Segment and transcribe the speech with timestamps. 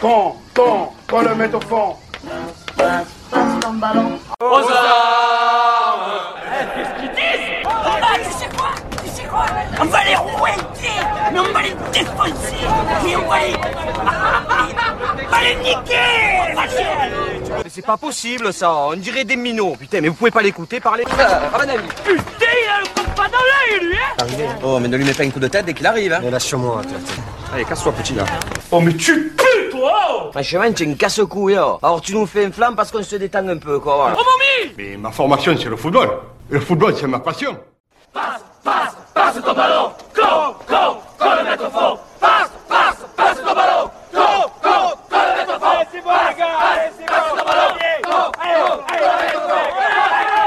[0.00, 1.96] Quand, quand, quand le met au fond.
[2.76, 4.18] Passe, passe ton ballon.
[4.40, 6.20] Aux armes
[6.76, 8.68] Qu'est-ce qu'ils disent Ah, tu sais quoi?
[9.02, 9.46] Tu sais quoi?
[9.80, 10.92] On va les rouetter,
[11.32, 12.56] mais on va les défoncer,
[13.02, 13.54] puis on va les...
[15.26, 15.98] On va les niquer.
[17.64, 19.76] Mais c'est pas possible ça, on dirait des minots.
[19.78, 21.88] Putain, mais vous pouvez pas l'écouter parler Ah, à mon avis.
[22.04, 25.04] Putain, il a le coup de pas dans l'œil, lui, hein Oh, mais ne lui
[25.04, 26.20] mets pas un coup de tête dès qu'il arrive, hein.
[26.22, 26.98] Mais lâche-moi, toi.
[27.54, 28.24] Allez, casse-toi, petit là.
[28.70, 29.34] Oh, mais tu
[30.32, 31.78] pues, toi Franchement, tu es une casse-couille, là.
[31.82, 34.16] Alors tu nous fais une flamme parce qu'on se détend un peu, quoi, voilà.
[34.18, 36.08] Oh, mamie Mais ma formation, c'est le football.
[36.50, 37.56] Et le football, c'est ma passion.
[38.12, 39.92] Passe, passe, passe ton ballon.
[40.14, 40.22] Go,
[40.68, 41.98] go, go le mettre au fond.
[42.20, 43.90] Passe, passe, passe ton ballon.
[44.12, 44.20] Go,
[44.62, 44.70] go,
[45.10, 45.66] go le mettre au fond.
[45.66, 47.68] Allez, c'est bon, les gars Allez, c'est bon Passe ton ballon.
[48.02, 48.54] Go, allez,
[48.88, 50.38] allez, allez,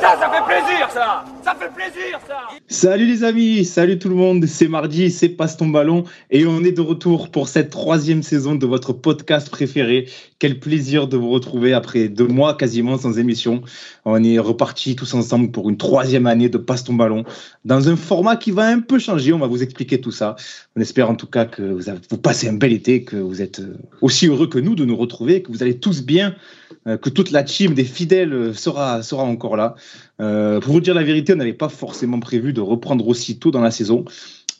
[0.00, 1.24] Ça, ça fait plaisir, ça
[1.74, 6.04] Plaisir, ça Salut les amis, salut tout le monde, c'est mardi, c'est Passe ton ballon
[6.30, 10.08] et on est de retour pour cette troisième saison de votre podcast préféré.
[10.38, 13.62] Quel plaisir de vous retrouver après deux mois quasiment sans émission.
[14.04, 17.24] On est repartis tous ensemble pour une troisième année de Passe ton ballon
[17.64, 20.36] dans un format qui va un peu changer, on va vous expliquer tout ça.
[20.76, 23.42] On espère en tout cas que vous, avez, vous passez un bel été, que vous
[23.42, 23.62] êtes
[24.00, 26.34] aussi heureux que nous de nous retrouver, que vous allez tous bien,
[26.86, 29.74] que toute la team des fidèles sera, sera encore là.
[30.20, 33.60] Euh, pour vous dire la vérité, on n'avait pas forcément prévu de reprendre aussitôt dans
[33.60, 34.04] la saison,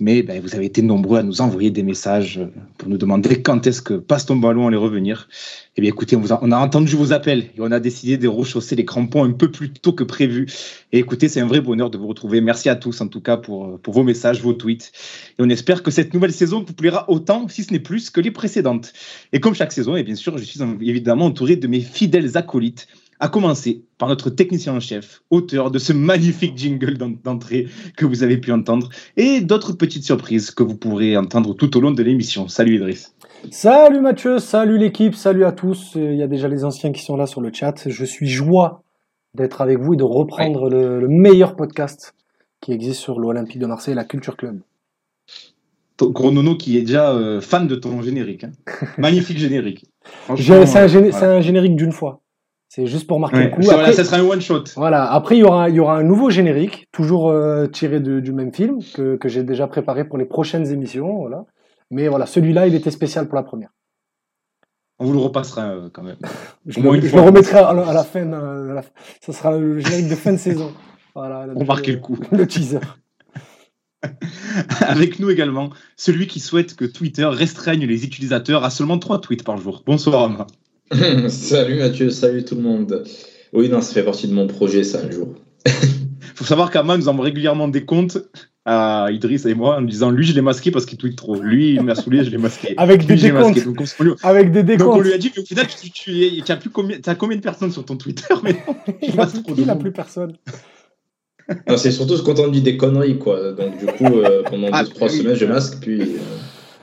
[0.01, 2.41] mais ben, vous avez été nombreux à nous envoyer des messages
[2.79, 5.29] pour nous demander quand est-ce que Passe ton ballon allait revenir.
[5.77, 8.85] Eh bien écoutez, on, a, entendu vos appels et on a décidé de rechausser les
[8.85, 10.47] crampons un peu plus tôt que prévu.
[10.93, 12.41] Et écoutez, c'est un vrai bonheur de vous retrouver.
[12.41, 14.91] Merci à tous en tout cas pour, pour vos messages, vos tweets.
[15.39, 18.21] Et on espère que cette nouvelle saison vous plaira autant, si ce n'est plus, que
[18.21, 18.93] les précédentes.
[19.33, 22.89] Et comme chaque saison, et bien sûr, je suis évidemment entouré de mes fidèles acolytes
[23.21, 28.23] à commencer par notre technicien en chef, auteur de ce magnifique jingle d'entrée que vous
[28.23, 32.03] avez pu entendre, et d'autres petites surprises que vous pourrez entendre tout au long de
[32.03, 32.49] l'émission.
[32.49, 33.15] Salut Idriss.
[33.51, 35.93] Salut Mathieu, salut l'équipe, salut à tous.
[35.95, 37.89] Il y a déjà les anciens qui sont là sur le chat.
[37.89, 38.83] Je suis joie
[39.35, 40.71] d'être avec vous et de reprendre ouais.
[40.71, 42.15] le, le, meilleur podcast
[42.61, 44.61] qui existe sur l'Olympique de Marseille, la Culture Club.
[46.09, 48.45] Gros Nono qui est déjà euh, fan de ton générique.
[48.45, 48.53] Hein.
[48.99, 49.87] Magnifique générique.
[50.37, 51.37] C'est un, voilà.
[51.37, 52.21] un, générique d'une fois.
[52.71, 53.63] C'est juste pour marquer ouais, le coup.
[53.63, 54.63] Ça, Après, voilà, ça sera un one shot.
[54.77, 55.11] Voilà.
[55.13, 58.33] Après, il y aura, il y aura un nouveau générique, toujours euh, tiré de, du
[58.33, 61.19] même film que, que j'ai déjà préparé pour les prochaines émissions.
[61.19, 61.47] Voilà.
[61.91, 63.71] Mais voilà, celui-là, il était spécial pour la première.
[65.01, 66.19] On vous le repassera euh, quand même.
[66.67, 68.33] je, le, je le, remettrai à la, à la fin.
[68.33, 68.85] À la,
[69.21, 70.73] ça sera le générique de fin de saison.
[71.13, 71.49] Voilà.
[71.53, 72.17] Pour marquer le coup.
[72.31, 72.79] Le teaser.
[74.81, 79.43] Avec nous également, celui qui souhaite que Twitter restreigne les utilisateurs à seulement 3 tweets
[79.43, 79.83] par jour.
[79.85, 80.47] Bonsoir, Ama.
[81.29, 83.05] salut Mathieu, salut tout le monde.
[83.53, 85.35] Oui, non, ça fait partie de mon projet, ça, un jour.
[86.35, 88.19] faut savoir qu'Ama nous envoie régulièrement des comptes
[88.65, 91.41] à Idriss et moi en nous disant lui je l'ai masqué parce qu'il tweet trop.
[91.41, 92.75] Lui il m'a saoulé je l'ai masqué.
[92.77, 93.65] Avec des décomptes.
[93.65, 95.91] Donc, on, avec des décomptes donc on lui a dit mais au final tu, tu,
[95.91, 99.19] tu, tu as plus combien as combien de personnes sur ton Twitter mais non, il
[99.19, 100.37] a plus, il a plus personne.
[101.77, 103.53] C'est surtout ce quand on dit des conneries quoi.
[103.53, 106.19] Donc du coup euh, pendant 2-3 ah, oui, semaines je masque puis euh...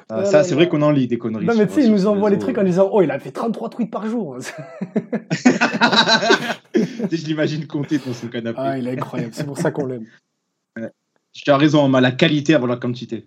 [0.09, 1.45] ah, ça, c'est vrai qu'on en lit des conneries.
[1.45, 3.31] Non, mais tu sais, il nous envoie les trucs en disant Oh, il a fait
[3.31, 4.37] 33 tweets par jour.
[6.73, 8.59] je l'imagine compter dans son canapé.
[8.61, 9.33] Ah, il est incroyable.
[9.33, 10.05] C'est pour ça qu'on l'aime.
[11.33, 13.25] Tu as raison, mais la qualité avant la quantité.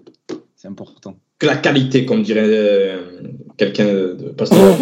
[0.57, 1.17] C'est important.
[1.39, 3.23] Que la qualité, comme dirait euh,
[3.57, 4.77] quelqu'un de pasteur.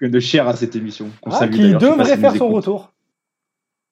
[0.00, 1.10] De cher à cette émission.
[1.26, 2.92] Ah, qui devrait faire son retour.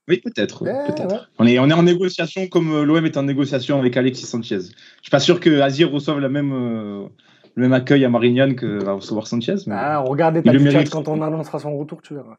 [0.08, 0.62] Oui, peut-être.
[0.62, 1.18] Ouais, peut ouais.
[1.38, 4.60] on, est, on est en négociation comme l'OM est en négociation avec Alexis Sanchez.
[4.60, 7.08] Je suis pas sûr que Azir reçoive la même, euh,
[7.56, 9.56] le même accueil à Marignane que va recevoir Sanchez.
[9.66, 12.36] Mais ah, on regarde les chat quand on annoncera son retour, tu verras.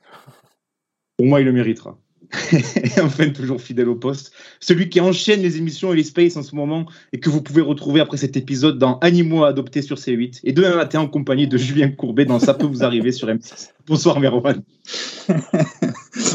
[1.17, 1.97] Pour moi, il le méritera.
[2.51, 6.43] et enfin, toujours fidèle au poste, celui qui enchaîne les émissions et les spaces en
[6.43, 9.97] ce moment et que vous pouvez retrouver après cet épisode dans Animaux à adopter sur
[9.97, 13.27] C8 et demain matin en compagnie de Julien Courbet dans Ça peut vous arriver sur
[13.29, 13.69] M6.
[13.87, 14.61] Bonsoir Merwan.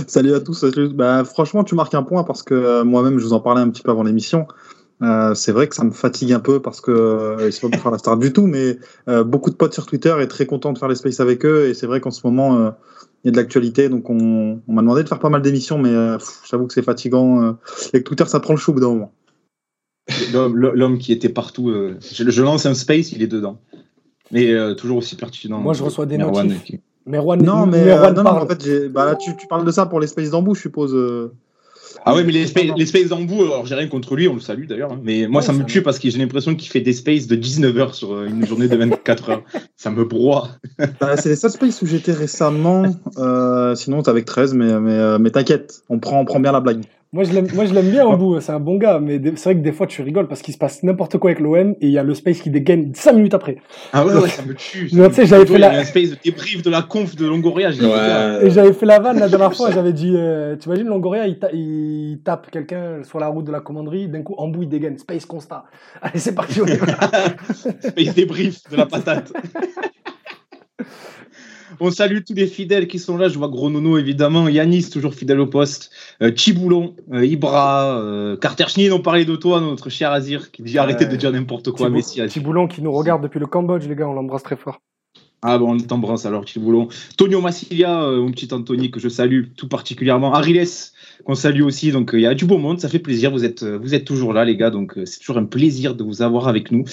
[0.07, 0.65] Salut à tous.
[0.95, 3.69] Bah, franchement, tu marques un point parce que euh, moi-même, je vous en parlais un
[3.69, 4.47] petit peu avant l'émission.
[5.03, 7.81] Euh, c'est vrai que ça me fatigue un peu parce que euh, c'est pas pour
[7.81, 8.79] faire la star du tout, mais
[9.09, 11.69] euh, beaucoup de potes sur Twitter est très content de faire les spaces avec eux
[11.69, 12.71] et c'est vrai qu'en ce moment euh,
[13.25, 15.79] il y a de l'actualité, donc on, on m'a demandé de faire pas mal d'émissions,
[15.79, 16.19] mais euh,
[16.49, 17.57] j'avoue que c'est fatigant
[17.93, 19.13] et que Twitter ça prend le chou au bout d'un moment.
[20.33, 23.59] L'homme qui était partout, je, je, lance un space, il est dedans,
[24.31, 25.59] mais toujours aussi pertinent.
[25.59, 26.65] Moi je reçois des notifs.
[26.65, 26.81] Qui...
[27.07, 29.87] Merwan, non, mais Merwan non, non, en fait, bah, là, tu, tu, parles de ça
[29.87, 31.31] pour les spaces d'embout, je suppose.
[32.05, 34.41] Ah ouais, mais les, space, les spaces d'embout, alors j'ai rien contre lui, on le
[34.41, 34.93] salue d'ailleurs.
[34.93, 37.27] Hein, mais moi, ouais, ça me tue parce que j'ai l'impression qu'il fait des spaces
[37.27, 39.43] de 19 heures sur une journée de 24 heures.
[39.77, 40.49] ça me broie.
[41.01, 42.85] bah, c'est les seuls spaces où j'étais récemment.
[43.19, 46.61] Euh, sinon, t'es avec 13, mais, mais, mais t'inquiète, on prend, on prend bien la
[46.61, 46.83] blague.
[47.15, 48.41] Moi, je l'aime, moi, je l'aime bien au bout.
[48.41, 50.59] C'est un bon gars, mais c'est vrai que des fois, tu rigoles parce qu'il se
[50.59, 53.35] passe n'importe quoi avec l'OM et il y a le space qui dégaine 5 minutes
[53.35, 53.59] après.
[53.93, 54.89] Ah ouais, ouais, ça me tue.
[54.89, 57.15] Tu sais, j'avais fait Il y a la- un space de débrief de la conf
[57.15, 57.71] de Longoria.
[57.71, 57.81] dit.
[58.47, 61.39] Et j'avais fait la vanne la dernière fois, j'avais dit, euh, tu imagines Longoria, il,
[61.39, 64.71] ta- il tape quelqu'un sur la route de la commanderie, d'un coup, en bout, il
[64.71, 65.65] dégaine, space constat.
[66.01, 66.61] Allez, c'est parti.
[67.83, 69.31] Space débrief de la patate.
[71.81, 73.29] On salue tous les fidèles qui sont là.
[73.29, 74.49] Je vois Gros Nono, évidemment.
[74.49, 75.91] Yanis, toujours fidèle au poste.
[76.23, 80.63] Euh, Chiboulon, euh, Ibra, euh, Carter Schneid ont parlé de toi, notre cher Azir, qui
[80.63, 81.91] dit arrêtez de dire n'importe quoi.
[81.91, 82.25] Messi.
[82.27, 84.81] Thiboulon qui nous regarde depuis le Cambodge, les gars, on l'embrasse très fort.
[85.45, 86.87] Ah bon, on t'embrasse alors, Chiboulon.
[87.17, 90.33] Tonio Massilia, euh, mon petit Anthony, que je salue tout particulièrement.
[90.35, 90.69] Ariles,
[91.25, 91.91] qu'on salue aussi.
[91.91, 93.33] Donc, euh, il y a du beau monde, ça fait plaisir.
[93.33, 94.71] Vous êtes, euh, vous êtes toujours là, les gars.
[94.71, 96.85] Donc, euh, c'est toujours un plaisir de vous avoir avec nous.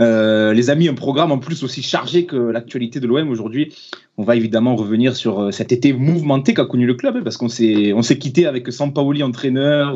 [0.00, 3.74] Euh, les amis, un programme en plus aussi chargé que l'actualité de l'OM aujourd'hui.
[4.20, 7.38] On va évidemment revenir sur euh, cet été mouvementé qu'a connu le club, hein, parce
[7.38, 9.94] qu'on s'est, quitté avec Sampaoli entraîneur.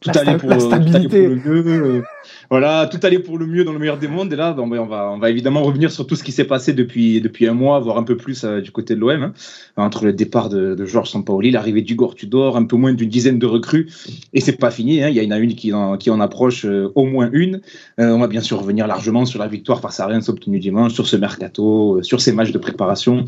[0.00, 1.66] Euh, tout, La allait pour, le mieux.
[1.66, 2.02] euh,
[2.48, 4.32] voilà, tout allait pour le mieux dans le meilleur des mondes.
[4.32, 6.72] Et là, ben, on, va, on va évidemment revenir sur tout ce qui s'est passé
[6.72, 9.22] depuis, depuis un mois, voire un peu plus euh, du côté de l'OM.
[9.22, 9.32] hein.
[9.76, 13.38] entre le départ de, de Georges Sampaoli, l'arrivée du Tudor, un peu moins d'une dizaine
[13.38, 13.88] de recrues.
[14.32, 15.02] Et c'est pas fini.
[15.02, 15.08] hein.
[15.08, 17.60] Il y en a une qui en, qui en approche euh, au moins une.
[17.98, 21.06] On va bien sûr revenir largement sur la victoire face à Reims obtenue dimanche, sur
[21.06, 23.24] ce mercato, sur ces matchs de préparation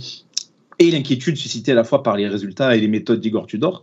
[0.78, 3.82] et l'inquiétude suscitée à la fois par les résultats et les méthodes d'Igor Tudor.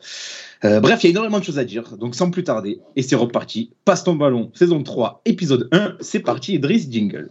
[0.66, 3.02] Euh, bref, il y a énormément de choses à dire, donc sans plus tarder, et
[3.02, 3.72] c'est reparti.
[3.86, 7.30] Passe ton ballon, saison 3, épisode 1, c'est parti, Idriss Jingle.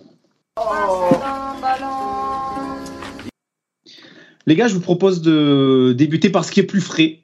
[4.46, 7.18] Les gars, je vous propose de débuter par ce qui est plus frais.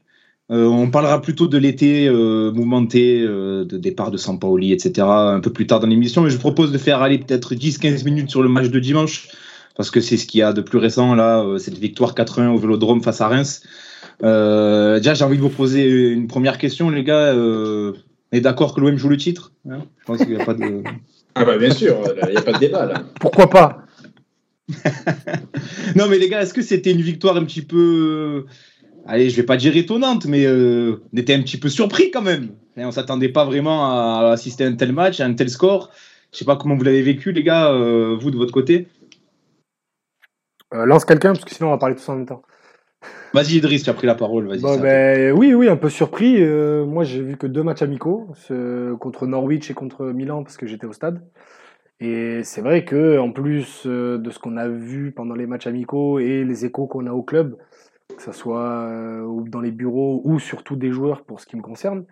[0.51, 5.07] Euh, on parlera plutôt de l'été euh, mouvementé, de départ de Sampaoli, etc.
[5.09, 8.05] un peu plus tard dans l'émission, mais je vous propose de faire aller peut-être 10-15
[8.05, 9.31] minutes sur le match de dimanche,
[9.75, 12.59] parce que c'est ce qu'il y a de plus récent, là, cette victoire 4-1 au
[12.59, 13.63] Vélodrome face à Reims.
[14.23, 17.35] Euh, déjà, j'ai envie de vous poser une première question, les gars.
[17.35, 17.93] Euh,
[18.33, 19.53] on est d'accord que l'OM joue le titre?
[19.69, 20.83] Hein Je pense qu'il n'y a pas de...
[21.35, 23.03] Ah bah bien sûr, il n'y a pas de débat là.
[23.21, 23.79] Pourquoi pas?
[25.97, 28.45] Non, mais les gars, est-ce que c'était une victoire un petit peu.
[28.47, 28.51] euh,
[29.07, 32.23] Allez, je vais pas dire étonnante, mais euh, on était un petit peu surpris quand
[32.23, 32.51] même.
[32.77, 35.91] Et on s'attendait pas vraiment à assister à un tel match, à un tel score.
[36.33, 38.89] Je sais pas comment vous l'avez vécu, les gars, euh, vous de votre côté?
[40.73, 42.43] Euh, Lance quelqu'un, parce que sinon on va parler tous en même temps.
[43.35, 44.47] Vas-y, Idriss, tu as pris la parole.
[44.47, 44.81] Vas-y.
[44.81, 46.37] Ben, oui, oui, un peu surpris.
[46.41, 50.57] Euh, moi, j'ai vu que deux matchs amicaux, ce- contre Norwich et contre Milan, parce
[50.57, 51.21] que j'étais au stade.
[51.99, 55.67] Et c'est vrai que en plus euh, de ce qu'on a vu pendant les matchs
[55.67, 57.57] amicaux et les échos qu'on a au club,
[58.17, 61.63] que ce soit euh, dans les bureaux ou surtout des joueurs pour ce qui me
[61.63, 62.05] concerne,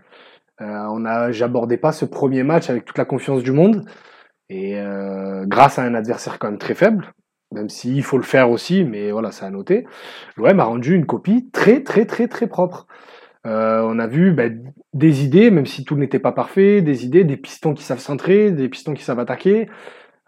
[0.60, 3.84] on a, j'abordais pas ce premier match avec toute la confiance du monde.
[4.48, 4.76] Et
[5.46, 7.12] grâce à un adversaire quand même très faible,
[7.52, 9.86] même s'il faut le faire aussi, mais voilà, c'est à noter.
[10.36, 12.86] L'OM a rendu une copie très, très, très, très propre.
[13.46, 14.62] Euh, on a vu ben,
[14.94, 18.52] des idées, même si tout n'était pas parfait, des idées, des pistons qui savent centrer,
[18.52, 19.68] des pistons qui savent attaquer.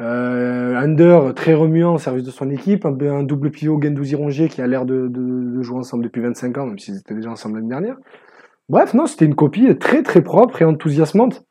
[0.00, 4.48] Euh, Under très remuant au service de son équipe, un, un double pivot Gendouzi Rongier
[4.48, 7.68] qui a l'air de, jouer ensemble depuis 25 ans, même s'ils étaient déjà ensemble l'année
[7.68, 7.96] dernière.
[8.68, 11.44] Bref, non, c'était une copie très très propre et enthousiasmante.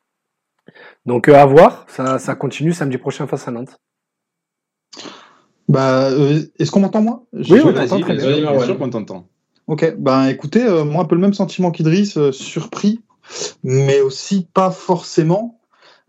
[1.05, 3.79] Donc euh, à voir, ça continue samedi prochain face à Nantes.
[5.73, 7.25] Bah, euh, est-ce qu'on m'entend moi?
[7.33, 8.59] Oui, on t'entend très bien bien.
[8.59, 9.27] sûr, qu'on t'entend.
[9.65, 12.99] Ok, ben écoutez, euh, moi un peu le même sentiment qu'Idriss, euh, surpris,
[13.63, 15.59] mais aussi pas forcément,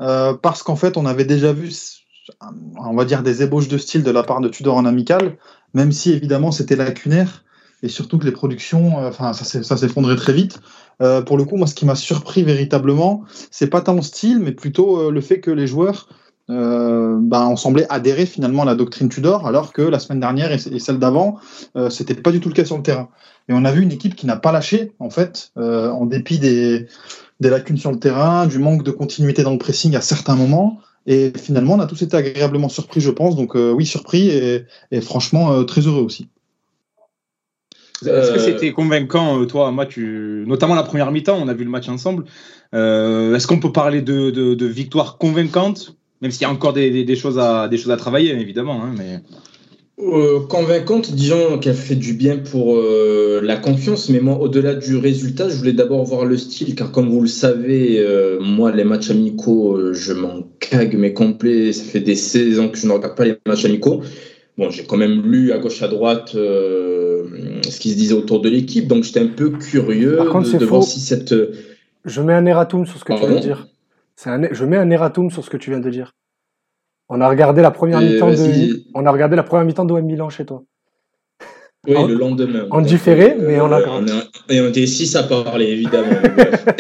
[0.03, 1.71] euh, parce qu'en fait on avait déjà vu,
[2.77, 5.39] on va dire, des ébauches de style de la part de Tudor en amical,
[5.73, 7.45] même si évidemment c'était lacunaire,
[7.83, 10.59] et surtout que les productions, enfin ça s'effondrait très vite.
[11.01, 14.41] Euh, pour le coup, moi ce qui m'a surpris véritablement, c'est pas tant le style,
[14.41, 16.09] mais plutôt euh, le fait que les joueurs
[16.51, 20.53] euh, ben, on semblait adhérer finalement à la doctrine Tudor, alors que la semaine dernière
[20.53, 21.37] et, et celle d'avant,
[21.77, 23.09] euh, c'était pas du tout le cas sur le terrain.
[23.49, 26.39] Et on a vu une équipe qui n'a pas lâché, en fait, euh, en dépit
[26.39, 26.87] des,
[27.41, 30.79] des lacunes sur le terrain, du manque de continuité dans le pressing à certains moments.
[31.07, 33.37] Et finalement, on a tous été agréablement surpris, je pense.
[33.37, 36.29] Donc euh, oui, surpris et, et franchement euh, très heureux aussi.
[38.05, 40.45] Est-ce que c'était convaincant, toi, moi, tu...
[40.47, 42.25] notamment la première mi-temps, on a vu le match ensemble.
[42.75, 46.73] Euh, Est-ce qu'on peut parler de, de, de victoire convaincante, même s'il y a encore
[46.73, 48.83] des, des, des choses, à, des choses à travailler, évidemment.
[48.83, 49.21] Hein, mais...
[49.99, 54.97] Euh, convaincante, disons qu'elle fait du bien pour euh, la confiance, mais moi, au-delà du
[54.97, 58.85] résultat, je voulais d'abord voir le style, car comme vous le savez, euh, moi, les
[58.85, 61.75] matchs amicaux, euh, je m'en cague, mais complet.
[61.75, 64.01] Ça fait des saisons que je ne regarde pas les matchs amicaux.
[64.57, 67.25] Bon, j'ai quand même lu à gauche, à droite euh,
[67.69, 70.57] ce qui se disait autour de l'équipe, donc j'étais un peu curieux Par contre, de,
[70.57, 71.35] de voir si cette.
[72.07, 73.69] Je mets un erratum sur ce que tu viens de Pardon dire.
[74.27, 76.15] Un, je mets un erratum sur ce que tu viens de dire.
[77.09, 80.31] On a regardé la première mi-temps de, on a regardé la première mi-temps d'OM Milan
[80.31, 80.63] chez toi.
[81.87, 82.67] Oui, En- le lendemain.
[82.71, 84.11] en différé, mais on a- on est-
[84.55, 86.09] Et on était six à parler, évidemment.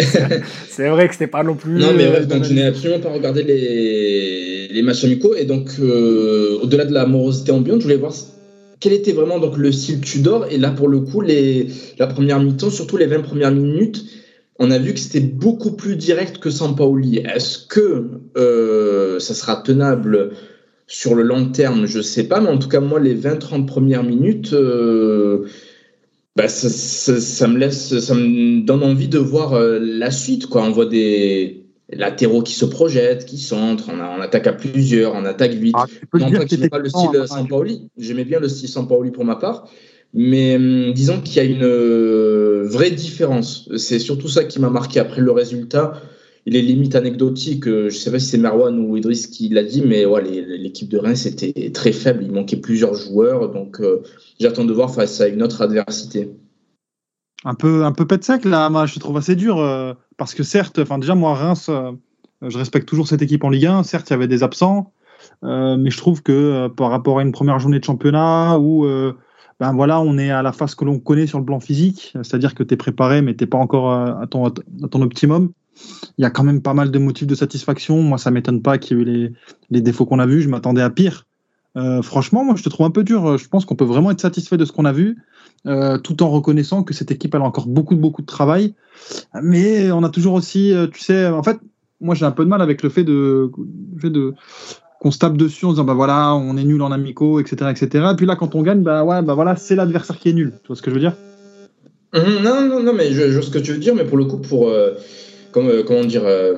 [0.68, 1.74] C'est vrai que c'était pas non plus.
[1.74, 5.34] Non, mais euh, bref, donc je n'ai absolument pas regardé les, les matchs amicaux.
[5.34, 8.12] Et donc, euh, au-delà de la morosité ambiante, je voulais voir
[8.80, 10.46] quel était vraiment donc, le style Tudor.
[10.50, 11.66] Et là, pour le coup, les,
[11.98, 14.04] la première mi-temps, surtout les 20 premières minutes,
[14.58, 17.18] on a vu que c'était beaucoup plus direct que Sampaoli.
[17.18, 20.30] Est-ce que euh, ça sera tenable
[20.86, 21.86] sur le long terme?
[21.86, 22.40] Je ne sais pas.
[22.40, 24.52] Mais en tout cas, moi, les 20-30 premières minutes.
[24.52, 25.46] euh,
[26.36, 30.46] bah, ça, ça- ça me laisse, ça me donne envie de voir euh, la suite.
[30.46, 30.62] Quoi.
[30.64, 35.24] On voit des latéraux qui se projettent, qui centrent, on, on attaque à plusieurs, on
[35.26, 35.74] attaque vite.
[35.78, 35.86] Ah,
[36.18, 37.88] non pas que pas le style hein, Sampaoli.
[37.98, 39.68] J'aimais bien le style Sampaoli pour ma part.
[40.14, 43.68] Mais hum, disons qu'il y a une euh, vraie différence.
[43.76, 45.00] C'est surtout ça qui m'a marqué.
[45.00, 46.00] Après le résultat,
[46.46, 47.66] il est limite anecdotique.
[47.66, 50.22] Euh, Je ne sais pas si c'est Merwan ou Idriss qui l'a dit, mais ouais,
[50.22, 52.22] l'équipe de Reims était très faible.
[52.22, 53.50] Il manquait plusieurs joueurs.
[53.50, 54.02] Donc euh,
[54.38, 56.30] j'attends de voir face à une autre adversité.
[57.44, 59.56] un peu un peu sec là je trouve assez dur
[60.16, 61.68] parce que certes enfin déjà moi Reims
[62.40, 64.92] je respecte toujours cette équipe en Ligue 1 certes il y avait des absents
[65.42, 68.86] mais je trouve que par rapport à une première journée de championnat où
[69.60, 72.54] ben voilà on est à la phase que l'on connaît sur le plan physique c'est-à-dire
[72.54, 75.52] que tu es préparé mais t'es pas encore euh, à ton optimum.
[76.18, 78.00] Il y a quand même pas mal de motifs de satisfaction.
[78.02, 79.34] Moi ça m'étonne pas qu'il y ait eu
[79.70, 80.42] les, défauts qu'on a vus.
[80.42, 81.26] Je m'attendais à pire.
[81.76, 83.38] Euh, franchement moi je te trouve un peu dur.
[83.38, 85.18] Je pense qu'on peut vraiment être satisfait de ce qu'on a vu
[85.66, 88.74] euh, tout en reconnaissant que cette équipe a encore beaucoup beaucoup de travail.
[89.42, 91.58] Mais on a toujours aussi tu sais en fait
[92.00, 93.50] moi j'ai un peu de mal avec le fait de
[95.04, 98.06] qu'on se tape dessus en disant bah voilà on est nul en amicaux etc etc
[98.12, 100.52] et puis là quand on gagne bah ouais bah voilà c'est l'adversaire qui est nul
[100.62, 101.12] tu vois ce que je veux dire?
[102.14, 104.16] Mhm, Non, non, non, mais je, je vois ce que tu veux dire, mais pour
[104.16, 104.92] le coup, pour euh,
[105.50, 106.54] comme, euh, comment dire, euh,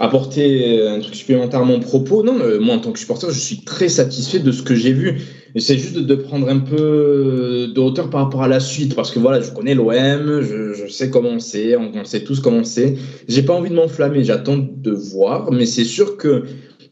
[0.00, 3.60] apporter un truc supplémentaire à mon propos, non, moi en tant que supporter, je suis
[3.64, 5.20] très satisfait de ce que j'ai vu.
[5.56, 9.18] C'est juste de, prendre un peu de hauteur par rapport à la suite, parce que
[9.18, 12.96] voilà, je connais l'OM, je, je sais comment c'est, on, on sait tous comment c'est.
[13.28, 16.44] J'ai pas envie de m'enflammer, j'attends de voir, mais c'est sûr que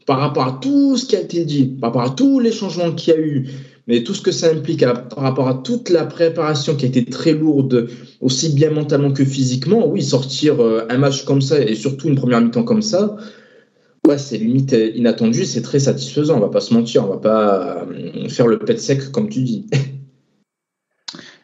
[0.07, 2.93] par rapport à tout ce qui a été dit, par rapport à tous les changements
[2.93, 3.49] qu'il y a eu,
[3.87, 7.03] mais tout ce que ça implique par rapport à toute la préparation qui a été
[7.03, 7.89] très lourde,
[8.21, 12.15] aussi bien mentalement que physiquement, oui, sortir euh, un match comme ça et surtout une
[12.15, 13.17] première mi-temps comme ça,
[14.07, 17.85] ouais, c'est limite inattendu, c'est très satisfaisant, on va pas se mentir, on va pas
[17.85, 19.65] euh, faire le pet sec comme tu dis.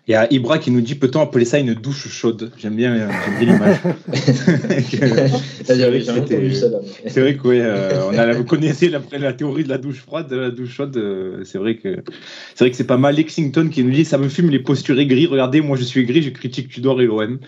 [0.06, 2.52] Il y a Ibra qui nous dit peut-on appeler ça une douche chaude?
[2.58, 3.78] J'aime bien, euh, j'aime bien l'image.
[6.68, 6.82] Vrai.
[7.08, 10.00] C'est vrai que ouais, euh, on a, vous connaissez la, la théorie de la douche
[10.00, 10.98] froide, de la douche chaude.
[10.98, 12.04] euh, c'est vrai que
[12.54, 13.16] c'est vrai que c'est pas mal.
[13.16, 15.26] Lexington qui nous dit ça me fume les postures aigries.
[15.26, 17.40] Regardez, moi je suis aigri, je critique Tudor et l'OM.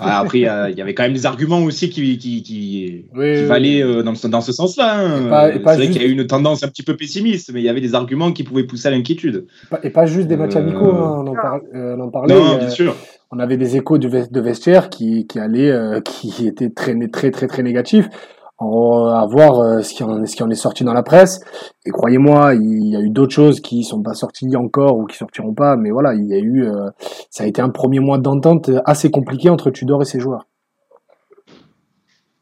[0.00, 2.42] Ah, Après, il y a- il y avait quand même des arguments aussi qui, qui,
[2.42, 4.98] qui, Oui, qui oui, valaient euh, dans, ce- dans ce sens-là.
[4.98, 5.50] hein.
[5.52, 7.64] C'est vrai juste- qu'il y a eu une tendance un petit peu pessimiste, mais il
[7.64, 9.46] y avait des arguments qui pouvaient pousser à l'inquiétude.
[9.70, 12.08] Pas- Et pas juste des matchs Euh, amicaux, hein, on, en par- euh, on en
[12.10, 12.34] parlait.
[12.34, 12.96] Non, euh, bien sûr.
[13.30, 16.94] on avait des échos de, ves- de vestiaire qui, qui allaient, euh, qui étaient très,
[17.08, 18.08] très, très, très négatifs.
[18.58, 21.40] On va voir euh, ce, qui en, ce qui en est sorti dans la presse.
[21.84, 25.16] Et croyez-moi, il y a eu d'autres choses qui sont pas sorties encore ou qui
[25.16, 25.76] sortiront pas.
[25.76, 26.88] Mais voilà, il y a eu, euh,
[27.30, 30.46] ça a été un premier mois d'entente assez compliqué entre Tudor et ses joueurs.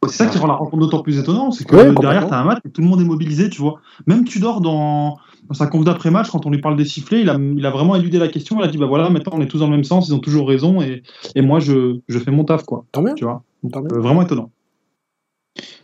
[0.07, 2.45] C'est ça qui rend la rencontre d'autant plus étonnante, c'est que derrière, tu as un
[2.45, 3.77] match où tout le monde est mobilisé, tu vois.
[4.07, 5.17] Même Tudor, dans,
[5.49, 7.97] dans sa conf d'après-match, quand on lui parle des sifflets, il a, il a vraiment
[7.97, 8.59] éludé la question.
[8.59, 10.19] Il a dit, bah voilà, maintenant on est tous dans le même sens, ils ont
[10.19, 11.03] toujours raison, et,
[11.35, 12.85] et moi je, je fais mon taf, quoi.
[12.93, 13.03] Tant.
[13.15, 13.43] Tu vois.
[13.73, 13.95] Tant mieux.
[13.95, 14.51] Euh, vraiment étonnant.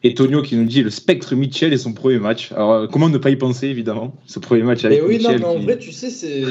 [0.02, 2.50] Et Tonio qui nous dit le spectre Mitchell et son premier match.
[2.52, 5.30] Alors, euh, comment ne pas y penser, évidemment, ce premier match avec Mais oui, non,
[5.38, 6.08] mais en qui- vrai, tu sais,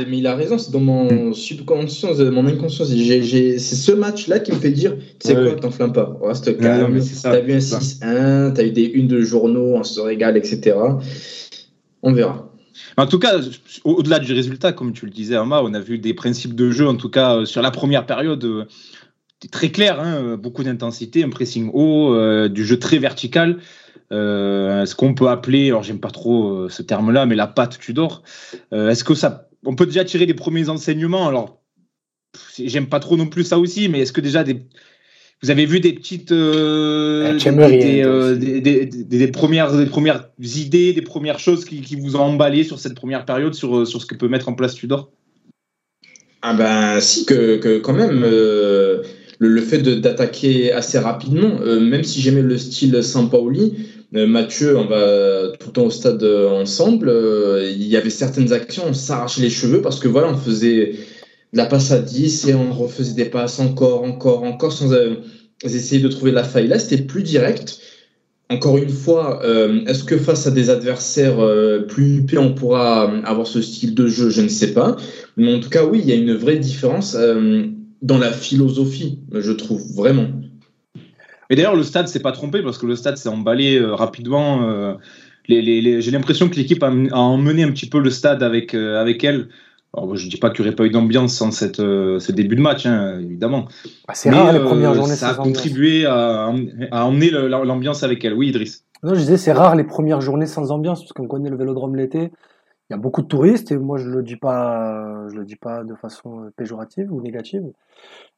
[0.07, 4.51] mais il a raison, c'est dans mon subconscient, euh, mon j'ai- C'est ce match-là qui
[4.53, 5.49] me fait dire, c'est Ouais.
[5.49, 6.97] quoi, t'enflaime pas, reste calme.
[7.23, 7.81] T'as vu un c'est ça.
[7.81, 10.77] 6-1, t'as eu des unes de journaux, on se régale, etc.
[12.01, 12.45] On verra.
[12.95, 13.39] En tout cas,
[13.83, 16.71] au- au-delà du résultat, comme tu le disais, Ama, on a vu des principes de
[16.71, 18.65] jeu, en tout cas euh, sur la première période, euh,
[19.47, 23.59] très clair, hein, beaucoup d'intensité, un pressing haut, euh, du jeu très vertical.
[24.11, 27.79] Euh, ce qu'on peut appeler, alors j'aime pas trop euh, ce terme-là, mais la patte
[27.79, 28.23] Tudor.
[28.73, 31.27] Euh, Est-ce que ça, on peut déjà tirer des premiers enseignements?
[31.27, 31.61] Alors,
[32.57, 34.63] j'aime pas trop non plus ça aussi, mais est-ce que déjà des,
[35.41, 38.39] vous avez vu des petites, euh, des, des, toi euh, aussi.
[38.39, 42.21] des- des- des- des premières, des premières idées, des premières choses qui, qui vous ont
[42.21, 45.11] emballé sur cette première période, sur, euh, sur ce que peut mettre en place Tudor?
[46.41, 49.03] Ah ben si, que, que quand même, euh,
[49.39, 53.73] le, fait d'attaquer assez rapidement, euh, même si j'aimais le style Sampaoli,
[54.15, 58.09] euh, Mathieu, on va tout le temps au stade euh, ensemble, euh, il y avait
[58.09, 60.93] certaines actions, on s'arrachait les cheveux parce que voilà, on faisait
[61.53, 64.91] de la passe à 10 et on refaisait des passes encore, encore, encore, sans
[65.63, 66.67] essayer de trouver la faille.
[66.67, 67.79] Là, c'était plus direct.
[68.49, 69.41] encore une fois,
[69.87, 71.37] est-ce que face à des adversaires
[71.87, 74.29] plus huppés, on pourra avoir ce style de jeu?
[74.29, 74.95] Je ne sais pas.
[75.37, 77.15] Mais en tout cas, oui, il y a une vraie différence
[78.01, 80.25] dans la philosophie, je trouve, vraiment.
[81.49, 84.63] Et d'ailleurs, le stade s'est pas trompé parce que le stade s'est emballé euh, rapidement.
[84.69, 84.93] euh,
[85.47, 88.43] les- les- les- J'ai l'impression que l'équipe a, a emmené un petit peu le stade
[88.43, 89.47] avec, euh, avec elle.
[89.97, 92.55] Alors, je dis pas qu'il n'y aurait pas eu d'ambiance sans cette, euh, ce début
[92.55, 93.65] de match, hein, évidemment.
[94.07, 96.53] Bah, c'est Mais rare les euh, premières journées ça a contribué à,
[96.91, 98.35] à emmener le- l'ambiance avec elle.
[98.35, 98.85] Oui, Idriss.
[99.01, 101.95] Non, je disais, c'est rare les premières journées sans ambiance, parce qu'on connaît le vélodrome
[101.95, 102.29] l'été.
[102.89, 105.55] Il y a beaucoup de touristes, et moi, je le dis pas, je le dis
[105.55, 107.63] pas de façon euh, péjorative ou négative.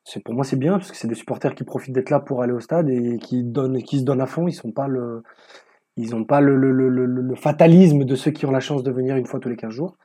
[0.04, 2.42] C'est, pour moi, c'est bien, parce que c'est des supporters qui profitent d'être là pour
[2.42, 4.48] aller au stade et qui donnent, qui se donnent à fond.
[4.50, 5.24] Ils sont pas le,
[5.96, 8.92] ils ont pas le, le, le, le, fatalisme de ceux qui ont la chance de
[8.92, 9.98] venir une fois tous les 15 jours.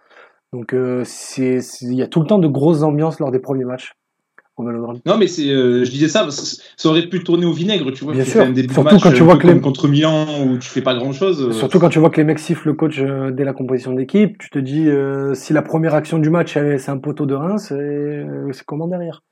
[0.53, 3.65] Donc, euh, c'est, il y a tout le temps de grosses ambiances lors des premiers
[3.65, 3.96] matchs.
[4.59, 7.91] Non, mais c'est, euh, je disais ça, parce que ça aurait pu tourner au vinaigre,
[7.93, 8.15] tu vois.
[8.15, 8.47] Bien sûr.
[8.73, 11.53] Surtout quand tu vois peu que les- contre Milan où tu fais pas grand chose.
[11.59, 14.39] Surtout quand tu vois que les mecs sifflent le coach euh, dès la composition d'équipe,
[14.39, 17.67] tu te dis euh, si la première action du match c'est un poteau de Reims,
[17.69, 19.23] c'est euh, comment derrière?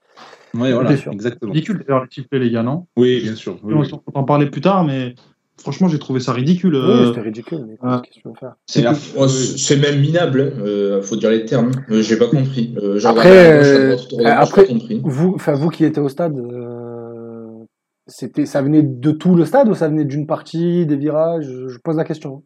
[0.55, 1.13] Ouais, voilà, Bien sûr.
[1.13, 1.53] exactement.
[1.53, 2.87] Ridicule d'ailleurs les sifflets, les gars, non?
[2.97, 3.59] Oui, bien sûr.
[3.65, 3.91] oui, On oui.
[3.91, 5.15] va en parler plus tard, mais
[5.59, 6.75] franchement, j'ai trouvé ça ridicule.
[6.75, 8.03] Oui, euh, c'était ridicule, mais ah.
[8.05, 11.01] qu'est-ce que tu veux faire c'est Et que- la- Oh, c'est c'est même minable, il
[11.03, 11.71] faut dire les termes.
[11.91, 12.75] Euh, J'ai pas compris.
[12.83, 13.97] Euh, j'ai Après, euh,
[14.27, 15.01] après- compris.
[15.05, 17.65] Vous, enfin vous qui étiez au stade, euh,
[18.07, 21.47] c'était ça venait de tout le stade ou ça venait d'une partie, des virages?
[21.69, 22.43] Je pose la question.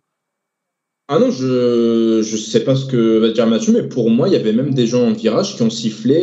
[1.11, 4.35] Ah non, je je sais pas ce que va dire Mathieu, mais pour moi, il
[4.35, 6.15] y avait même des gens en virage qui ont sifflé,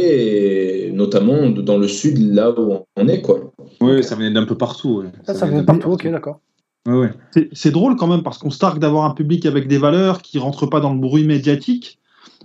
[0.88, 3.52] et notamment dans le sud, là où on est, quoi.
[3.82, 5.00] Oui, ça venait d'un peu partout.
[5.00, 5.08] ouais.
[5.26, 6.40] Ça, ça venait d'un peu partout, ok, d'accord.
[6.88, 7.10] Ouais, ouais.
[7.32, 10.22] C'est- C'est drôle quand même parce qu'on se targue d'avoir un public avec des valeurs
[10.22, 12.00] qui rentrent pas dans le bruit médiatique.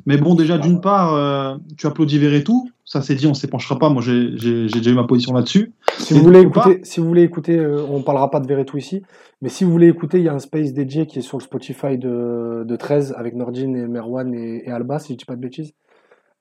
[0.07, 2.71] Mais bon, déjà, d'une part, euh, tu applaudis Verretou.
[2.87, 3.91] Ça, c'est dit, on s'épanchera pas.
[3.91, 5.73] Moi, j'ai j'ai- j'ai déjà eu ma position là-dessus.
[5.99, 9.03] Si vous voulez écouter, si vous voulez écouter, euh, on parlera pas de Veretout ici,
[9.43, 11.43] mais si vous voulez écouter, il y a un space DJ qui est sur le
[11.43, 15.37] Spotify de, de 13 avec Nordin et Merwan et, et Alba, si je dis pas
[15.37, 15.73] de bêtises.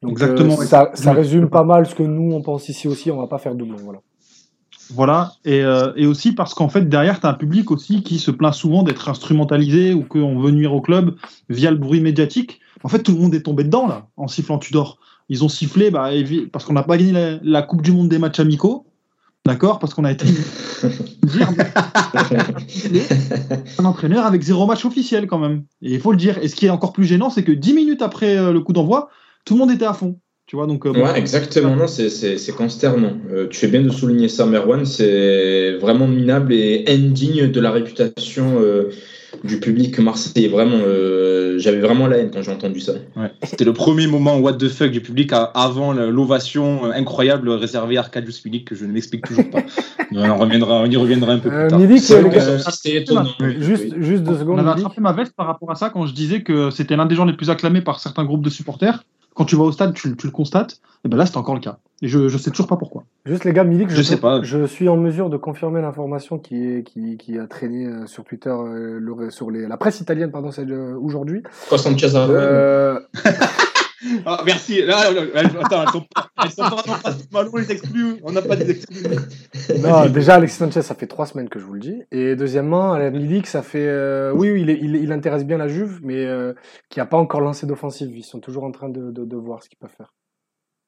[0.02, 0.66] Donc, Exactement, euh, ouais.
[0.66, 3.12] ça, ça résume pas mal ce que nous on pense ici aussi.
[3.12, 4.00] On va pas faire doublon, voilà.
[4.94, 5.34] Voilà.
[5.46, 8.32] Et, euh, et aussi parce qu'en fait, derrière, tu as un public aussi qui se
[8.32, 11.16] plaint souvent d'être instrumentalisé ou qu'on veut nuire au club
[11.50, 12.60] via le bruit médiatique.
[12.84, 15.00] En fait, tout le monde est tombé dedans, là, en sifflant Tudor.
[15.30, 16.10] Ils ont sifflé bah,
[16.52, 18.88] parce qu'on n'a pas gagné la, la Coupe du Monde des matchs amicaux.
[19.46, 19.80] D'accord?
[19.80, 20.26] Parce qu'on a été
[23.80, 25.64] un entraîneur avec zéro match officiel quand même.
[25.82, 26.38] Et il faut le dire.
[26.40, 28.74] Et ce qui est encore plus gênant, c'est que 10 minutes après euh, le coup
[28.74, 29.10] d'envoi,
[29.46, 30.20] tout le monde était à fond.
[30.50, 31.76] Tu vois, donc, euh, bon, Ouais, exactement.
[31.76, 33.14] Non, c'est- c'est c'est consternant.
[33.32, 34.84] Euh, tu fais bien de souligner ça, Merwan.
[34.84, 38.90] C'est vraiment minable et indigne de la réputation euh,
[39.44, 40.48] du public marseillais.
[40.48, 42.94] Vraiment, euh, j'avais vraiment la haine quand j'ai entendu ça.
[43.16, 43.30] Ouais.
[43.44, 48.44] C'était le premier moment what the fuck du public avant l'ovation incroyable réservée à Arcadius
[48.44, 49.60] Milik que je ne m'explique toujours pas.
[50.16, 51.78] on, reviendra, on y reviendra un peu plus tard.
[51.78, 52.24] Milik, juste,
[53.40, 53.94] Oui.
[54.00, 54.60] juste deux on secondes.
[54.62, 54.80] avait Milik.
[54.88, 57.26] attrapé ma veste par rapport à ça quand je disais que c'était l'un des gens
[57.26, 59.04] les plus acclamés par certains groupes de supporters.
[59.36, 60.82] Quand tu vas au stade, tu, tu le constates.
[61.06, 61.78] Et ben là, c'est encore le cas.
[62.02, 63.06] Et je, je sais toujours pas pourquoi.
[63.26, 64.42] Juste les gars, Milik, je, Je sais peux- pas.
[64.44, 68.24] je suis en mesure de confirmer l'information qui, est, qui, qui a traîné euh, sur
[68.26, 71.44] Twitter, euh, le- sur les, la presse italienne, pardon, c'est euh, aujourd'hui.
[71.70, 72.08] Quoi, Sanchez
[74.26, 74.82] Ah, merci.
[74.82, 78.16] Là, là, là, attends, elles sont pas, elles sont pas, les exclus.
[78.24, 79.04] On n'a pas des exclus.
[79.82, 82.02] Non, déjà, Alexis Sanchez, ça fait trois semaines que je vous le dis.
[82.12, 83.86] Et deuxièmement, Milik, ça fait.
[83.88, 86.54] euh, oui, oui, il, est- il, il intéresse bien la Juve, mais euh,
[86.90, 88.12] qui n'a pas encore lancé d'offensive.
[88.16, 90.14] Ils sont toujours en train de, de, de voir ce qu'ils peuvent faire.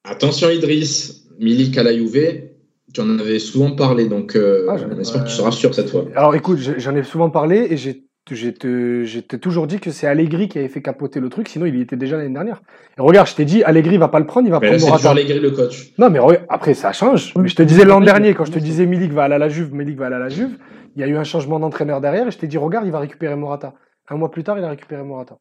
[0.04, 1.24] Attention, Idriss.
[1.38, 2.48] Milik à la Juve.
[2.94, 5.36] Tu en avais souvent parlé, donc euh, Ah, j'en ai on espère pas- que tu
[5.36, 6.04] seras sûr cette fois.
[6.14, 10.58] Alors écoute, j'en ai souvent parlé et j'ai te toujours dit que c'est Allegri qui
[10.58, 12.62] avait fait capoter le truc, sinon il y était déjà l'année dernière.
[12.96, 15.10] Et regarde, je t'ai dit, Allegri va pas le prendre, il va Mais prendre Morata.
[15.10, 15.92] Allegri le coach.
[15.98, 17.34] Non, mais après, ça change.
[17.36, 19.48] Mais je te disais l'an dernier, quand je te disais Milik va aller à la
[19.48, 20.56] Juve, Milik va aller à la Juve,
[20.94, 23.00] il y a eu un changement d'entraîneur derrière et je t'ai dit, regarde, il va
[23.00, 23.74] récupérer Morata.
[24.08, 25.38] Un mois plus tard, il a récupéré Morata.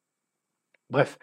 [0.89, 1.17] Bref.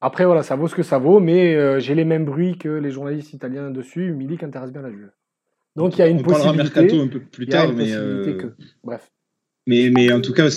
[0.00, 2.68] Après, voilà, ça vaut ce que ça vaut, mais euh, j'ai les mêmes bruits que
[2.68, 4.12] les journalistes italiens dessus.
[4.12, 5.10] Milik intéresse bien la Juve.
[5.76, 6.80] Donc, il y a une on parlera possibilité.
[6.80, 8.54] mercato un peu plus tard, mais, euh, que.
[8.82, 9.10] Bref.
[9.66, 10.48] mais, mais en tout cas,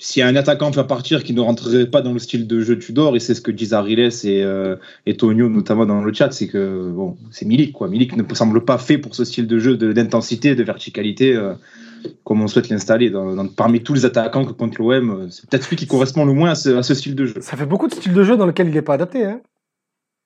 [0.00, 3.14] si- un attaquant à partir qui ne rentrerait pas dans le style de jeu Tudor,
[3.14, 4.74] et c'est ce que disent Ariles et, euh,
[5.06, 7.72] et Tonio notamment dans le chat, c'est que bon, c'est Milik.
[7.72, 7.88] Quoi.
[7.88, 11.52] Milik ne semble pas fait pour ce style de jeu d'intensité, de, verticalité, euh,
[12.24, 13.12] comme on souhaite l'installer.
[13.56, 16.50] Parmi tous les attaquants que compte l'OM, euh, c'est peut-être celui qui correspond le moins
[16.50, 17.34] à ce, à ce style de jeu.
[17.40, 19.24] Ça fait beaucoup de styles de jeu dans lequel il n'est pas adapté.
[19.24, 19.40] Hein.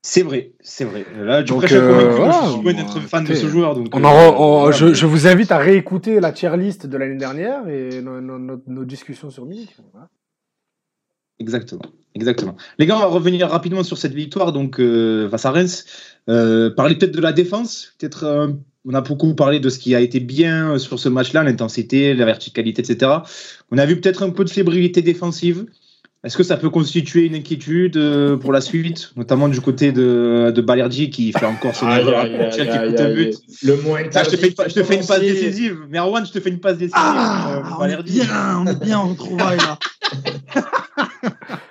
[0.07, 1.07] C'est vrai, c'est vrai.
[1.19, 3.75] Là, Donc, euh, voilà, je suis loin d'être fan de ce joueur.
[3.75, 4.77] Donc, On euh, en re- on- voilà.
[4.77, 8.39] je, je vous invite à réécouter la tier list de l'année dernière et nos, nos-
[8.39, 9.47] nos- nos discussions sur.
[9.47, 10.09] Voilà.
[11.39, 11.81] Exactement.
[12.15, 12.55] Exactement.
[12.79, 15.87] Les gars, on va revenir rapidement sur cette victoire donc euh, face à Reims.
[16.29, 17.95] Euh, parler peut-être de la défense.
[17.99, 18.49] Peut-être, euh,
[18.85, 22.27] on a beaucoup parlé de ce qui a été bien sur ce match-là, l'intensité, la
[22.27, 23.11] verticalité, etc.
[23.71, 25.65] On a vu peut-être un peu de fébrilité défensive.
[26.25, 30.51] Est-ce que ça peut constituer une inquiétude euh, pour la suite, notamment du côté de,
[30.55, 32.25] de Balerdi qui fait encore son erreur
[33.15, 35.81] but Le moins Là, je te fais, je te fais une passe décisive.
[35.91, 36.97] Merwan, je te fais une passe décisive.
[36.97, 38.21] Ah, euh, on est Balerdi.
[38.21, 39.79] bien, on est bien en là.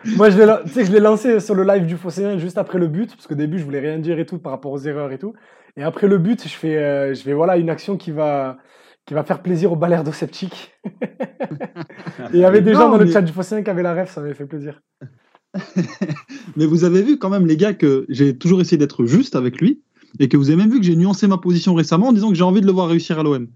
[0.06, 3.10] Moi, je l'ai, je l'ai lancé sur le live du Phocéen juste après le but,
[3.16, 5.34] parce qu'au début, je voulais rien dire et tout par rapport aux erreurs et tout.
[5.78, 8.58] Et après le but, je fais, euh, je fais voilà une action qui va,
[9.06, 10.72] qui va faire plaisir aux balerdo sceptiques.
[12.34, 14.12] il y avait des Non, gens dans le chat du Phocéen qui avaient la ref,
[14.14, 14.82] ça m'avait fait plaisir.
[16.56, 19.60] Mais vous avez vu quand même, les gars, que j'ai toujours essayé d'être juste avec
[19.60, 19.82] lui
[20.20, 22.36] et que vous avez même vu que j'ai nuancé ma position récemment en disant que
[22.36, 23.48] j'ai envie de le voir réussir à l'OM.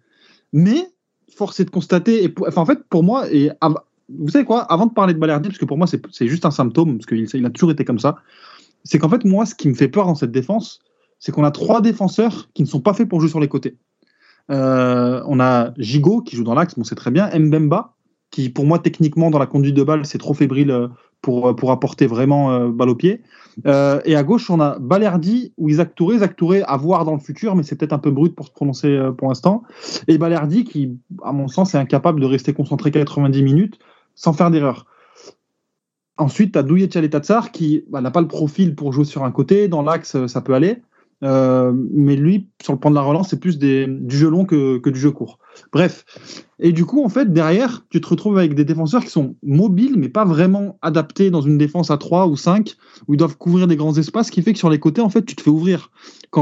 [0.53, 0.87] Mais
[1.35, 3.77] force est de constater, et pour- enfin, en fait, pour moi, et av-
[4.09, 6.45] vous savez quoi, avant de parler de Balerdi, parce que pour moi, c'est c'est juste
[6.45, 8.17] un symptôme, parce qu'il il a toujours été comme ça,
[8.83, 10.79] c'est qu'en fait, moi, ce qui me fait peur dans cette défense,
[11.19, 13.75] c'est qu'on a trois défenseurs qui ne sont pas faits pour jouer sur les côtés.
[14.49, 17.29] Euh, on a Gigot qui joue dans l'axe, bon, c'est très bien.
[17.37, 17.93] Mbemba,
[18.31, 20.87] qui pour moi, techniquement, dans la conduite de balle, c'est trop fébrile euh,
[21.21, 23.21] pour, pour apporter vraiment euh, balle au pied.
[23.65, 26.15] Euh, et à gauche, on a Balerdi ou Isaac Touré.
[26.15, 28.51] Isaac Touré à voir dans le futur, mais c'est peut-être un peu brut pour se
[28.51, 29.63] prononcer euh, pour l'instant.
[30.07, 33.79] Et Balerdi qui, à mon sens, est incapable de rester concentré 90 minutes
[34.15, 34.85] sans faire d'erreur.
[36.17, 39.31] Ensuite, tu as Douye Tchaletatsar qui bah, n'a pas le profil pour jouer sur un
[39.31, 39.67] côté.
[39.67, 40.81] Dans l'axe, euh, ça peut aller.
[41.23, 44.77] Euh, mais lui, sur le plan de la relance, c'est plus du jeu long que,
[44.77, 45.39] que du jeu court.
[45.73, 46.05] Bref.
[46.59, 49.95] Et du coup, en fait, derrière, tu te retrouves avec des défenseurs qui sont mobiles,
[49.97, 52.75] mais pas vraiment adaptés dans une défense à 3 ou 5,
[53.07, 55.09] où ils doivent couvrir des grands espaces, ce qui fait que sur les côtés, en
[55.09, 55.91] fait, tu te fais ouvrir.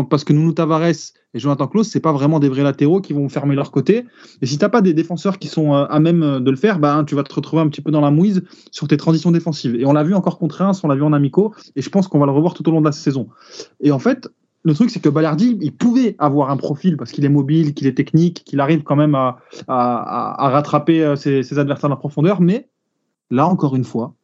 [0.09, 3.27] Parce que Nuno Tavares et Jonathan Klaus, c'est pas vraiment des vrais latéraux qui vont
[3.27, 4.05] fermer leur côté.
[4.41, 6.79] Et si t'as pas des défenseurs qui sont euh, à même euh, de le faire,
[6.79, 9.75] bah, tu vas te retrouver un petit peu dans la mouise sur tes transitions défensives.
[9.75, 12.07] Et on l'a vu encore contre Reims, on l'a vu en amico, et je pense
[12.07, 13.27] qu'on va le revoir tout au long de la saison.
[13.81, 14.29] Et en fait,
[14.65, 17.85] le truc, c'est que Ballardi, il pouvait avoir un profil parce qu'il est mobile, qu'il
[17.85, 22.41] est technique, qu'il arrive quand même à, rattraper euh, ses, adversaires en profondeur.
[22.41, 22.67] Mais
[23.29, 24.15] là, encore une fois,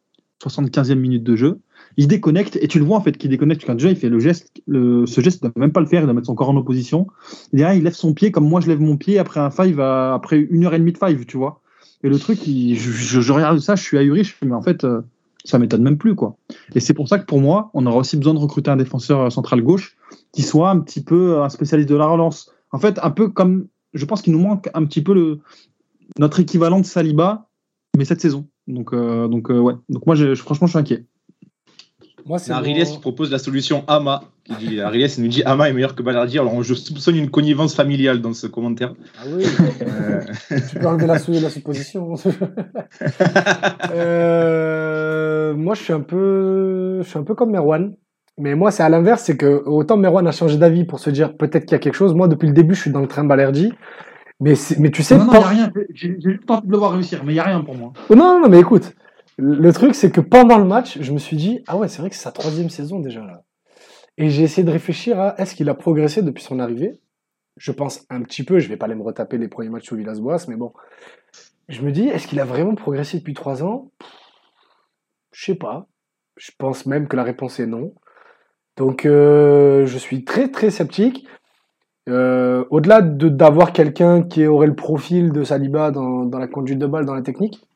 [0.42, 1.60] 75e minute de jeu,
[1.96, 4.18] il déconnecte et tu le vois en fait qu'il déconnecte quand déjà il fait le
[4.18, 6.50] geste, le, ce geste, il ne même pas le faire, il doit mettre son corps
[6.50, 7.06] en opposition.
[7.52, 10.64] Il lève son pied comme moi je lève mon pied après un five, après une
[10.64, 11.60] heure et demie de five, tu vois.
[12.02, 15.02] Et le truc, je regarde ça, je suis ahuri, je fais, mais en fait, euh,
[15.44, 16.36] ça m'étonne même plus, quoi.
[16.74, 19.20] Et c'est pour ça que pour moi, on aura aussi besoin de recruter un défenseur
[19.20, 19.96] euh, central gauche
[20.32, 22.50] qui soit un petit peu euh, un spécialiste de la relance.
[22.70, 25.40] En fait, un peu comme, je pense qu'il nous manque un petit peu le,
[26.18, 27.48] notre équivalent de Saliba,
[27.96, 28.46] mais cette saison.
[28.66, 29.74] Donc, euh, donc euh, ouais.
[29.88, 31.06] Donc moi, je, franchement, je suis inquiet.
[32.24, 34.22] Moi, C'est Ariles mon- qui propose la solution Ama.
[34.44, 36.38] Qui dit, Ariles il nous dit Ama est meilleur que Balardi.
[36.38, 38.92] Alors je soupçonne une connivence familiale dans ce commentaire.
[39.18, 39.44] Ah oui,
[39.82, 40.20] Euh,
[40.68, 42.14] tu peux enlever la, sou- la supposition.
[43.94, 47.94] Euh, moi, je suis un peu, je suis un peu comme Merwan.
[48.38, 51.36] Mais moi, c'est à l'inverse, c'est que autant Merwan a changé d'avis pour se dire
[51.36, 52.14] peut-être qu'il y a quelque chose.
[52.14, 53.72] Moi, depuis le début, je suis dans le train Balerdi.
[54.40, 55.72] Mais, mais tu sais, non, non, pas- y a rien.
[55.94, 57.92] J'ai j'ai juste envie de le voir réussir, mais il n'y a rien pour moi.
[58.08, 58.94] Oh, non, non, mais écoute,
[59.36, 62.08] le truc, c'est que pendant le match, je me suis dit, ah ouais, c'est vrai
[62.10, 63.42] que c'est sa troisième saison déjà là.
[64.18, 66.98] Et j'ai essayé de réfléchir à est-ce qu'il a progressé depuis son arrivée?
[67.56, 69.96] Je pense un petit peu, je vais pas aller me retaper les premiers matchs au
[69.96, 70.72] Villas-Boas, mais bon.
[71.68, 73.90] Je me dis, est-ce qu'il a vraiment progressé depuis trois ans?
[75.32, 75.86] Je sais pas.
[76.36, 77.94] Je pense même que la réponse est non.
[78.76, 81.26] Donc, euh, je suis très très sceptique.
[82.08, 86.86] Euh, Au-delà de d'avoir quelqu'un qui aurait le profil de Saliba dans, la conduite de
[86.86, 87.66] balle, dans la technique,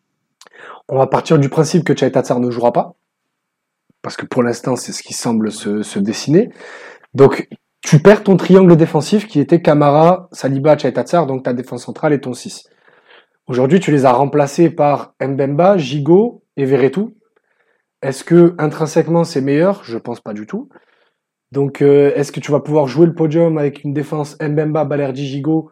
[0.88, 2.94] on va partir du principe que Chaitatsar ne jouera pas.
[4.06, 6.50] Parce que pour l'instant, c'est ce qui semble se, dessiner.
[7.14, 7.48] Donc,
[7.82, 12.20] tu perds ton triangle défensif qui était Kamara, Saliba, Chaitatsar, donc ta défense centrale et
[12.20, 12.70] ton 6.
[13.48, 17.16] Aujourd'hui, tu les as remplacés par Mbemba, Gigot et Verretou.
[18.00, 19.82] Est-ce que intrinsèquement c'est meilleur?
[19.82, 20.68] Je pense pas du tout.
[21.50, 25.26] Donc, euh, est-ce que tu vas pouvoir jouer le podium avec une défense Mbemba, Balerdi,
[25.26, 25.68] Gigot?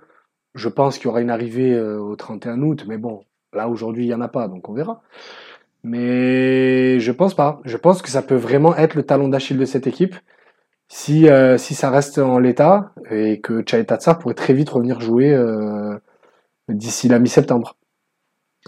[0.56, 4.06] Je pense qu'il y aura une arrivée euh, au 31 août, mais bon, là aujourd'hui
[4.06, 5.02] il y en a pas, donc on verra.
[5.84, 7.60] Mais je pense pas.
[7.64, 10.16] Je pense que ça peut vraiment être le talon d'Achille de cette équipe
[10.88, 15.32] si euh, si ça reste en l'état et que Chaetatsar pourrait très vite revenir jouer
[15.32, 15.94] euh,
[16.68, 17.76] d'ici la mi-septembre.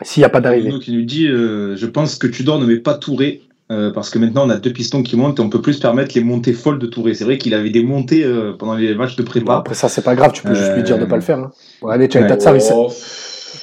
[0.02, 0.79] S'il n'y a pas d'arrivée.
[0.79, 3.42] Qui nous dit euh, Je pense que Tudor ne met pas Touré.
[3.70, 5.81] euh, parce que maintenant on a deux pistons qui montent et on peut plus se
[5.81, 7.14] permettre les montées folles de Touré.
[7.14, 9.57] C'est vrai qu'il avait des montées euh, pendant les matchs de Bon, prépa.
[9.57, 11.38] après ça c'est pas grave, tu peux juste lui dire de Euh, pas le faire.
[11.38, 11.50] Hein.
[11.81, 12.88] Bon, allez, Chaetatsar, il, Oh,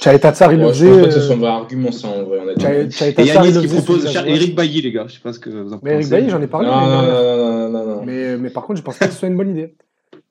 [0.04, 1.26] Chaetatsar, il ouais, le je pense pas que ce faisait.
[1.28, 3.68] soit euh, un vrai argument, ça, en vrai, Et Yannis qui faisait.
[3.82, 4.28] propose cher-.
[4.28, 5.06] Eric Bailly, les gars.
[5.08, 6.12] Je sais pas ce que vous en Mais Eric pensez.
[6.12, 6.68] Bailly, j'en ai parlé.
[6.68, 8.06] Non, non, non, non.
[8.06, 9.76] Mais, mais par contre, je pense pas que ce soit une bonne idée.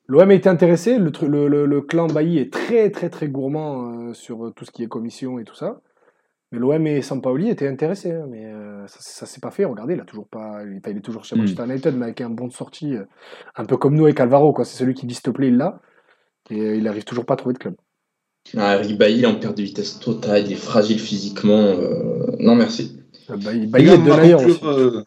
[0.07, 0.97] L'OM a été intéressé.
[0.99, 4.51] Le, tru- le, le, le clan Bailly est très, très, très gourmand euh, sur euh,
[4.51, 5.79] tout ce qui est commission et tout ça.
[6.51, 9.65] Mais l'OM et Sampaoli étaient intéressés, hein, mais euh, ça, ça s'est pas fait.
[9.65, 11.39] Regardez, il a toujours pas, il, il est toujours chez Mm.
[11.39, 13.05] Manchester United, mais avec un bon de sortie, euh,
[13.55, 14.53] un peu comme nous avec Alvaro.
[14.59, 15.79] C'est celui qui dit s'il te plaît, il l'a,
[16.51, 17.75] et euh, il arrive toujours pas à trouver de club.
[18.57, 21.57] Ah, Bailly, est en perte de vitesse totale, il est fragile physiquement.
[21.79, 22.91] euh, Non, merci.
[23.29, 25.03] Euh, bah, bah, est on, de conclure, aussi.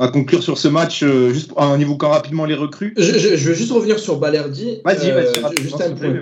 [0.00, 2.94] euh, conclure sur ce match, euh, juste en évoquant rapidement les recrues.
[2.96, 4.80] Je, je- je veux juste revenir sur Balerdi.
[4.84, 6.20] Vas-y, vas-y, Juste un point.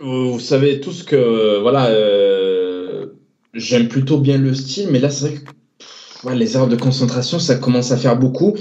[0.00, 3.06] Vous, vous savez tous que voilà, euh,
[3.54, 5.44] j'aime plutôt bien le style, mais là c'est vrai que
[5.78, 8.56] pff, ouais, les erreurs de concentration, ça commence à faire beaucoup.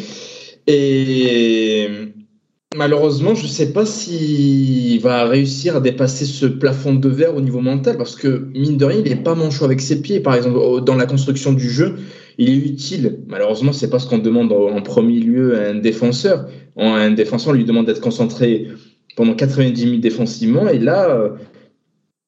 [0.67, 1.87] Et
[2.75, 7.41] malheureusement, je ne sais pas s'il va réussir à dépasser ce plafond de verre au
[7.41, 10.19] niveau mental, parce que mine de rien, il n'est pas manchot avec ses pieds.
[10.19, 11.95] Par exemple, dans la construction du jeu,
[12.37, 13.19] il est utile.
[13.27, 16.47] Malheureusement, c'est pas ce qu'on demande en, premier lieu à un défenseur.
[16.75, 18.67] En- Un défenseur, on lui demande d'être concentré
[19.15, 20.67] pendant 90 minutes défensivement.
[20.67, 21.29] Et là, euh,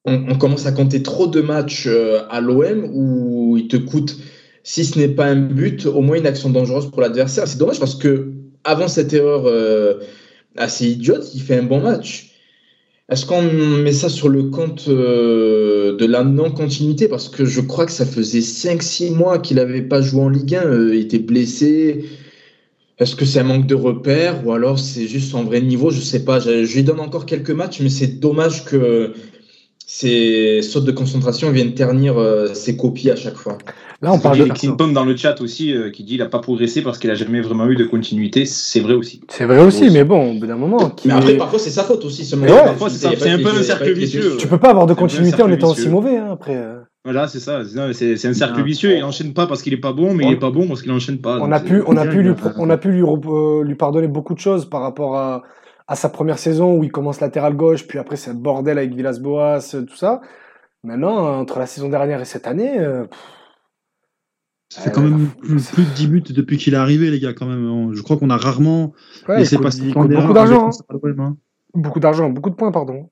[0.05, 4.17] on, on commence à compter trop de matchs euh, à l'OM où il te coûte,
[4.63, 7.47] si ce n'est pas un but, au moins une action dangereuse pour l'adversaire.
[7.47, 8.31] C'est dommage parce que
[8.63, 9.95] avant cette erreur euh,
[10.57, 12.31] assez idiote, il fait un bon match.
[13.07, 17.07] Est-ce qu'on met ça sur le compte euh, de la non-continuité?
[17.07, 20.55] Parce que je crois que ça faisait 5-6 mois qu'il n'avait pas joué en Ligue
[20.55, 22.05] 1, euh, il était blessé.
[22.97, 25.91] Est-ce que c'est un manque de repères ou alors c'est juste son vrai niveau?
[25.91, 26.39] Je sais pas.
[26.39, 29.13] Je, je lui donne encore quelques matchs, mais c'est dommage que
[29.99, 33.57] ces sautes de concentration viennent ternir euh, ses copies à chaque fois.
[34.01, 34.75] Là, on parle Il y a de.
[34.75, 37.15] Pong dans le chat aussi euh, qui dit qu'il n'a pas progressé parce qu'il a
[37.15, 38.45] jamais vraiment eu de continuité.
[38.45, 39.21] C'est vrai aussi.
[39.29, 41.83] C'est vrai aussi, mais bon, au bout d'un moment, Mais après, est- parfois, c'est sa
[41.83, 42.25] faute aussi.
[42.25, 42.47] Ce ouais,
[42.89, 44.35] c'est un peu un cercle vicieux.
[44.37, 46.57] tu peux pas avoir de continuité en étant aussi mauvais, hein, après.
[46.57, 46.79] euh.
[47.05, 47.61] Voilà, c'est ça.
[47.93, 48.63] C'est un cercle Ah.
[48.63, 48.97] vicieux.
[48.97, 50.81] Il enchaîne pas parce qu'il est pas bon, mais On- il est pas bon parce
[50.81, 51.39] qu'il enchaîne pas.
[51.39, 53.63] On a pu, on a pu, lui, il a- on a pu lui, rep- euh,
[53.63, 55.43] lui pardonner beaucoup de choses par rapport à,
[55.87, 59.75] à sa première saison où il commence latéral gauche, puis après c'est bordel avec Villas-Boas,
[59.75, 60.21] euh, tout ça.
[60.83, 63.19] Maintenant, entre la saison dernière et cette année, euh, pff,
[64.69, 67.33] Ça fait quand même plus, plus de 10 buts depuis qu'il est arrivé, les gars,
[67.33, 67.93] quand même.
[67.93, 68.93] Je crois qu'on a rarement
[69.27, 71.15] ouais, laissé passer beaucoup en d'argent, hein.
[71.19, 71.37] hein.
[71.73, 73.09] beaucoup d'argent, beaucoup de points, pardon.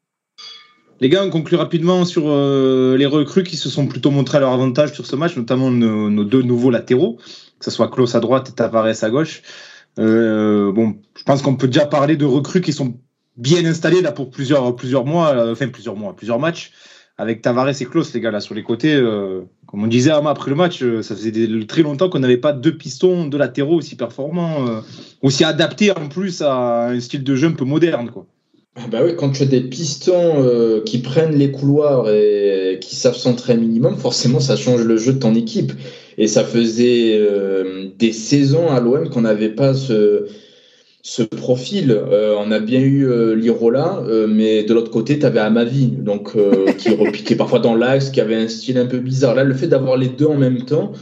[1.00, 4.42] Les gars, on conclut rapidement sur euh, les recrues qui se sont plutôt montrés à
[4.42, 7.18] leur avantage sur ce match, notamment nos, nos deux nouveaux latéraux,
[7.60, 9.42] que ce soit Klaus à droite et Tavares à gauche.
[10.00, 12.96] Euh, bon, je pense qu'on peut déjà parler de recrues qui sont
[13.38, 16.74] bien installées là pour plusieurs, plusieurs mois, euh, enfin plusieurs mois, plusieurs matchs,
[17.18, 18.94] avec Tavares et Klaus, les gars, là sur les côtés.
[18.94, 21.32] euh, comme on disait après le match, euh, ça faisait
[21.66, 24.66] très longtemps qu'on n'avait pas deux pistons, deux latéraux aussi performants,
[25.22, 28.10] aussi adaptés en plus à un style de jeu un peu moderne.
[28.12, 28.26] Quoi.
[28.76, 33.16] Ah Bah oui, quand tu as des pistons qui prennent les couloirs et qui savent
[33.16, 35.72] centrer un minimum, forcément ça change le jeu de ton équipe.
[36.18, 37.18] Et ça faisait
[37.98, 40.28] des saisons à l'OM qu'on n'avait pas ce,
[41.04, 41.92] ce profil.
[41.92, 45.88] Euh, on a bien eu euh, Lirola, euh, mais de l'autre côté, tu avais Amavi,
[45.88, 49.36] donc, euh, qui repiquait parfois dans l'axe, qui avait un style un peu bizarre.
[49.36, 50.94] Là, le fait d'avoir les deux en même temps,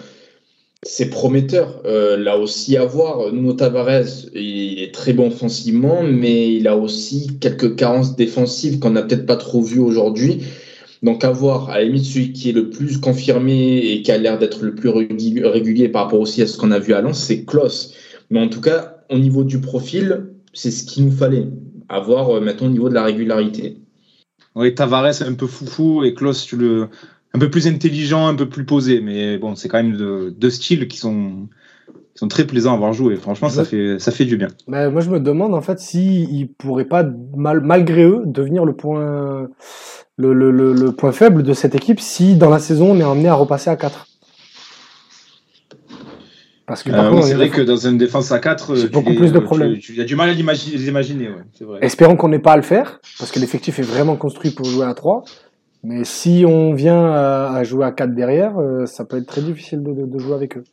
[0.83, 1.83] c'est prometteur.
[1.85, 6.75] Euh, là aussi à voir, Nuno Tavares, il est très bon offensivement, mais il a
[6.75, 10.39] aussi quelques carences défensives qu'on n'a peut-être pas trop vues aujourd'hui.
[11.03, 14.17] Donc à voir, à la limite, celui qui est le plus confirmé et qui a
[14.17, 17.01] l'air d'être le plus régulier, régulier par rapport aussi à ce qu'on a vu à
[17.01, 17.93] Lens, c'est Klaus.
[18.31, 21.47] Mais en tout cas, au niveau du profil, c'est ce qu'il nous fallait.
[21.89, 23.77] À voir euh, maintenant au niveau de la régularité.
[24.55, 26.87] Oui, Tavares un peu foufou et Klaus tu le
[27.33, 29.95] un peu plus intelligent, un peu plus posé, mais bon, c'est quand même
[30.31, 31.47] deux, styles qui sont
[32.13, 33.15] qui sont très plaisants à voir jouer.
[33.15, 34.49] Franchement, ça fait ça fait du bien.
[34.67, 38.65] Mais moi, je me demande en fait si ils pourraient pas, mal, malgré eux, devenir
[38.65, 39.49] le point,
[40.17, 43.03] le, le, le, le point faible de cette équipe si dans la saison on est
[43.03, 44.07] amené à repasser à 4.
[46.71, 49.13] Parce que Euh, contre, oui, c'est vrai que dans une défense à 4, C'est beaucoup
[49.13, 49.73] plus de problèmes.
[49.77, 51.79] Tu, tu as du mal à l'imaginer, les imaginer, ouais, c'est vrai.
[51.81, 54.85] espérons qu'on n'ait pas à le faire, parce que l'effectif est vraiment construit pour jouer
[54.85, 55.25] à 3.
[55.83, 59.41] Mais si on vient à, à jouer à 4 derrière, euh, ça peut être très
[59.41, 60.63] difficile de, de, de jouer avec eux.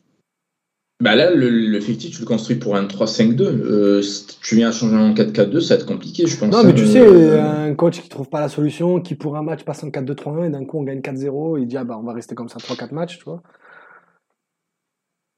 [1.03, 3.41] Bah là, le, le fictif, tu le construis pour un 3-5-2.
[3.41, 6.49] Euh, si tu viens à changer en 4-4-2, ça va être compliqué, je pense.
[6.53, 9.43] Non, mais tu Euh, sais, un coach qui trouve pas la solution, qui pour un
[9.43, 12.05] match passe en 4-2-3-1 et d'un coup on gagne 4-0, il dit ah bah on
[12.05, 13.41] va rester comme ça 3-4 matchs, tu vois.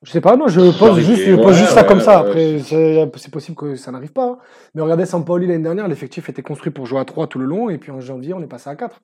[0.04, 2.20] Je sais pas, moi je pose juste, je pose ouais, juste ça ouais, comme ça.
[2.20, 4.26] Après, c'est c'est possible que ça n'arrive pas.
[4.26, 4.38] hein.
[4.74, 7.70] Mais regardez Sampaoli l'année dernière, l'effectif était construit pour jouer à 3 tout le long
[7.70, 9.00] et puis en janvier on est passé à 4.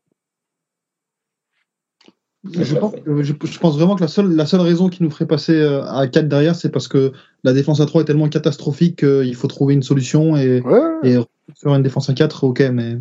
[2.51, 5.09] Je pense, que- je, je pense vraiment que la seule, la seule raison qui nous
[5.11, 7.11] ferait passer euh, à 4 derrière, c'est parce que
[7.43, 11.17] la défense à 3 est tellement catastrophique qu'il faut trouver une solution et, Ouais, et
[11.55, 12.97] sur une défense à 4, ok, mais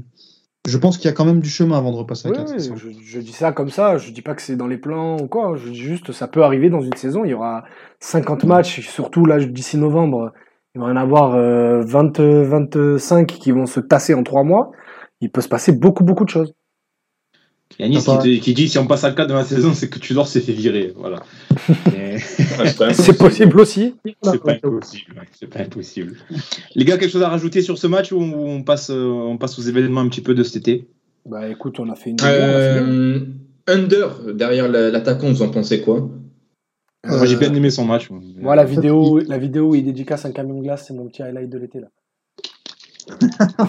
[0.67, 2.51] je pense qu'il y a quand même du chemin avant de repasser à Ouais, 4.
[2.53, 2.79] ouais, ça semble.
[2.79, 5.29] je, je dis ça comme ça, je dis pas que c'est dans les plans ou
[5.29, 7.65] quoi, je dis juste ça peut arriver dans une saison, il y aura
[8.01, 10.33] 50 matchs, surtout là d'ici novembre,
[10.75, 14.71] il va y en avoir euh, 20, 25 qui vont se tasser en 3 mois,
[15.21, 16.55] il peut se passer beaucoup beaucoup de choses.
[17.79, 19.99] Yanis qui, te- qui dit si on passe à 4 dans la saison, c'est que
[19.99, 20.93] Tudor s'est fait virer.
[20.97, 21.23] Voilà.
[21.97, 22.17] Et
[22.93, 23.95] C'est possible aussi.
[24.23, 25.23] c'est pas impossible.
[25.39, 26.17] C'est pas impossible.
[26.75, 29.59] Les gars, quelque chose à rajouter sur ce match ou on, passe, euh, on passe
[29.59, 30.87] aux événements un petit peu de cet été?
[31.27, 32.17] Bah écoute, on a fait une.
[32.23, 33.21] Euh,
[33.67, 36.09] under, derrière la- l'attaquant, vous en pensez quoi?
[37.07, 38.09] Moi, j'ai bien aimé son match.
[38.11, 41.23] Moi, la vidéo, la vidéo où il dédicace un camion de glace, c'est mon petit
[41.23, 41.89] highlight de l'été là.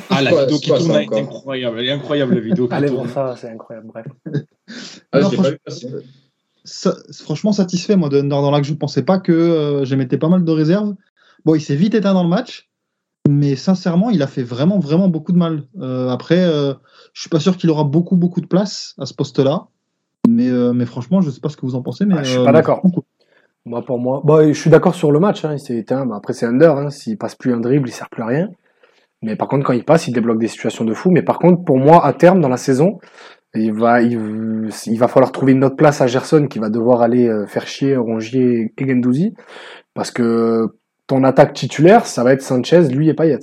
[0.10, 1.80] Ah, la vidéo qui tourne ça, là est incroyable.
[1.80, 2.67] Elle est incroyable, la vidéo.
[2.71, 3.88] Allez voir ça, c'est incroyable.
[3.88, 4.06] Bref.
[5.12, 6.04] Ah, Non, je l'ai pas franchement, vu.
[6.63, 9.95] Sa- franchement satisfait moi de Under dans là que je pensais pas que euh, je
[9.95, 10.95] mettais pas mal de réserves.
[11.45, 12.69] Bon, il s'est vite éteint dans le match,
[13.30, 15.63] mais sincèrement, il a fait vraiment vraiment beaucoup de mal.
[15.80, 16.73] Euh, après, euh,
[17.13, 19.67] je suis pas sûr qu'il aura beaucoup beaucoup de place à ce poste-là,
[20.28, 22.32] mais euh, mais franchement, je sais pas ce que vous en pensez, mais Ah, je
[22.32, 22.80] suis euh, pas d'accord.
[22.80, 23.04] franchement.
[23.65, 25.43] Moi, pour moi, bah, je suis d'accord sur le match.
[25.45, 26.06] Hein, il s'est éteint.
[26.06, 26.76] Bah, après, c'est under.
[26.78, 28.50] Hein, S'il passe plus un dribble, il sert plus à rien.
[29.21, 31.12] Mais par contre, quand il passe, il débloque des situations de fou.
[31.12, 32.99] Mais par contre, pour moi, à terme, dans la saison,
[33.56, 37.01] il va, il, il va falloir trouver une autre place à Gerson qui va devoir
[37.01, 39.34] aller euh, faire chier Rongier et Gendouzi.
[39.93, 40.67] Parce que
[41.08, 43.39] ton attaque titulaire, ça va être Sanchez, lui et Payet.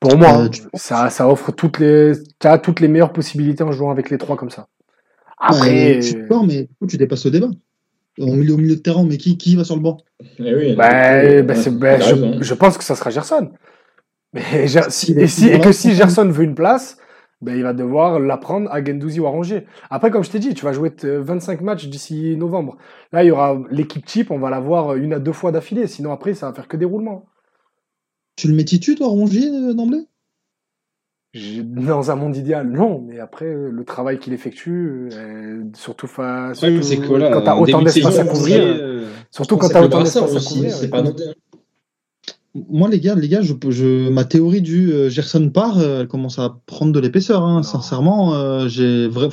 [0.00, 3.64] Pour moi, Euh, hein, tu- ça, ça offre toutes les, t'as toutes les meilleures possibilités
[3.64, 4.68] en jouant avec les trois comme ça.
[5.38, 7.48] Après, Ouais, je suis d'accord, mais du coup, tu dépasses le débat.
[8.18, 9.98] Au milieu, au milieu de terrain, mais qui, qui va sur le banc?
[10.40, 13.50] Eh oui, Bah, bah, euh, c'est- bah, t'as je, pense que ça sera Gerson.
[14.32, 15.94] Mais Ger- si- et, si, et que si.
[15.94, 16.98] Gerson veut une place,
[17.40, 19.66] ben, il va devoir la prendre à Gendouzi ou à Rongier.
[19.90, 22.76] Après, comme je t'ai dit, tu vas jouer euh, 25 matchs d'ici novembre.
[23.12, 25.86] Là, il y aura l'équipe type, on va la voir une à deux fois d'affilée.
[25.86, 27.26] Sinon, après, ça va faire que des roulements.
[28.36, 30.07] Tu le mets titu, toi, Rongier, euh, d'emblée?
[31.34, 33.04] Dans un monde idéal, non.
[33.06, 37.06] Mais après, euh, le travail qu'il effectue, euh, surtout, fa- Le problème, surtout c'est que
[37.32, 39.84] quand tu as en autant d'espace à couvrir, euh, surtout quand pense tu as que
[39.84, 40.74] le autant d'espace à aussi, couvrir.
[40.74, 41.32] c'est pas anodin.
[42.54, 46.38] Moi, les gars, les gars, je, je, ma théorie du euh, Gerson part, elle commence
[46.38, 47.44] à prendre de l'épaisseur.
[47.44, 49.28] Hein, sincèrement, j'ai vrai,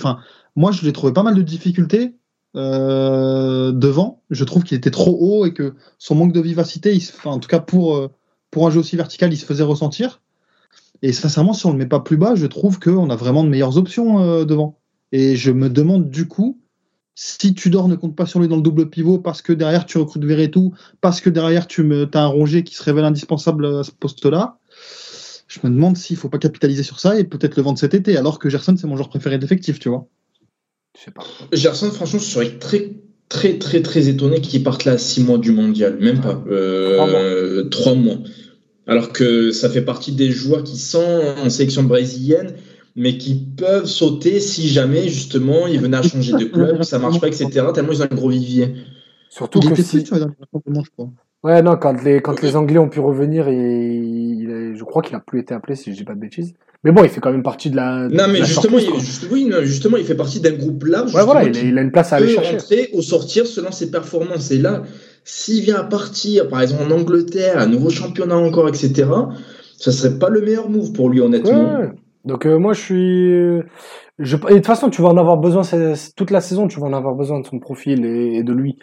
[0.58, 2.14] moi, je l'ai trouvé pas mal de difficultés
[2.56, 4.22] devant.
[4.32, 7.48] Je trouve qu'il était trop haut et que son manque de vivacité, il en tout
[7.48, 8.10] cas pour
[8.52, 10.22] pour un jeu aussi vertical, il se faisait ressentir.
[11.06, 13.50] Et sincèrement, si on le met pas plus bas, je trouve qu'on a vraiment de
[13.50, 14.80] meilleures options euh, devant.
[15.12, 16.60] Et je me demande du coup
[17.13, 20.00] si Tudor ne compte pas sur lui dans le double pivot parce que derrière tu
[20.00, 23.84] recrutes Verretou, parce que derrière tu me, as un Rongier qui se révèle indispensable à
[23.84, 24.58] ce poste-là,
[25.48, 28.18] je me demande s'il faut pas capitaliser sur ça et peut-être le vendre cet été,
[28.18, 30.08] alors que Gerson c'est mon joueur préféré d'effectif, tu vois.
[30.98, 31.24] Je sais pas.
[31.54, 32.94] Gerson, franchement, je serais très,
[33.30, 36.00] très, très, très étonné qu'il parte là à 6 mois du mondial.
[36.00, 36.44] Même pas.
[36.48, 38.18] Euh, 3 mois.
[38.88, 42.54] Alors que ça fait partie des joueurs qui sont en sélection brésilienne,
[42.95, 47.19] mais qui peuvent sauter si jamais, justement, ils venaient à changer de club, ça marche
[47.19, 47.50] pas, etc.
[47.74, 48.74] Tellement ils ont un gros vivier.
[49.30, 50.04] Surtout Il que était si...
[50.04, 51.10] plus je crois.
[51.43, 55.15] Ouais, non, quand les, quand les Anglais ont pu revenir, et il je crois qu'il
[55.15, 56.54] a plus été appelé, si je dis pas de bêtises.
[56.84, 58.08] Mais bon, il fait quand même partie de la.
[58.08, 60.84] de Non, mais la justement, il, juste- oui, non, justement, il fait partie d'un groupe
[60.86, 61.13] large.
[61.15, 62.52] Ouais, voilà, il il a une place à aller peut chercher.
[62.58, 64.52] rentrer ou sortir selon ses performances.
[64.52, 64.84] Et là,
[65.26, 69.10] s'il vient à partir, par exemple en Angleterre, un nouveau championnat encore, etc.,
[69.78, 71.80] ça serait pas le meilleur move pour lui, honnêtement.
[71.80, 71.90] Ouais.
[72.24, 73.64] Donc euh, moi je suis,
[74.20, 74.36] je...
[74.36, 75.64] et de toute façon tu vas en avoir besoin
[76.16, 78.78] toute la saison, tu vas en avoir besoin de son profil et, de lui.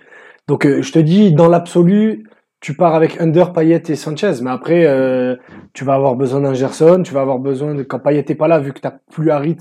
[0.49, 2.29] Donc euh, je te dis dans l'absolu,
[2.61, 5.37] tu pars avec Under, Payet et Sanchez, mais après euh,
[5.73, 8.49] tu vas avoir besoin d'un Gerson, tu vas avoir besoin de quand Payet est pas
[8.49, 9.59] là vu que t'as plus Harit,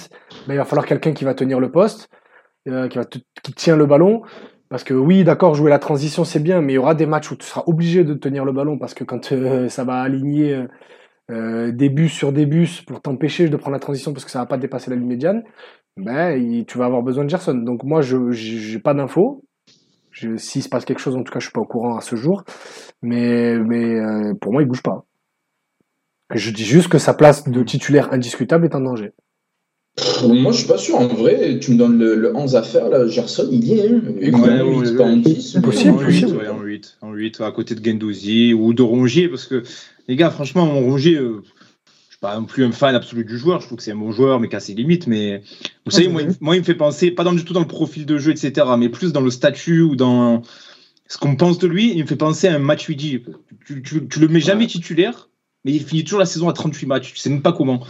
[0.47, 2.09] ben, il va falloir quelqu'un qui va tenir le poste,
[2.67, 4.21] euh, qui te- qui tient le ballon.
[4.71, 7.29] Parce que oui, d'accord, jouer la transition c'est bien, mais il y aura des matchs
[7.31, 10.53] où tu seras obligé de tenir le ballon parce que quand euh, ça va aligner
[10.53, 10.67] euh,
[11.29, 14.39] euh, des bus sur des bus pour t'empêcher de prendre la transition parce que ça
[14.39, 15.43] va pas dépasser la ligne médiane,
[15.97, 17.53] ben tu vas avoir besoin de Gerson.
[17.53, 19.43] Donc moi je j'ai pas d'infos.
[20.37, 22.15] S'il se passe quelque chose, en tout cas, je suis pas au courant à ce
[22.15, 22.43] jour.
[23.01, 25.05] Mais mais euh, pour moi, il bouge pas.
[26.33, 29.11] Je dis juste que sa place de titulaire indiscutable est en danger.
[30.25, 30.95] Moi, je suis pas sûr.
[30.97, 33.89] En vrai, tu me donnes le, le 11 à faire, là, Gerson, il y est.
[33.89, 34.01] Hein.
[34.17, 35.21] Ouais, en ouais, 8, pas en ouais.
[35.21, 35.55] 10.
[35.55, 36.37] mais- Possible, en 8, possible.
[36.37, 39.63] ouais, en 8, en 8, à côté de Gendouzi ou de Rongier, parce que
[40.07, 41.41] les gars, franchement, mon Rongier, euh,
[42.07, 43.95] je suis pas non plus un fan absolu du joueur, je trouve que c'est un
[43.97, 45.41] bon joueur, mais qui a ses limites, mais
[45.85, 47.67] vous savez, moi, il- moi, il me fait penser, pas dans, du tout dans le
[47.67, 50.41] profil de jeu, etc., mais plus dans le statut ou dans
[51.07, 54.19] ce qu'on pense de lui, il me fait penser à un match Tu, tu, tu
[54.19, 55.27] le mets jamais titulaire,
[55.65, 57.81] mais il finit toujours la saison à 38 matchs, tu sais même pas comment.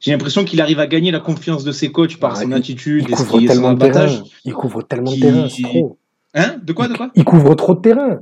[0.00, 2.54] J'ai l'impression qu'il arrive à gagner la confiance de ses coachs par Ah, son il-
[2.54, 4.22] attitude Il et couvre tellement de terrain.
[4.44, 5.98] Il couvre tellement de terrain, c'est trop.
[6.34, 8.18] Hein De quoi, de quoi Il couvre trop de terrain.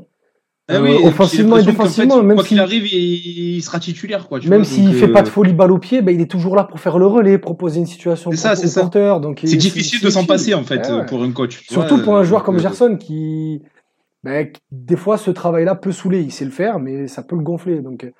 [0.68, 4.26] Ah Euh, oui, offensivement et défensivement, fait, même quoi qu'il si- arrive, il, sera titulaire,
[4.26, 4.40] quoi.
[4.40, 6.28] tu Même s'il donc, fait pas euh, de folie balle au pied, ben, il est
[6.28, 8.80] toujours là pour faire le relais, proposer une situation C'est ça, au ça.
[8.80, 9.20] porteur.
[9.20, 11.06] Donc C'est difficile de s'en passer, en fait, Ouais, euh, ouais.
[11.06, 11.62] pour un coach.
[11.70, 13.62] Surtout pour un euh, joueur comme euh, Gerson qui,
[14.24, 16.20] ben, des fois, ce travail-là peut saouler.
[16.22, 17.80] Il sait le faire, mais ça peut le gonfler.
[17.80, 18.10] Donc, euh,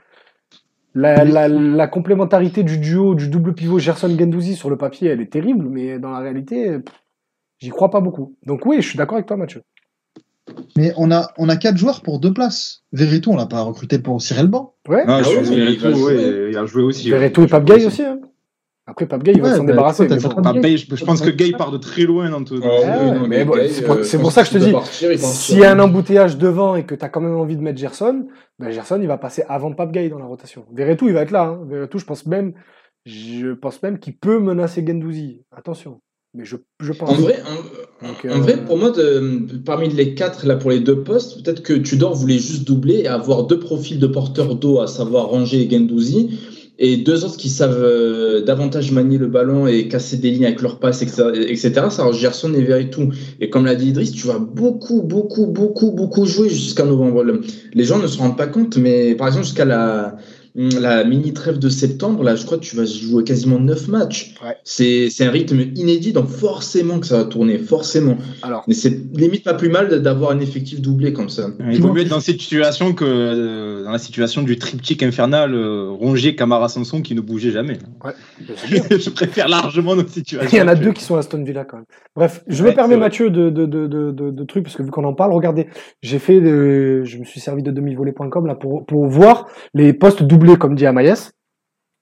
[0.99, 5.31] La, la, la complémentarité du duo, du double pivot Gerson-Gendouzi sur le papier, elle est
[5.31, 6.79] terrible, mais dans la réalité,
[7.59, 8.35] j'y crois pas beaucoup.
[8.47, 9.63] Donc oui, je suis d'accord avec toi, Mathieu.
[10.77, 12.83] Mais on a, on a quatre joueurs pour deux places.
[12.93, 14.75] Veretout, on l'a pas recruté pour cirer le banc.
[14.89, 17.11] Ouais, Ah, Ah oui, il ouais, a joué aussi.
[17.11, 18.03] Verretou et Pape Gay aussi.
[18.03, 18.21] Hein.
[18.89, 20.09] Après, Pape Gay, il va s'en bah, débarrasser.
[20.09, 22.61] je, pense que Gay part de très loin dans tout.
[22.63, 22.69] Ah
[23.69, 25.19] c'est pour- euh, ça que je te dis.
[25.19, 27.81] S'il y a un embouteillage devant et que tu as quand même envie de mettre
[27.81, 28.27] Gerson,
[28.61, 30.67] ben Gerson, il va passer avant Pape Gay dans la rotation.
[30.73, 31.47] Verretou, il va être là.
[31.47, 31.67] Hein.
[31.69, 32.53] Verretou, je pense même,
[33.05, 35.43] je pense même qu'il peut menacer Gendouzi.
[35.51, 36.01] Attention.
[36.35, 37.11] Mais je, je pense.
[37.11, 37.39] En vrai,
[38.03, 41.03] en, Donc, en euh, vrai, pour moi, de- parmi les quatre là pour les deux
[41.03, 44.87] postes, peut-être que Tudor voulait juste doubler et avoir deux profils de porteurs d'eau, à
[44.87, 46.39] savoir Ranger et Gendouzi,
[46.79, 50.61] et deux autres qui savent euh, davantage manier le ballon et casser des lignes avec
[50.61, 51.91] leurs passes, etc.
[51.91, 53.13] Ça, alors Gerson et Veretout.
[53.41, 57.23] Et comme l'a dit Idriss, tu vas beaucoup, beaucoup, beaucoup, beaucoup jouer jusqu'à novembre.
[57.23, 57.41] Le-
[57.75, 60.17] Les gens ne se rendent pas compte, mais par exemple, jusqu'à la,
[60.57, 64.35] la mini trêve de septembre, là, je crois que tu vas jouer quasiment 9 matchs.
[64.43, 64.57] Ouais.
[64.65, 68.17] C'est c'est un rythme inédit, donc forcément que ça va tourner, forcément.
[68.43, 71.49] Alors, Mais c'est limite pas plus mal d'avoir un effectif doublé comme ça.
[71.71, 75.55] Il vaut mieux être dans cette situation que euh, dans la situation du triptyque infernal
[75.55, 77.79] euh, Rongier, Camara, Sanson qui ne bougeait jamais.
[78.05, 78.13] ouais,
[78.99, 80.49] je préfère largement notre situation.
[80.53, 81.87] Il y en a deux qui sont à Aston Villa quand même.
[82.15, 82.97] Bref, je Ouais, me permets.
[82.97, 85.67] Mathieu de, de, de, de, de, de trucs parce que vu qu'on en parle, regardez,
[86.03, 90.23] j'ai fait, de- je me suis servi de demivolet.com là pour, pour voir les postes
[90.23, 91.33] doublés comme dit Amaïs.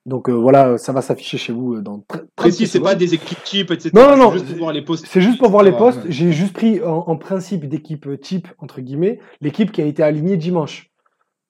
[0.06, 2.80] Donc euh, voilà, ça va s'afficher chez vous euh, dans très, très Précis, peu c'est
[2.80, 3.90] pas des équipes types, etc.
[3.94, 5.06] Non, non, C'est non, Juste pour voir les postes.
[5.08, 6.00] C'est juste pour voir les postes.
[6.08, 10.02] J'ai juste pris en, en principe d'équipe euh, type entre guillemets l'équipe qui a été
[10.02, 10.90] alignée dimanche.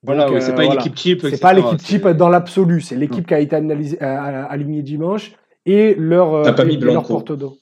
[0.04, 0.82] Voilà, ouais, c'est euh, pas une voilà.
[0.82, 1.20] équipe type.
[1.22, 5.32] C'est pas l'équipe type dans l'absolu, c'est l'équipe qui a été analysée, euh, alignée dimanche
[5.66, 7.56] et leur, euh, T'as pas mis et leur porte d'eau.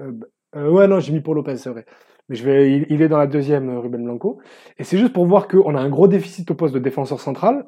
[0.00, 1.84] Euh, bah, euh, ouais, non, j'ai mis pour Lopez, c'est vrai.
[2.28, 4.38] Mais je vais, il, il est dans la deuxième, euh, Ruben Blanco.
[4.78, 7.66] Et c'est juste pour voir qu'on a un gros déficit au poste de défenseur central.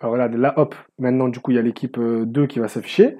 [0.00, 2.68] Alors là, là, hop, maintenant, du coup, il y a l'équipe euh, 2 qui va
[2.68, 3.16] s'afficher.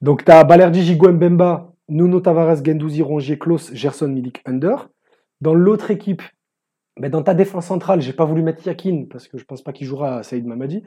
[0.00, 4.88] Donc, tu as Balerdi, Gigo, Mbemba, Nuno Tavares, Gendouzi, Rongier, Klaus, Gerson, Milik, Under.
[5.40, 6.22] Dans l'autre équipe,
[6.98, 9.72] mais dans ta défense centrale, j'ai pas voulu mettre Yakin parce que je pense pas
[9.72, 10.84] qu'il jouera Saïd Mamadi.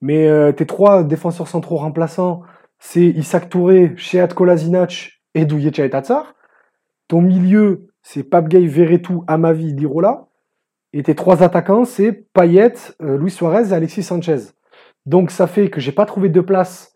[0.00, 2.42] Mais euh, tes trois défenseurs centraux remplaçants,
[2.78, 6.34] c'est Isaac Touré, Shehat Kolasinac et Douye Tatsar.
[7.08, 10.28] Ton milieu, c'est Pape Gay, Verretou, Amavi, Lirola.
[10.92, 12.72] Et tes trois attaquants, c'est Payet,
[13.02, 14.38] euh, Luis Suarez et Alexis Sanchez.
[15.06, 16.94] Donc ça fait que j'ai pas trouvé de place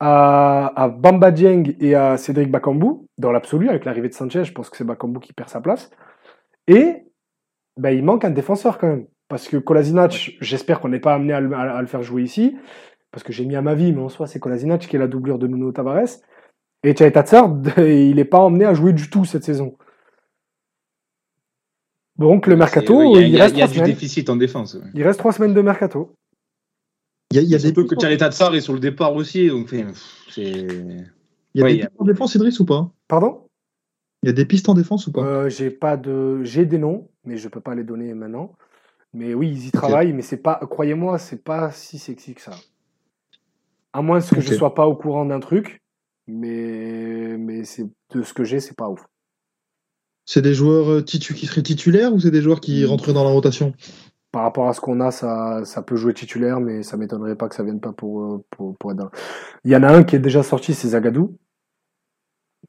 [0.00, 4.52] à, à Bamba Dieng et à Cédric Bakambu, dans l'absolu, avec l'arrivée de Sanchez, je
[4.52, 5.90] pense que c'est Bakambu qui perd sa place.
[6.66, 7.04] Et
[7.76, 9.06] ben, il manque un défenseur quand même.
[9.28, 12.22] Parce que Kolasinac, j'espère qu'on n'est pas amené à le, à- à le faire jouer
[12.22, 12.56] ici,
[13.12, 15.06] parce que j'ai mis à ma vie, mais en soi, c'est Kolasinac qui est la
[15.06, 16.18] doublure de Nuno Tavares.
[16.84, 19.76] Et Tchai Tatsar, il n'est pas emmené à jouer du tout cette saison.
[22.18, 23.90] Donc le mercato, il, y a- y a- reste Il y a trois du semaines.
[23.94, 24.74] déficit en défense.
[24.74, 24.82] ouais.
[24.94, 26.14] Il reste trois semaines de mercato.
[27.30, 29.14] Il y a, il y a des Surtout que Thierry Tatsar est sur le départ
[29.14, 29.48] aussi.
[29.48, 29.74] Donc,
[30.28, 30.50] c'est.
[30.50, 31.06] il
[31.54, 32.90] y a Ouais, des il y a- pistes en défense, Idriss, ou pas?
[33.08, 33.46] Pardon?
[34.22, 35.22] Il y a des pistes en défense ou pas?
[35.22, 38.54] Euh, J'ai pas de, j'ai des noms, mais je peux pas les donner maintenant.
[39.14, 42.52] Mais oui, ils y travaillent, mais c'est pas, croyez-moi, c'est pas si sexy que ça.
[43.92, 44.54] À moins que je Ok.
[44.58, 45.82] sois pas au courant d'un truc,
[46.26, 49.04] mais mais c'est de ce que j'ai, c'est pas ouf.
[50.24, 53.24] C'est des joueurs euh, titu qui seraient titulaires ou c'est des joueurs qui rentreraient dans
[53.24, 53.72] la rotation?
[54.30, 57.48] Par rapport à ce qu'on a, ça, ça peut jouer titulaire, mais ça m'étonnerait pas
[57.48, 59.10] que ça vienne pas pour, euh, pour, pour être dans-
[59.64, 61.36] Il y en a un qui est déjà sorti, c'est Zagadou.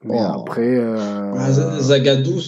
[0.02, 0.40] Mais Oh.
[0.42, 2.38] après, euh, Ah, Zagadou,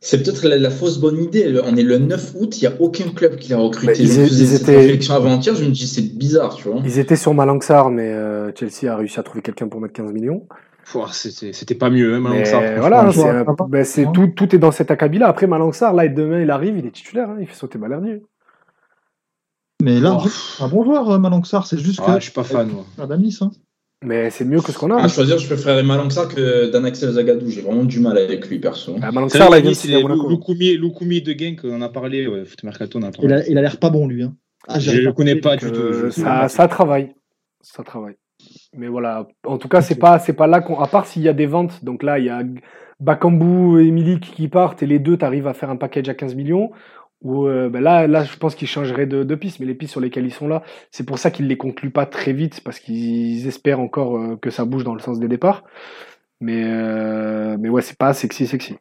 [0.00, 1.48] c'est peut-être la, la fausse bonne idée.
[1.48, 3.92] Le- On est le 9 août, il n'y a aucun club qui l'a recruté.
[3.92, 6.82] Bah, ils je ils cette étaient- réflexion avant-hier, je me dis c'est bizarre, tu vois.
[6.84, 10.12] ils étaient sur Malangsar, mais euh, Chelsea a réussi à trouver quelqu'un pour mettre 15
[10.12, 10.46] millions.
[11.12, 13.84] C'était pas mieux, hein, Malangsar, voilà, c'est un- ben,
[14.14, 15.28] tout, tout est dans cet acabit-là.
[15.28, 18.22] Après, Malangsar, là, et demain, il arrive, il est titulaire, hein, il fait sauter Balerdi.
[19.82, 20.28] Mais là, Oh.
[20.28, 22.18] c'est un bon joueur, euh, Malangsar, c'est juste Ah, que.
[22.20, 22.84] je suis pas fan, moi.
[22.98, 23.50] Ah, hein.
[24.04, 24.96] Mais c'est mieux que ce qu'on a.
[24.96, 25.08] À hein.
[25.08, 27.48] choisir, je préférerais Malangsar que Dan Axel Zagadou.
[27.50, 28.96] J'ai vraiment du mal avec lui, perso.
[29.02, 30.28] Ah, Malangsar, là, il Monaco.
[30.28, 33.28] Lukumi, Lukumi de Genk, on en a parlé, ouais, Foot Mercato, on en a Il
[33.28, 33.34] parlé.
[33.34, 34.22] a, il a l'air pas bon, lui.
[34.22, 34.34] Hein.
[34.66, 35.78] Ah, Je j'arrive le connais pas du tout.
[35.80, 37.14] euh, je ça travaille.
[37.60, 38.16] Ça travaille.
[38.76, 39.26] Mais voilà.
[39.44, 41.46] En tout cas, c'est pas, c'est pas là qu'on, à part s'il y a des
[41.46, 41.84] ventes.
[41.84, 42.42] Donc là, il y a
[43.00, 46.34] Bakambu et Milik qui partent et les deux, t'arrives à faire un package à 15
[46.34, 46.70] millions.
[47.22, 49.90] Ou euh, ben là, là, je pense qu'ils changeraient de, de piste, mais les pistes
[49.90, 50.62] sur lesquelles ils sont là,
[50.92, 54.50] c'est pour ça qu'ils les concluent pas très vite parce qu'ils espèrent encore euh, que
[54.50, 55.64] ça bouge dans le sens des départs.
[56.40, 58.76] Mais, euh, mais ouais, c'est pas sexy, sexy.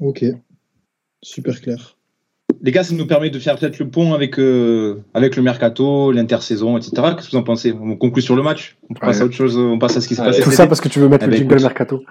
[0.00, 0.24] Ok.
[1.22, 1.98] Super clair.
[2.62, 6.12] Les gars, ça nous permet de faire peut-être le pont avec, euh, avec le mercato,
[6.12, 6.92] l'intersaison, etc.
[7.16, 7.72] Qu'est-ce que vous en pensez?
[7.80, 8.76] On conclut sur le match?
[8.90, 9.22] On passe Ouais.
[9.22, 10.98] à autre chose On passe à ce qui s'est passé Tout ça parce que tu
[11.00, 11.62] veux mettre Eh le ben, jingle écoute.
[11.64, 12.02] mercato.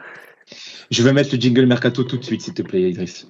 [0.89, 3.27] Je vais mettre le jingle mercato tout de suite, s'il te plaît, Idriss.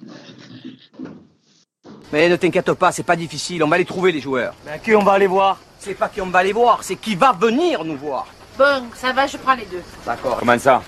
[2.12, 4.54] Mais ne t'inquiète pas, c'est pas difficile, on va les trouver les joueurs.
[4.64, 5.60] Mais à qui on va aller voir?
[5.78, 8.26] C'est pas qui on va aller voir, c'est qui va venir nous voir.
[8.58, 9.82] Bon, ça va, je prends les deux.
[10.04, 10.36] D'accord.
[10.40, 10.82] Comment ça?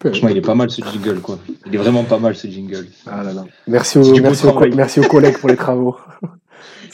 [0.00, 1.38] Franchement, il est pas mal ce jingle, quoi.
[1.66, 2.86] Il est vraiment pas mal ce jingle.
[3.06, 3.44] Ah là là.
[3.66, 5.96] Merci, aux, merci, aux, merci collègues pour les travaux.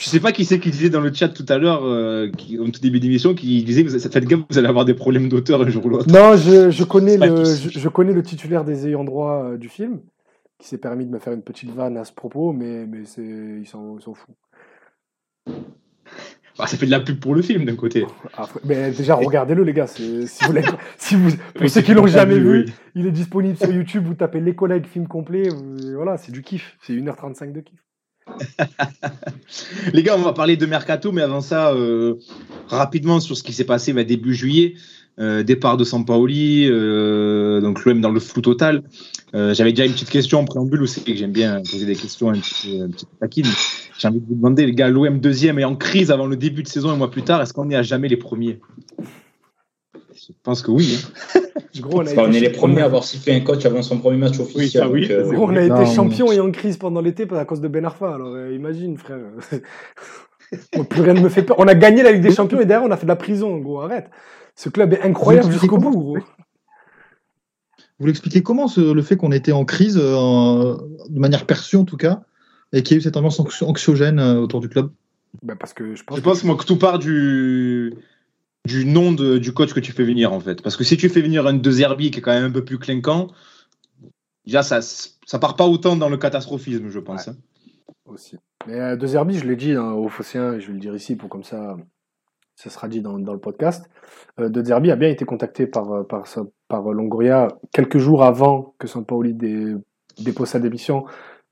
[0.01, 2.27] Je sais pas qui c'est qui disait dans le chat tout à l'heure, euh,
[2.59, 5.29] au tout début d'émission, qui disait que ça fait gaffe, vous allez avoir des problèmes
[5.29, 6.11] d'auteur un jour ou l'autre.
[6.11, 9.69] Non, je, je connais le, je, je connais le titulaire des ayants droit euh, du
[9.69, 9.99] film,
[10.57, 13.21] qui s'est permis de me faire une petite vanne à ce propos, mais, mais c'est,
[13.21, 14.33] il s'en, il s'en fout.
[16.57, 18.05] Bah, ça fait de la pub pour le film d'un côté.
[18.37, 19.87] Après- mais déjà, regardez-le, les gars.
[19.87, 22.73] Si vous, l'avez- si vous, pour Oui, ceux qui l'ont jamais vu, vu, oui.
[22.95, 24.05] il est disponible sur YouTube.
[24.05, 25.49] Vous tapez les collègues film complet.
[25.49, 26.77] vous- voilà, c'est du kiff.
[26.81, 27.79] C'est 1h35 de kiff.
[29.93, 32.15] Les gars, on va parler de Mercato, mais avant ça, euh,
[32.67, 34.75] rapidement sur ce qui s'est passé bah, début juillet.
[35.19, 38.83] Euh, départ de Sampaoli, euh, donc l'OM dans le flou total.
[39.35, 41.95] Euh, J'avais déjà une petite question en préambule, vous savez que j'aime bien poser des
[41.95, 43.45] questions un petit peu, un petit peu taquines.
[43.99, 46.63] J'ai envie de vous demander, les gars, l'OM deuxième et en crise avant le début
[46.63, 48.59] de saison un mois plus tard, est-ce qu'on est à jamais les premiers?
[50.15, 50.97] Je pense que oui.
[51.35, 51.39] hein.
[51.79, 54.83] Gros, on est les premiers à avoir sifflé un coach avant son premier match officiel.
[54.83, 57.45] ça, oui, donc, euh, Gros, on a été champion et en crise pendant l'été à
[57.45, 58.15] cause de Ben Arfa.
[58.15, 59.19] Alors euh, imagine, frère.
[60.75, 61.55] Bon, plus rien ne me fait peur.
[61.59, 63.57] On a gagné la Ligue des Champions et derrière on a fait de la prison,
[63.59, 63.79] gros.
[63.79, 64.09] Arrête.
[64.55, 66.17] Ce club est incroyable jusqu'au bout, gros.
[67.99, 71.75] Vous l'expliquez comment ce- le fait qu'on était en crise, euh, en- de manière perçue
[71.77, 72.23] en tout cas,
[72.73, 74.91] et qu'il y a eu cette ambiance anxio- anxiogène euh, autour du club?
[75.43, 76.17] Bah, parce que je pense.
[76.17, 77.93] Je pense moi que tout part du
[78.65, 80.61] du nom de- du coach que tu fais venir en fait.
[80.61, 82.63] Parce que si tu fais venir un De Zerbi qui est quand même un peu
[82.63, 83.27] plus clinquant,
[84.45, 87.27] déjà ça ça part pas autant dans le catastrophisme, je pense.
[87.27, 87.35] hein.
[88.05, 88.35] aussi.
[88.67, 90.93] Mais euh, De Zerbi, je l'ai dit hein, aux Phocéens, et je vais le dire
[90.95, 91.75] ici pour comme ça,
[92.55, 93.89] ça sera dit dans, dans le podcast.
[94.39, 96.25] Euh, de Zerbi a bien été contacté par, euh, par,
[96.67, 99.75] par Longoria quelques jours avant que Sampaoli dé,
[100.19, 101.05] dépose sa démission,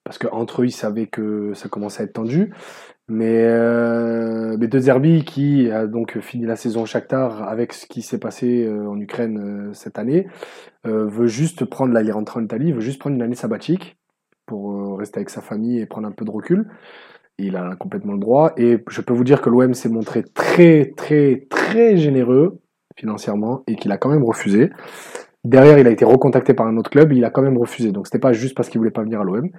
[0.04, 2.54] parce qu'entre eux, ils savaient que ça commençait à être tendu.
[3.08, 8.04] Mais, euh, mais De Zerbi, qui a donc fini la saison Shakhtar avec ce qui
[8.04, 10.28] s'est passé euh, en Ukraine euh, cette année,
[10.86, 13.36] euh, veut juste prendre, là il est rentré en Italie, veut juste prendre une année
[13.36, 13.98] sabbatique
[14.46, 16.70] pour euh, rester avec sa famille et prendre un peu de recul.
[17.40, 18.54] Il a complètement le droit.
[18.58, 22.60] Et je peux vous dire que l'OM s'est montré très, très, très généreux
[22.98, 24.72] financièrement et qu'il a quand même refusé.
[25.46, 27.92] Derrière, il a été recontacté par un autre club, il a quand même refusé.
[27.92, 29.50] Donc c'était pas juste parce qu'il voulait pas venir à l'OM.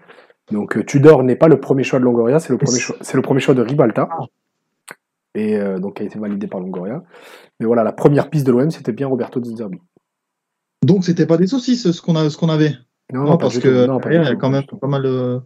[0.52, 3.16] Donc euh, Tudor n'est pas le premier choix de Longoria, c'est le premier choix, c'est
[3.16, 4.08] le premier choix de Ribalta.
[5.34, 7.02] Et euh, donc a été validé par Longoria.
[7.60, 9.78] Mais voilà, la première piste de l'OM, c'était bien Roberto De Zerbi.
[10.84, 12.74] Donc c'était pas des saucisses ce qu'on a, ce qu'on avait.
[13.12, 13.86] Non, Non, parce que.
[13.86, 15.40] Non, derrière, il y a quand même pas mal de,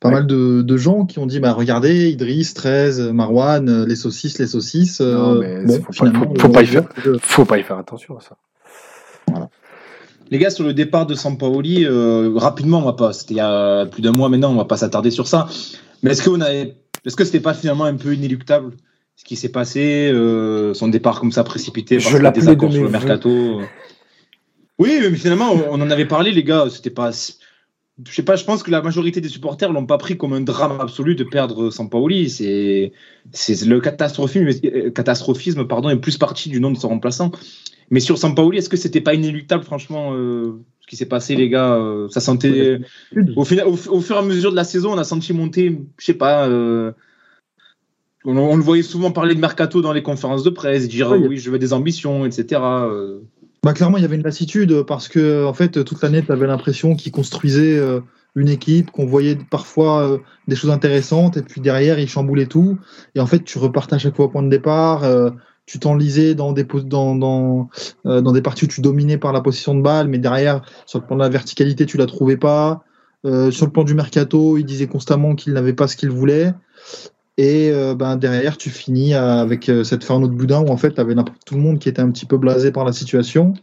[0.00, 0.14] pas Ouais.
[0.14, 4.38] mal de, de gens qui ont dit bah regardez Idriss, 13, Marwan, euh, les saucisses,
[4.38, 5.00] les saucisses.
[5.00, 6.88] Non, euh, mais bon, faut pas- finalement, faut- faut pas y le- faire.
[7.20, 8.36] Faut pas y faire attention à ça.
[10.30, 13.40] Les gars, sur le départ de Sampaoli, euh, rapidement, on va pas, c'était il y
[13.40, 15.48] a plus d'un mois maintenant, on va pas s'attarder sur ça.
[16.02, 16.76] Mais est-ce qu'on avait,
[17.06, 18.72] est-ce que c'était pas finalement un peu inéluctable
[19.16, 22.88] ce qui s'est passé, euh, son départ comme ça précipité, l'appelais des accords sur le
[22.90, 23.28] mercato.
[23.30, 23.62] euh?
[24.78, 26.66] Oui, mais finalement, on on en avait parlé, les gars.
[26.70, 27.10] C'était pas,
[28.06, 30.40] je sais pas, je pense que la majorité des supporters l'ont pas pris comme un
[30.40, 32.30] drame absolu de perdre Sampaoli.
[32.30, 32.92] C'est,
[33.32, 37.32] c'est le catastrophisme, euh, catastrophisme, pardon, est plus parti du nom de son remplaçant.
[37.90, 41.48] Mais sur Sampaoli, est-ce que c'était pas inéluctable, franchement, euh, ce qui s'est passé, les
[41.48, 42.78] gars euh, Ça sentait.
[43.34, 45.80] Au, final, au, au fur et à mesure de la saison, on a senti monter,
[45.98, 46.46] je sais pas.
[46.48, 46.92] euh,
[48.24, 51.26] on, on le voyait souvent parler de mercato dans les conférences de presse, dire Oui.
[51.26, 52.60] oui, je veux des ambitions, etc.
[53.64, 56.46] Bah, clairement, il y avait une lassitude parce que en fait, toute l'année, tu avais
[56.46, 58.00] l'impression qu'il construisait euh,
[58.36, 62.78] une équipe, qu'on voyait parfois euh, des choses intéressantes, et puis derrière, il chamboulait tout.
[63.14, 65.04] Et en fait, tu repartais à chaque fois au point de départ.
[65.04, 65.30] euh,
[65.66, 70.62] tu t'enlisais dans des, parties où tu dominais par la position de balle, mais derrière,
[70.86, 72.84] sur le plan de la verticalité, tu la trouvais pas.
[73.22, 76.54] Sur le plan du mercato, il disait constamment qu'il n'avait pas ce qu'il voulait.
[77.40, 80.76] Et euh, ben, derrière, tu finis euh, avec euh, cette Fernand de Boudin où en
[80.76, 81.14] fait, tu avais
[81.46, 83.54] tout le monde qui était un petit peu blasé par la situation.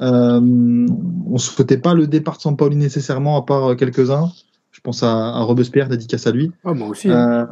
[0.00, 4.32] Euh, on ne souhaitait pas le départ de Sampaoli nécessairement, à part euh, quelques-uns.
[4.72, 6.50] Je pense à, à Robespierre, dédicace à lui.
[6.64, 7.08] Ah, moi aussi.
[7.10, 7.44] Euh,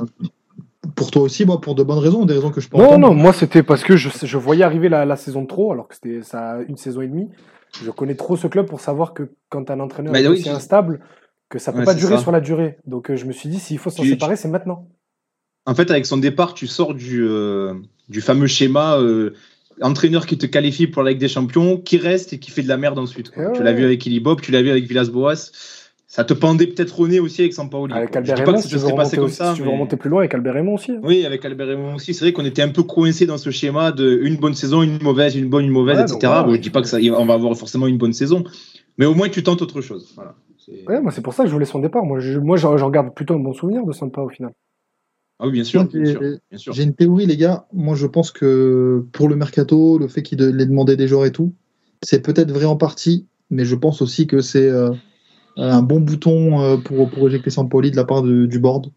[0.96, 3.08] pour toi aussi, moi, pour de bonnes raisons, des raisons que je peux Non, entendre.
[3.08, 5.86] non, moi c'était parce que je, je voyais arriver la, la saison de trop, alors
[5.86, 7.28] que c'était ça a une saison et demie.
[7.84, 10.44] Je connais trop ce club pour savoir que quand un entraîneur Bah est oui, aussi
[10.44, 11.00] c'est- instable,
[11.48, 12.22] que ça peut Ouais, pas durer ça.
[12.22, 12.78] sur la durée.
[12.86, 14.88] Donc euh, je me suis dit, s'il faut s'en séparer, c'est maintenant.
[15.70, 17.74] En fait, avec son départ, tu sors du, euh,
[18.08, 19.30] du fameux schéma euh,
[19.80, 22.68] entraîneur qui te qualifie pour la Ligue des Champions, qui reste et qui fait de
[22.68, 23.30] la merde ensuite.
[23.30, 23.44] quoi.
[23.44, 23.52] Ouais.
[23.56, 25.52] Tu l'as vu avec Ilibop, tu l'as vu avec Villas-Boas.
[26.08, 27.92] Ça te pendait peut-être au nez aussi avec Sampaoli.
[27.94, 28.20] Avec quoi.
[28.24, 29.50] Je Albert dis pas Raymond, que si ça veux serait passé comme aussi- ça.
[29.50, 30.90] si tu veux mais- remonter plus loin avec Albert Raymond aussi.
[30.90, 31.00] hein.
[31.04, 32.14] Oui, avec Albert Raymond aussi.
[32.14, 35.00] C'est vrai qu'on était un peu coincé dans ce schéma de une bonne saison, une
[35.00, 36.14] mauvaise, une bonne, une mauvaise, Ouais, etc.
[36.18, 36.42] donc voilà.
[36.42, 38.42] Bon, je dis pas que ça, on va avoir forcément une bonne saison,
[38.98, 40.12] mais au moins tu tentes autre chose.
[40.16, 40.34] Voilà.
[40.88, 42.04] Ouais, moi c'est pour ça que je voulais son départ.
[42.04, 44.50] Moi, je, moi j'en garde plutôt un bon souvenir de Sampa au final.
[45.40, 45.84] Ah oui, bien sûr.
[45.86, 46.72] Bien sûr, bien sûr.
[46.74, 47.66] J'ai une théorie, les gars.
[47.72, 51.32] Moi, je pense que pour le mercato, le fait qu'il ait demandé des joueurs et
[51.32, 51.54] tout,
[52.02, 54.90] c'est peut-être vrai en partie, mais je pense aussi que c'est euh,
[55.56, 58.90] un bon bouton euh, pour, pour éjecter Sampoli de la part du, du board.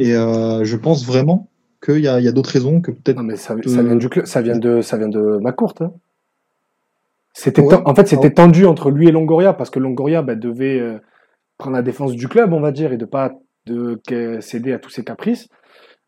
[0.00, 1.48] Et euh, je pense vraiment
[1.84, 3.16] qu'il y a, il y a d'autres raisons que peut-être.
[3.16, 5.92] Non, mais ça, de- ça vient du club, ça vient de, ça vient de hein.
[7.32, 7.68] C'était, Ouais.
[7.68, 10.98] ten- en fait, c'était tendu entre lui et Longoria parce que Longoria bah, devait euh,
[11.58, 13.32] prendre la défense du club, on va dire, et de pas
[13.66, 13.98] de
[14.40, 15.48] céder à tous ses caprices.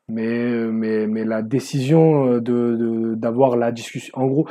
[0.09, 4.48] Mais, mais, mais la décision euh, de, d'avoir la discussion, en gros,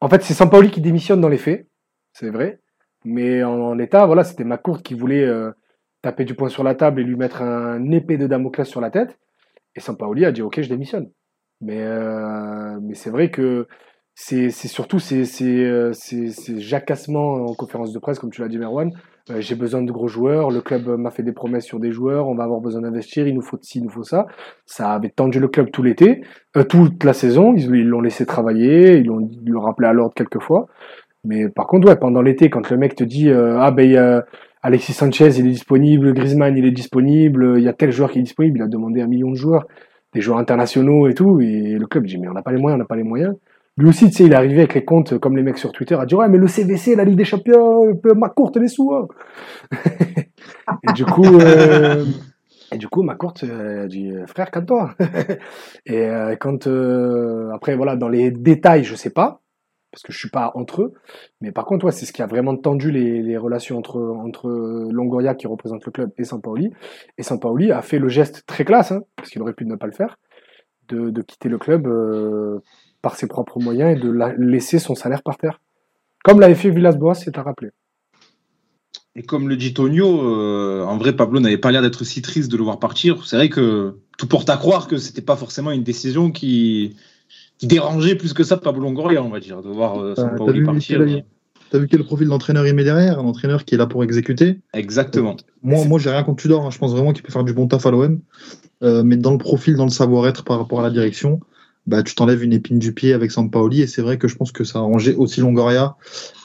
[0.00, 1.68] en fait, c'est Sampaoli qui démissionne dans les faits,
[2.12, 2.60] c'est vrai.
[3.04, 5.52] Mais en, l'état, voilà, c'était McCourt qui voulait euh,
[6.02, 8.90] taper du poing sur la table et lui mettre un épée de Damoclès sur la
[8.90, 9.18] tête.
[9.76, 11.10] Et Sampaoli a dit Ok, je démissionne.
[11.60, 13.68] Mais, euh, mais c'est vrai que
[14.14, 18.40] c'est c'est surtout ces, ces, euh, ces, ces jacassements en conférence de presse, comme tu
[18.40, 18.90] l'as dit, Merwan.
[19.30, 22.28] Euh, J'ai besoin de gros joueurs, le club m'a fait des promesses sur des joueurs,
[22.28, 24.26] on va avoir besoin d'investir, il nous faut ci, il nous faut ça.
[24.66, 26.22] Ça avait tendu le club tout l'été,
[26.56, 30.66] euh, toute la saison, ils l'ont laissé travailler, ils l'ont rappelé à l'ordre quelques fois.
[31.24, 34.24] Mais par contre, ouais, pendant l'été, quand le mec te dit euh, Ah ben, a
[34.62, 38.18] Alexis Sanchez, il est disponible, Griezmann, il est disponible, il y a tel joueur qui
[38.18, 39.66] est disponible, il a demandé un million de joueurs,
[40.14, 42.76] des joueurs internationaux et tout, et le club dit Mais on n'a pas les moyens,
[42.76, 43.34] on n'a pas les moyens.
[43.76, 45.94] Lui aussi, tu sais, il est arrivé avec les comptes, comme les mecs sur Twitter,
[45.94, 48.92] à dire Ouais, mais le CVC, la Ligue des Champions, euh, ma courte les sous.
[48.92, 49.08] hein.
[50.82, 51.38] et du coup.
[51.40, 52.04] euh,
[52.72, 54.94] et du coup, ma courte a dit frère, calme-toi.
[55.86, 59.40] et euh, quand euh, après voilà, dans les détails, je sais pas
[59.92, 60.94] parce que je suis pas entre eux,
[61.40, 64.48] mais par contre, c'est ce qui a vraiment tendu les, relations entre entre
[64.92, 66.70] Longoria qui représente le club et Sampaoli.
[67.18, 69.86] Et Sampaoli a fait le geste très classe, hein, parce qu'il aurait pu ne pas
[69.86, 70.16] le faire,
[70.90, 72.60] de, quitter le club euh,
[73.02, 75.60] par ses propres moyens et de la- laisser son salaire par terre,
[76.24, 77.70] comme l'avait fait Villas-Boas, c'est à rappeler.
[79.16, 82.50] Et comme le dit Tonio, euh, en vrai, Pablo n'avait pas l'air d'être si triste
[82.50, 83.26] de le voir partir.
[83.26, 86.96] C'est vrai que tout porte à croire que c'était pas forcément une décision qui,
[87.58, 90.52] qui dérangeait plus que ça Pablo Longoria, on va dire, de voir euh, Sampaoli t'as
[90.58, 90.98] vu partir.
[90.98, 91.24] quel-
[91.70, 93.20] T'as vu quel profil d'entraîneur il met derrière?
[93.20, 94.58] Un entraîneur qui est là pour exécuter.
[94.74, 95.36] Exactement.
[95.62, 96.66] Moi, moi j'ai rien contre Tudor.
[96.66, 96.70] hein.
[96.70, 98.20] Je pense vraiment qu'il peut faire du bon taf à l'OM.
[98.82, 101.38] Euh, mais dans le profil, dans le savoir-être par rapport à la direction,
[101.90, 103.82] bah, tu t'enlèves une épine du pied avec Sampaoli.
[103.82, 105.96] Et c'est vrai que je pense que ça a arrangé aussi Longoria,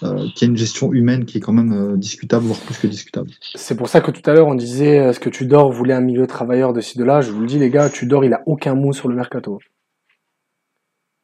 [0.01, 2.87] euh, qui a une gestion humaine qui est quand même euh, discutable, voire plus que
[2.87, 3.29] discutable.
[3.53, 6.01] C'est pour ça que tout à l'heure on disait euh, est-ce que Tudor voulait un
[6.01, 7.21] milieu travailleur de ci de là.
[7.21, 9.59] Je vous le dis les gars, Tudor il a aucun mot sur le mercato.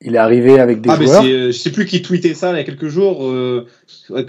[0.03, 1.21] Il est arrivé avec des Ah, mais joueurs.
[1.23, 3.23] c'est, euh, je sais plus qui tweetait ça il y a quelques jours.
[3.25, 3.65] euh,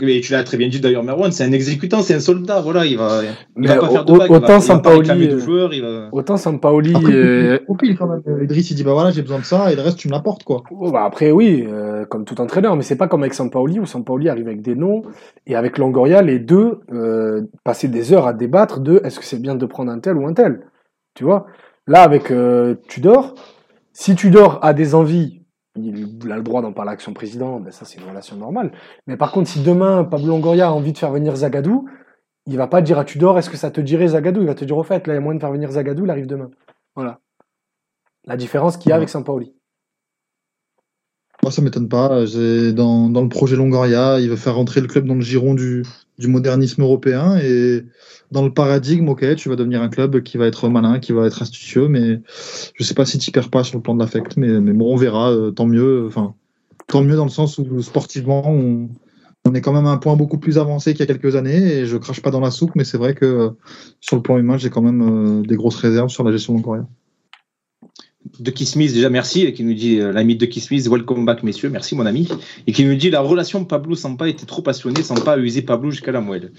[0.02, 2.60] mais tu l'as très bien dit d'ailleurs, Merwan, c'est un exécutant, c'est un soldat.
[2.60, 6.36] Voilà, il va, il Mais va pas faire de autant il va pas Sampaoli, Autant
[6.36, 6.92] Sampaoli.
[7.04, 9.76] Euh, pire, quand même, euh, Idriss, il dit bah voilà, j'ai besoin de ça, et
[9.76, 10.62] le reste, tu me l'apportes, quoi.
[10.70, 13.86] Oh, bah après, oui, euh, comme tout entraîneur, mais c'est pas comme avec Sampaoli, où
[13.86, 15.02] Sampaoli arrive avec des noms,
[15.46, 19.40] et avec Longoria, les deux euh, passaient des heures à débattre de est-ce que c'est
[19.40, 20.60] bien de prendre un tel ou un tel.
[21.14, 21.46] Tu vois
[21.86, 23.34] Là, avec euh, Tudor,
[23.92, 25.41] si Tudor a des envies,
[25.76, 28.72] il a le droit d'en parler avec son président, ben ça c'est une relation normale.
[29.06, 31.88] Mais par contre, si demain Pablo Longoria a envie de faire venir Zagadou,
[32.46, 34.40] il va pas dire à Tudor est-ce que ça te dirait Zagadou?
[34.40, 36.04] Il va te dire au fait, là il y a moyen de faire venir Zagadou,
[36.04, 36.50] il arrive demain.
[36.94, 37.20] Voilà.
[38.24, 39.54] La différence qu'il y a avec Sampaoli.
[41.42, 42.24] Moi, ça m'étonne pas.
[42.72, 45.84] Dans, dans le projet Longoria, il veut faire rentrer le club dans le giron du,
[46.18, 47.84] du modernisme européen et
[48.30, 51.26] dans le paradigme, ok, tu vas devenir un club qui va être malin, qui va
[51.26, 52.20] être astucieux, mais
[52.74, 54.92] je sais pas si tu perds pas sur le plan de l'affect, mais, mais bon,
[54.94, 55.32] on verra.
[55.32, 56.06] euh, tant mieux.
[56.06, 56.34] Enfin,
[56.86, 58.88] tant mieux dans le sens où sportivement, on,
[59.44, 61.78] on est quand même à un point beaucoup plus avancé qu'il y a quelques années
[61.78, 63.50] et je crache pas dans la soupe, mais c'est vrai que euh,
[64.00, 66.58] sur le plan humain, j'ai quand même euh, des grosses réserves sur la gestion de
[66.58, 66.86] Longoria.
[68.38, 71.68] De Smith, déjà merci, et qui nous dit euh, l'ami de Smith, welcome back messieurs,
[71.70, 72.28] merci mon ami,
[72.66, 76.12] et qui nous dit la relation Pablo-Sampa était trop passionnée, Sampa a usé Pablo jusqu'à
[76.12, 76.52] la moelle.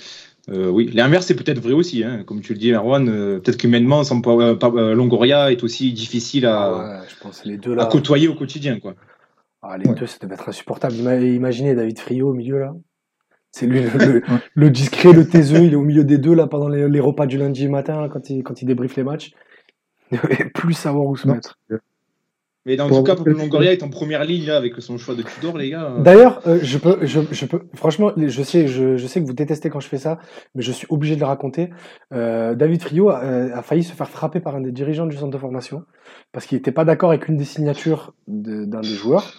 [0.51, 2.23] Euh, oui, l'inverse c'est peut-être vrai aussi, hein.
[2.25, 6.63] comme tu le dis Erwan, euh, peut-être qu'humainement Sampa, euh, Longoria est aussi difficile à,
[6.65, 7.85] Ah ouais, je pense les deux à là.
[7.85, 8.79] côtoyer au quotidien.
[8.79, 8.95] Quoi.
[9.61, 10.95] Ah, les deux, ça devait être insupportable.
[10.95, 12.75] Ima- Imaginez David Friot au milieu là.
[13.51, 14.21] C'est lui le, le-
[14.53, 17.25] le discret, le taiseux, il est au milieu des deux là pendant les, les repas
[17.25, 19.31] du lundi matin quand il, quand il débriefe les matchs.
[20.21, 21.35] Devait plus savoir où se Non.
[21.35, 21.57] mettre.
[22.65, 25.21] Mais dans tout cas, Pablo Longoria est en première ligne là, avec son choix de
[25.21, 25.95] Tudor, les gars.
[25.99, 29.33] D'ailleurs, euh, je peux, je, je peux, franchement, je sais, je, je sais que vous
[29.33, 30.17] détestez quand je fais ça,
[30.55, 31.71] mais je suis obligé de le raconter.
[32.13, 35.31] Euh, David Friot a, a failli se faire frapper par un des dirigeants du centre
[35.31, 35.83] de formation
[36.31, 39.33] parce qu'il n'était pas d'accord avec une des signatures de- d'un des joueurs.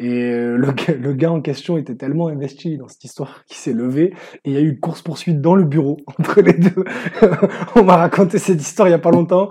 [0.00, 3.72] Et euh, le, le gars en question était tellement investi dans cette histoire qu'il s'est
[3.72, 6.84] levé et il y a eu une course poursuite dans le bureau entre les deux.
[7.74, 9.50] On m'a raconté cette histoire il y a pas longtemps.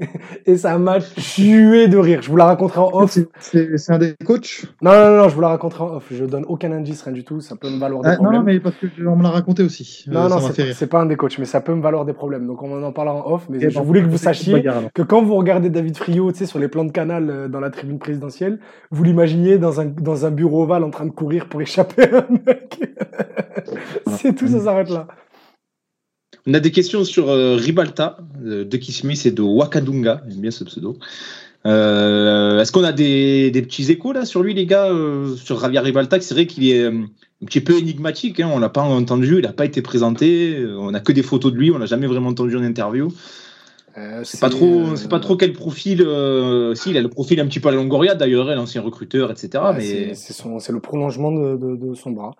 [0.46, 2.20] et ça m'a tué de rire.
[2.22, 3.18] Je vous la raconterai en off.
[3.40, 4.64] C'est- un des coachs?
[4.82, 6.04] Non, non, non, je vous la raconterai en off.
[6.10, 7.40] Je donne aucun indice, rien du tout.
[7.40, 8.40] Ça peut me valoir des Ah, Non, problèmes.
[8.40, 10.04] non, mais parce que on me l'a raconté aussi.
[10.08, 12.04] Euh, Non, non, ça m'a c'est pas, un des coachs, mais ça peut me valoir
[12.04, 12.46] des problèmes.
[12.46, 13.46] Donc on en parlera en off.
[13.48, 16.38] Mais Eh je ben, voulais que vous sachiez que quand vous regardez David Friot, tu
[16.38, 18.58] sais, sur les plans de canal euh, dans la tribune présidentielle,
[18.90, 22.18] vous l'imaginez dans un, dans un bureau ovale en train de courir pour échapper à
[22.18, 22.80] un mec.
[24.18, 25.06] c'est tout, ça s'arrête là.
[26.46, 30.22] On a des questions sur euh, Ribalta, euh, de Kismis et de Wakadunga.
[30.28, 30.96] J'aime bien ce pseudo.
[31.66, 35.58] Euh, Est-ce qu'on a des, des petits échos là sur lui, les gars, euh, sur
[35.58, 37.06] Javier Ribalta C'est vrai qu'il est un
[37.44, 38.38] petit peu énigmatique.
[38.38, 40.64] Hein, on l'a pas entendu, il n'a pas été présenté.
[40.78, 41.72] On n'a que des photos de lui.
[41.72, 43.08] On l'a jamais vraiment entendu en interview.
[44.24, 45.98] C'est pas trop, c'est pas trop quel profil.
[46.74, 49.48] Si, il a le profil un petit peu à Longoria d'ailleurs, hein, l'ancien recruteur, etc.
[49.74, 52.32] Mais c'est- le prolongement de, de- de son bras.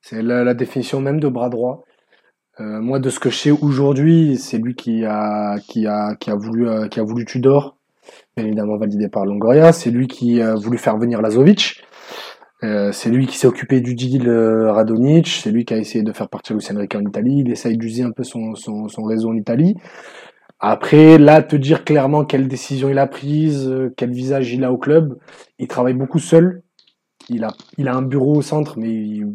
[0.00, 1.84] C'est la, la définition même de bras droit.
[2.60, 6.30] Euh, moi, de ce que je sais aujourd'hui, c'est lui qui a, qui a, qui
[6.30, 7.76] a voulu, euh, qui a voulu Tudor,
[8.36, 9.72] bien évidemment validé par Longoria.
[9.72, 11.84] C'est lui qui a voulu faire venir Lazovic.
[12.64, 15.26] Euh, c'est lui qui s'est occupé du deal euh, Radonic.
[15.28, 17.40] C'est lui qui a essayé de faire partir Luis Enrique en Italie.
[17.40, 19.74] Il essaye d'user un peu son, son, son réseau en Italie.
[20.60, 24.72] Après, là, te dire clairement quelle décision il a prise, euh, quel visage il a
[24.72, 25.18] au club,
[25.58, 26.62] il travaille beaucoup seul.
[27.28, 29.26] Il a, il a un bureau au centre, mais il,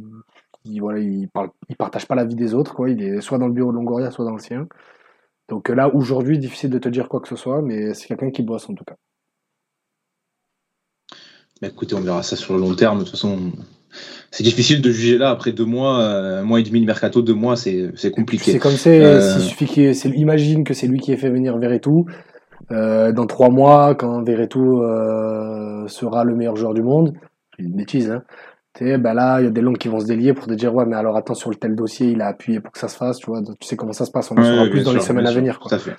[0.66, 2.74] il, voilà, il, parle, il partage pas la vie des autres.
[2.76, 2.90] Quoi.
[2.90, 4.68] Il est soit dans le bureau de Longoria, soit dans le sien.
[5.48, 8.30] Donc euh, là, aujourd'hui, difficile de te dire quoi que ce soit, mais c'est quelqu'un
[8.32, 8.96] qui bosse en tout cas.
[11.62, 13.00] Bah, écoutez, on verra ça sur le long terme.
[13.00, 13.52] De toute façon,
[14.32, 17.22] c'est difficile de juger là après deux mois, euh, un mois et demi de mercato,
[17.22, 18.52] deux mois, c'est c'est compliqué.
[18.54, 21.30] C'est comme c'est, Euh, s'il suffit qu'il c'est- imagine que c'est lui qui ait fait
[21.30, 22.06] venir Verretou.
[22.72, 27.14] Euh, dans trois mois, quand Verretou euh, sera le meilleur joueur du monde,
[27.58, 28.24] c'est une bêtise, hein.
[28.78, 30.54] Tu sais, ben là, il y a des langues qui vont se délier pour te
[30.54, 32.88] dire, ouais, mais alors attends, sur le tel dossier, il a appuyé pour que ça
[32.88, 33.42] se fasse, tu vois.
[33.60, 35.40] Tu sais comment ça se passe, on en saura plus dans les semaines à sûr,
[35.40, 35.70] venir, quoi.
[35.70, 35.96] Tout à fait.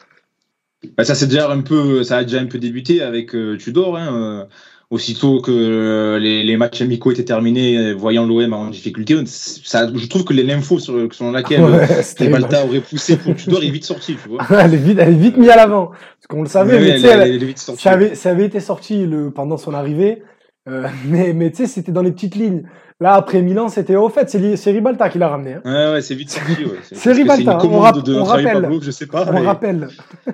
[0.97, 3.97] Bah, ça déjà un peu, ça a déjà un peu débuté avec euh, Tudor.
[3.99, 4.45] Hein, euh,
[4.89, 10.07] aussitôt que euh, les, les matchs amicaux étaient terminés, voyant l'OM en difficulté, ça, je
[10.09, 11.87] trouve que les- l'info sur, selon laquelle Ouais,
[12.19, 14.45] Ribalta aurait poussé pour Tudor est vite sortie, tu vois.
[14.61, 15.89] elle est vite, elle est vite mise à l'avant.
[15.89, 17.83] Parce qu'on le savait, Ouais, mais elle- est vite sortie.
[17.83, 20.23] ça avait, ça avait été sorti le, pendant son arrivée,
[20.69, 22.63] euh, mais, mais tu sais, c'était dans les petites lignes.
[23.03, 25.55] Là, après Milan, c'était au fait, c'est Ribalta qui l'a ramené.
[25.55, 25.63] hein.
[25.65, 26.65] Ouais, ouais, c'est vite sorti.
[26.65, 26.79] Ouais.
[26.83, 28.61] C'est Ribalta, une on commande rap- de on rappelle.
[28.61, 29.27] Pablo, je sais pas.
[29.29, 29.89] On mais- rappelle.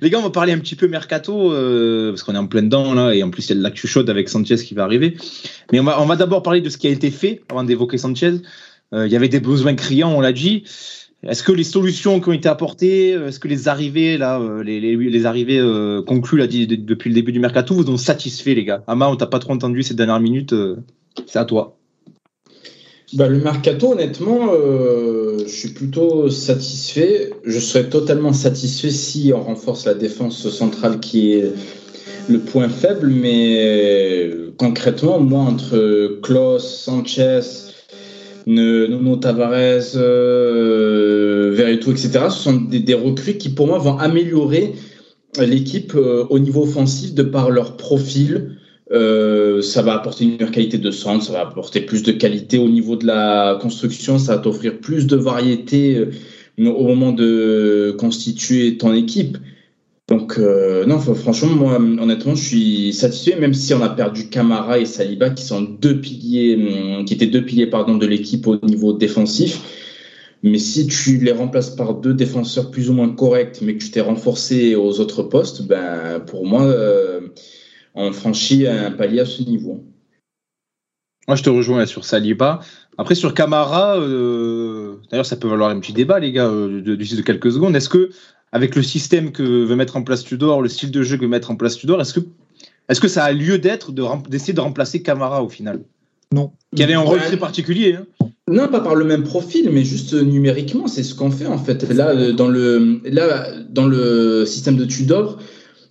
[0.00, 2.62] Les gars, on va parler un petit peu mercato euh, parce qu'on est en plein
[2.62, 4.84] dedans là et en plus il y a de l'actu chaude avec Sanchez qui va
[4.84, 5.16] arriver.
[5.72, 7.96] Mais on va, on va d'abord parler de ce qui a été fait avant d'évoquer
[7.98, 8.34] Sanchez.
[8.92, 10.64] Euh, il y avait des besoins criants, on l'a dit.
[11.22, 14.62] Est-ce que les solutions qui ont été apportées, euh, est-ce que les arrivées là, euh,
[14.62, 18.82] les, arrivées euh, conclues depuis le début du mercato vous ont satisfait les gars?
[18.86, 20.54] Ama, on t'a pas trop entendu ces dernières minutes,
[21.26, 21.76] c'est à toi.
[23.14, 27.30] Bah, le mercato, honnêtement, je suis plutôt satisfait.
[27.44, 31.52] Je serais totalement satisfait si on renforce la défense centrale qui est
[32.28, 33.08] le point faible.
[33.08, 37.40] Mais concrètement, moi, entre Klaus, Sanchez,
[38.46, 44.74] Nuno Tavares, euh, Verretou, etc., ce sont des, des recrues qui, pour moi, vont améliorer
[45.40, 48.56] l'équipe euh, au niveau offensif de par leur profil.
[48.92, 52.58] Euh, ça va apporter une meilleure qualité de centre, ça va apporter plus de qualité
[52.58, 57.94] au niveau de la construction, ça va t'offrir plus de variété euh, au moment de
[57.98, 59.38] constituer ton équipe.
[60.08, 64.78] Donc, euh, non, franchement, moi, honnêtement, je suis satisfait, même si on a perdu Camara
[64.78, 68.56] et Saliba, qui sont deux piliers, hum, qui étaient deux piliers, pardon, de l'équipe au
[68.64, 69.60] niveau défensif.
[70.44, 73.90] Mais si tu les remplaces par deux défenseurs plus ou moins corrects, mais que tu
[73.90, 77.20] t'es renforcé aux autres postes, ben, pour moi, euh,
[77.96, 79.82] on franchit un palier à ce niveau.
[81.26, 82.60] Moi, je te rejoins sur Saliba.
[82.96, 87.22] Après, sur Camara, euh, d'ailleurs, ça peut valoir un petit débat, les gars, de, de
[87.22, 87.74] quelques secondes.
[87.74, 88.10] Est-ce que,
[88.52, 91.28] avec le système que veut mettre en place Tudor, le style de jeu que veut
[91.28, 92.20] mettre en place Tudor, est-ce que,
[92.88, 95.80] est-ce que ça a lieu d'être de rem- d'essayer de remplacer Camara au final?
[96.32, 96.50] Non.
[96.74, 97.94] Qui avait un rôle très particulier.
[97.94, 101.58] Hein Non, pas par le même profil, mais juste numériquement, c'est ce qu'on fait en
[101.58, 101.82] fait.
[101.92, 105.38] Là, euh, dans le, là, dans le système de Tudor,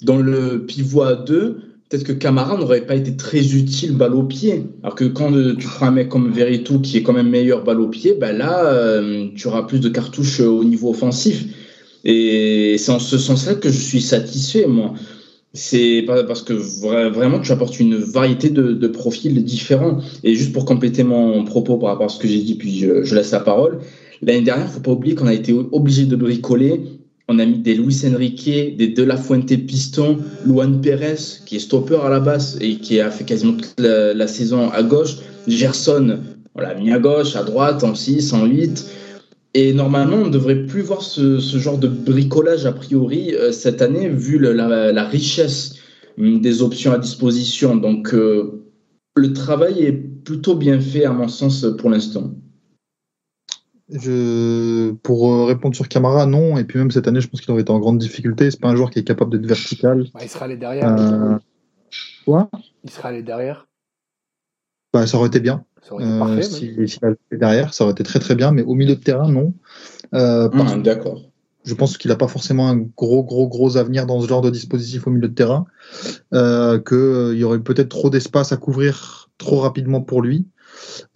[0.02, 4.24] dans le pivot à deux, peut-être que Camara n'aurait pas été très utile balle au
[4.24, 4.66] pied.
[4.84, 7.64] Alors que quand euh, tu prends un mec comme Veritou qui est quand même meilleur
[7.64, 11.46] balle au pied, ben là, euh, tu auras plus de cartouches au niveau offensif.
[12.06, 14.94] Et c'est en ce sens-là que je suis satisfait, moi.
[15.54, 20.00] C'est parce que vra- vraiment tu apportes une variété de, profils différents.
[20.24, 23.16] Et juste pour compléter mon propos par rapport à ce que j'ai dit, puis je,
[23.16, 23.80] laisse la parole.
[24.22, 26.82] L'année dernière, faut pas oublier qu'on a été obligé de bricoler.
[27.28, 31.60] On a mis des Luis Enrique, des De La Fuente Piston, Luan Perez, qui est
[31.60, 35.16] stopper à la base et qui a fait quasiment toute la, la saison à gauche.
[35.48, 36.20] Gerson,
[36.54, 38.86] on l'a mis à gauche, à droite, en 6, en 8.
[39.58, 43.54] Et normalement, on ne devrait plus voir ce, ce genre de bricolage a priori euh,
[43.54, 45.76] cette année, vu le- la, la richesse
[46.18, 47.78] hum, des options à disposition.
[47.78, 48.66] Donc, euh,
[49.16, 52.32] le travail est plutôt bien fait, à mon sens, pour l'instant.
[53.88, 54.92] Je...
[55.04, 56.58] Pour euh, répondre sur Camara, non.
[56.58, 58.52] Et puis même cette année, je pense qu'il aurait été en grande difficulté.
[58.52, 60.08] C'est pas un joueur qui est capable d'être vertical.
[60.14, 60.94] Bah, il sera allé derrière.
[61.00, 61.38] Euh,
[62.26, 62.50] Quoi?
[62.84, 63.68] Il sera allé derrière.
[64.92, 65.64] bah, Ça aurait été bien.
[65.88, 66.42] Ça aurait été Euh, parfait.
[66.44, 68.52] si- avait derrière, ça aurait été très très bien.
[68.52, 69.54] Mais au milieu de terrain, non.
[70.14, 71.22] Euh, Hum, D'accord.
[71.64, 74.50] je pense qu'il n'a pas forcément un gros, gros, gros avenir dans ce genre de
[74.50, 75.66] dispositif au milieu de terrain.
[76.34, 80.48] Euh, Qu'il y aurait peut-être trop d'espace à couvrir trop rapidement pour lui.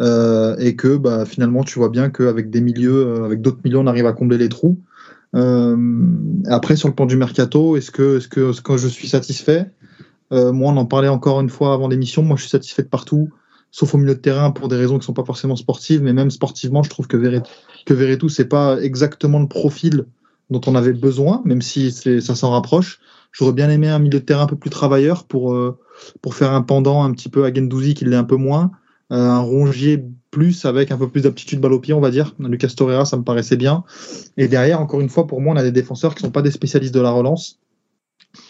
[0.02, 3.80] Euh, et que bah, finalement, tu vois bien qu'avec des milieux, euh, avec d'autres milieux,
[3.80, 4.80] on arrive à combler les trous.
[5.36, 5.76] Euh,
[6.48, 9.70] après, sur le plan du mercato, est-ce que, est-ce que, est-ce que je suis satisfait?
[10.32, 12.22] Euh, Moi, on en parlait encore une fois avant l'émission.
[12.24, 13.30] Moi, je suis satisfait de partout,
[13.72, 16.32] sauf au milieu de terrain pour des raisons qui sont pas forcément sportives, mais même
[16.32, 17.50] sportivement, je trouve que Verretou,
[17.86, 20.06] que Verretou, c'est pas exactement le profil
[20.50, 23.00] dont on avait besoin, même si ça s'en rapproche.
[23.32, 25.78] J'aurais bien aimé un milieu de terrain un peu plus travailleur pour, euh,
[26.22, 28.72] pour faire un pendant un petit peu à Gendouzi qui l'est un peu moins.
[29.12, 32.36] Euh, un rongier plus avec un peu plus d'aptitude balle au pied, on va dire.
[32.40, 33.84] Lucas Torreira, ça me paraissait bien.
[34.38, 36.52] Et derrière, encore une fois, pour moi, on a des défenseurs qui sont pas des
[36.52, 37.60] spécialistes de la relance.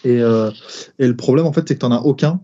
[0.04, 0.52] Et, euh,
[0.98, 2.42] et le problème, en fait, c'est que tu n'en as aucun,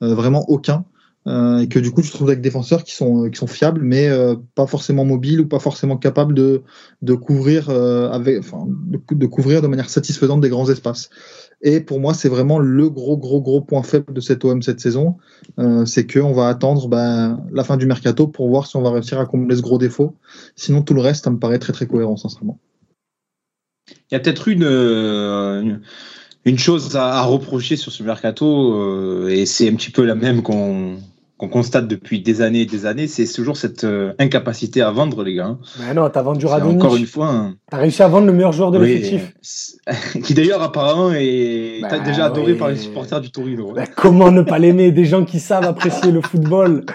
[0.00, 0.84] vraiment aucun.
[1.26, 3.46] Euh, et que du coup, tu te trouves avec des défenseurs qui sont, qui sont
[3.46, 6.62] fiables, mais euh, pas forcément mobiles ou pas forcément capables de,
[7.02, 11.10] de, couvrir, euh, avec, enfin, de, couvrir de manière satisfaisante des grands espaces.
[11.62, 14.80] Et pour moi, c'est vraiment le gros, gros, gros point faible de cette OM cette
[14.80, 15.16] saison.
[15.58, 18.90] Euh, c'est qu'on va attendre ben, la fin du mercato pour voir si on va
[18.90, 20.14] réussir à combler ce gros défaut.
[20.54, 22.58] Sinon, tout le reste, ça me paraît très, très cohérent, sincèrement.
[23.88, 25.76] Il y a peut-être une, euh,
[26.44, 30.42] une, chose à, reprocher sur ce mercato, euh, et c'est un petit peu la même
[30.42, 30.96] qu'on
[31.38, 35.22] qu'on constate depuis des années et des années, c'est toujours cette euh, incapacité à vendre,
[35.22, 35.56] les gars.
[35.80, 36.80] Mais non, t'as vendu Radonjic.
[36.82, 37.28] Encore une fois.
[37.28, 37.54] Un...
[37.70, 39.34] T'as réussi à vendre le meilleur joueur de oui, l'effectif.
[40.24, 42.58] qui d'ailleurs apparemment est bah, déjà adoré oui.
[42.58, 43.72] par les supporters du Torino.
[43.72, 44.92] Bah, comment ne pas l'aimer?
[44.92, 46.86] Des gens qui savent apprécier le football.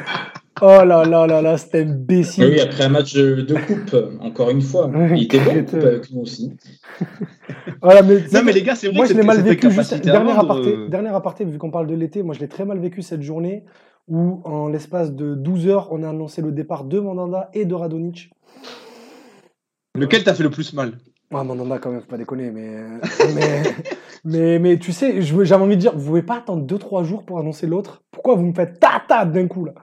[0.64, 2.46] Oh là là là là, c'était imbécile.
[2.46, 4.92] Oui, après un match de coupe, encore une fois.
[5.16, 6.52] Il était bon coupe avec nous aussi.
[7.82, 9.72] voilà, mais, non, mais les gars, c'est vrai moi, que je l'ai mal vécu.
[9.72, 10.88] Juste, dernier, vendre, aparté, euh...
[10.88, 13.64] dernier aparté, vu qu'on parle de l'été, moi je l'ai très mal vécu cette journée
[14.08, 17.74] où, en l'espace de 12 heures, on a annoncé le départ de Mandanda et de
[17.74, 18.32] Radonic.
[19.96, 20.98] Lequel t'a fait le plus mal?
[21.34, 22.78] Ah, Mandanda, quand même, faut pas déconner, mais,
[23.36, 23.64] mais,
[24.26, 27.40] mais, mais, tu sais, j'avais envie de dire, vous pouvez pas attendre 2-3 jours pour
[27.40, 28.02] annoncer l'autre?
[28.12, 29.74] Pourquoi vous me faites ta-ta d'un coup là?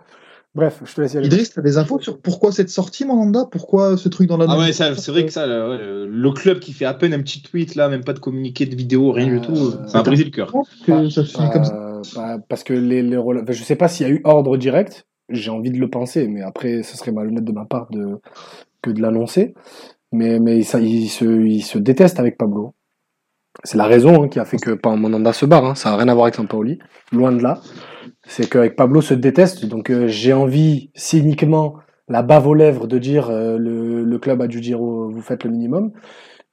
[0.54, 1.26] Bref, je te laisse y aller.
[1.26, 3.46] Idriss, tu as des infos sur pourquoi cette sortie, Mandanda?
[3.50, 4.46] Pourquoi ce truc dans la.
[4.48, 7.42] Ah ouais, c'est vrai que ça, le, le, club qui fait à peine un petit
[7.42, 10.24] tweet là, même pas de communiqué de vidéo, rien euh, du tout, ça a brisé
[10.24, 10.52] le cœur.
[10.84, 11.87] Que ça finit comme ça.
[12.14, 13.18] Bah, parce que les, les
[13.48, 16.42] je sais pas s'il y a eu ordre direct, j'ai envie de le penser, mais
[16.42, 18.20] après, ce serait malhonnête de ma part de,
[18.82, 19.54] que de l'annoncer.
[20.12, 22.74] Mais, mais ça, il, se, il se déteste avec Pablo.
[23.64, 25.64] C'est la raison hein, qui a fait que Mandanda se barre.
[25.64, 25.74] Hein.
[25.74, 26.78] Ça n'a rien à voir avec Sampaoli,
[27.12, 27.60] loin de là.
[28.26, 29.66] C'est qu'avec Pablo se déteste.
[29.66, 31.76] Donc euh, j'ai envie cyniquement,
[32.08, 35.22] la bave aux lèvres, de dire euh, le, le, club a dû dire oh, vous
[35.22, 35.92] faites le minimum.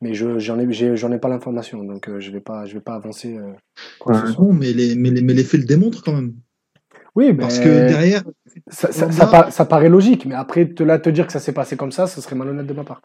[0.05, 2.79] Mais je j'en ai j'en ai pas l'information, donc euh, je vais pas je vais
[2.79, 3.39] pas avancer.
[3.97, 6.35] Quoi ah, non, mais les, mais les mais les faits le démontrent quand même.
[7.15, 8.23] Oui, parce que derrière,
[8.67, 11.39] ça, ça, ça, par, ça, paraît logique, mais après te là te dire que ça
[11.39, 13.01] s'est passé comme ça, ce serait malhonnête de ma part.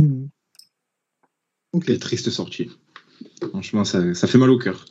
[0.00, 0.28] Mmh.
[1.74, 2.70] Ok, triste sortie.
[3.50, 4.86] Franchement, ça, ça, fait mal au cœur.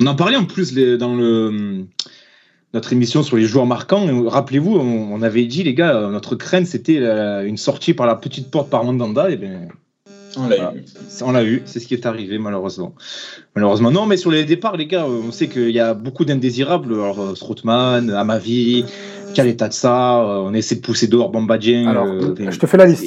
[0.00, 1.84] On en parlait en plus les, dans le,
[2.74, 4.06] notre émission sur les joueurs marquants.
[4.26, 6.98] Rappelez-vous, on, on, avait dit, les gars, notre crainte, c'était
[7.46, 9.30] une sortie par la petite porte par Mandanda.
[9.30, 9.68] Et bien,
[10.36, 10.74] on l'a voilà.
[10.74, 10.84] eu.
[11.22, 12.94] On l'a eu, c'est ce qui est arrivé, malheureusement.
[13.54, 16.92] Malheureusement, non, mais sur les départs, les gars, on sait qu'il y a beaucoup d'indésirables.
[16.94, 18.84] Alors, Strootman, Amavi,
[19.34, 21.88] Kaletatsa, on essaie de pousser dehors Bambadien.
[21.88, 23.04] Alors, euh, je te fais la liste.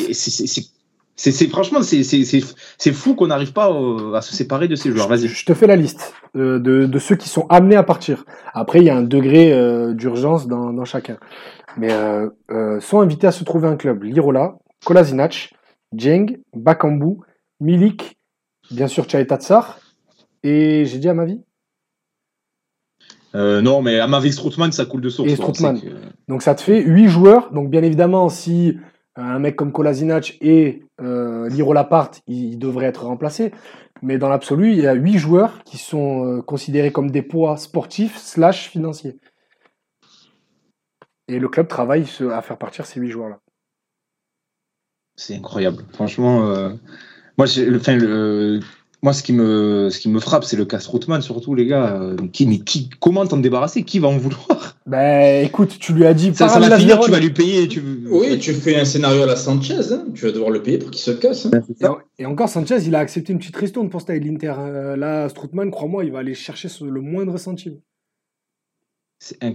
[1.16, 5.08] C'est franchement, c'est fou qu'on n'arrive pas euh, à se séparer de ces joueurs.
[5.08, 5.28] Vas-y.
[5.28, 8.26] Je te fais la liste de, de, de, ceux qui sont amenés à partir.
[8.54, 11.18] Après, il y a un degré euh, d'urgence dans, dans, chacun.
[11.78, 14.04] Mais euh, euh, sont invités à se trouver un club.
[14.04, 15.54] Lirola, Kolasinac,
[15.94, 17.18] Djeng, Bakambu,
[17.60, 18.18] Milik,
[18.72, 19.80] bien sûr Tchaetatsar,
[20.44, 21.42] et j'ai dit à ma vie
[23.34, 25.32] euh, non, mais Amavi Strootman, ça coule de source.
[25.32, 25.80] Et Strootman.
[25.80, 25.88] Que...
[26.28, 27.52] Donc ça te fait 8 joueurs.
[27.54, 28.78] Donc bien évidemment, si
[29.16, 33.52] un mec comme Kolasinac et euh, Liro Lapart, il, il devrait être remplacé.
[34.02, 37.56] Mais dans l'absolu, il y a huit joueurs qui sont euh, considérés comme des poids
[37.58, 39.18] sportifs slash financiers.
[41.28, 43.40] Et le club travaille à faire partir ces huit joueurs-là.
[45.24, 45.84] C'est incroyable.
[45.94, 46.70] Franchement, euh,
[47.38, 47.46] moi,
[47.76, 48.60] enfin, le,
[49.04, 52.00] Moi, ce qui me, ce qui me frappe, c'est le cas Strootman, surtout, les gars.
[52.02, 53.84] Euh, Qui, mais qui, comment t'en débarrasser?
[53.84, 54.78] Qui va en vouloir?
[54.88, 56.34] Ben écoute, tu lui as dit.
[56.34, 57.68] Ça, ça va finir, tu vas lui payer.
[57.68, 57.82] Tu...
[58.10, 60.06] Oui, tu fais un scénario à la Sanchez, hein.
[60.16, 61.46] tu vas devoir le payer pour qu'il se casse.
[61.46, 61.52] hein.
[61.80, 64.56] Et, en- et encore, Sanchez, il a accepté une petite ristourne pour style l'Inter.
[64.58, 67.78] Euh, là, Strootman, crois-moi, il va aller chercher le moindre centime.
[69.20, 69.54] C'est un-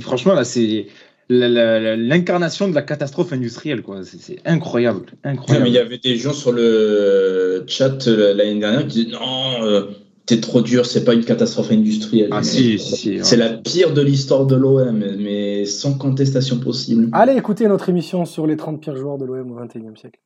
[0.00, 0.86] franchement, là, c'est
[1.30, 4.00] l'incarnation de la catastrophe industrielle, quoi.
[4.04, 5.00] C'est incroyable.
[5.24, 5.64] Ouais, incroyable.
[5.64, 9.62] mais il y avait des gens sur le chat euh, l'année dernière qui disaient non,
[9.62, 9.82] euh,
[10.26, 12.30] t'es trop dur, c'est pas une catastrophe industrielle.
[12.32, 13.48] Ah, si, si, si, C'est ouais.
[13.48, 17.08] la pire de l'histoire de l'OM, mais sans contestation possible.
[17.12, 20.20] Allez écoutez notre émission sur les 30 pires joueurs de l'OM au 21 e siècle.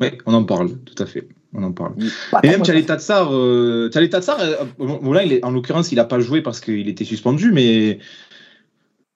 [0.00, 1.28] Ouais, on en parle, tout à fait.
[1.52, 1.94] On en parle.
[2.30, 5.92] Pas Et même Tchalé Tatsar, euh, Tatsar, euh, bon, bon, là, il est, en l'occurrence,
[5.92, 7.98] il n'a pas joué parce qu'il était suspendu, mais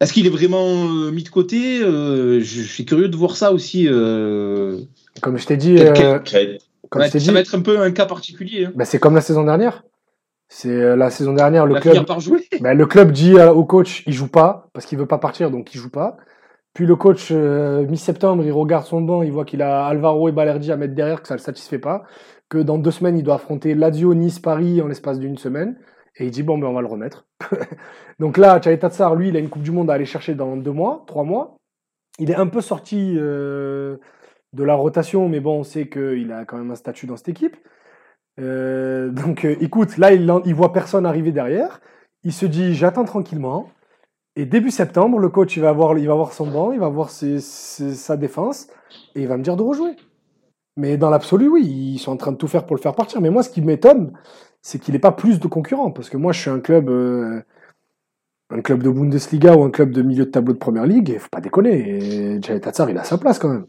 [0.01, 3.37] est-ce qu'il est vraiment euh, mis de côté Euh, je, je suis curieux de voir
[3.37, 3.87] ça aussi.
[3.89, 4.81] euh.
[5.23, 5.77] Comme je t'ai dit,
[6.91, 8.67] comme Ouais, ça dit va être un peu un cas particulier.
[8.67, 8.73] hein.
[8.75, 9.85] bah, c'est comme la saison dernière.
[10.49, 12.47] C'est la saison dernière, le va club, finir par jouer.
[12.61, 15.75] bah, le club dit au coach, il joue pas parce qu'il veut pas partir, donc
[15.75, 16.17] il joue pas.
[16.75, 20.33] Puis le coach, euh, mi-septembre, il regarde son banc, il voit qu'il a Alvaro et
[20.33, 22.03] Balerdi à mettre derrière, que ça le satisfait pas,
[22.49, 25.77] que dans deux semaines, il doit affronter Lazio, Nice, Paris en l'espace d'une semaine.
[26.17, 27.27] Et il dit, bon, ben, on va le remettre.
[28.19, 30.73] Donc là, Tatsar, lui, il a une Coupe du Monde à aller chercher dans deux
[30.73, 31.57] mois, trois mois.
[32.19, 33.97] Il est un peu sorti euh,
[34.53, 37.31] de la rotation, mais bon, on sait qu'il a quand même un statut dans cette
[37.31, 37.57] équipe.
[38.41, 41.81] Euh, donc, euh, écoute, là, il, il voit personne arriver derrière.
[42.23, 43.69] Il se dit, j'attends tranquillement.
[44.37, 46.89] Et début septembre, le coach, il va voir, il va voir son banc, il va
[46.89, 48.67] voir sa défense,
[49.15, 49.97] et il va me dire de rejouer.
[50.77, 53.21] Mais dans l'absolu, oui, ils sont en train de tout faire pour le faire partir.
[53.21, 54.13] Mais moi, ce qui m'étonne,
[54.67, 55.91] c'est qu'il n'ait pas plus de concurrents.
[55.91, 57.41] Parce que moi, je suis un club, euh,
[58.51, 61.11] un club de Bundesliga ou un club de milieu de tableau de première ligue.
[61.11, 61.79] Il faut pas déconner.
[62.37, 63.67] Et Jay Tatsar, il a sa place quand même.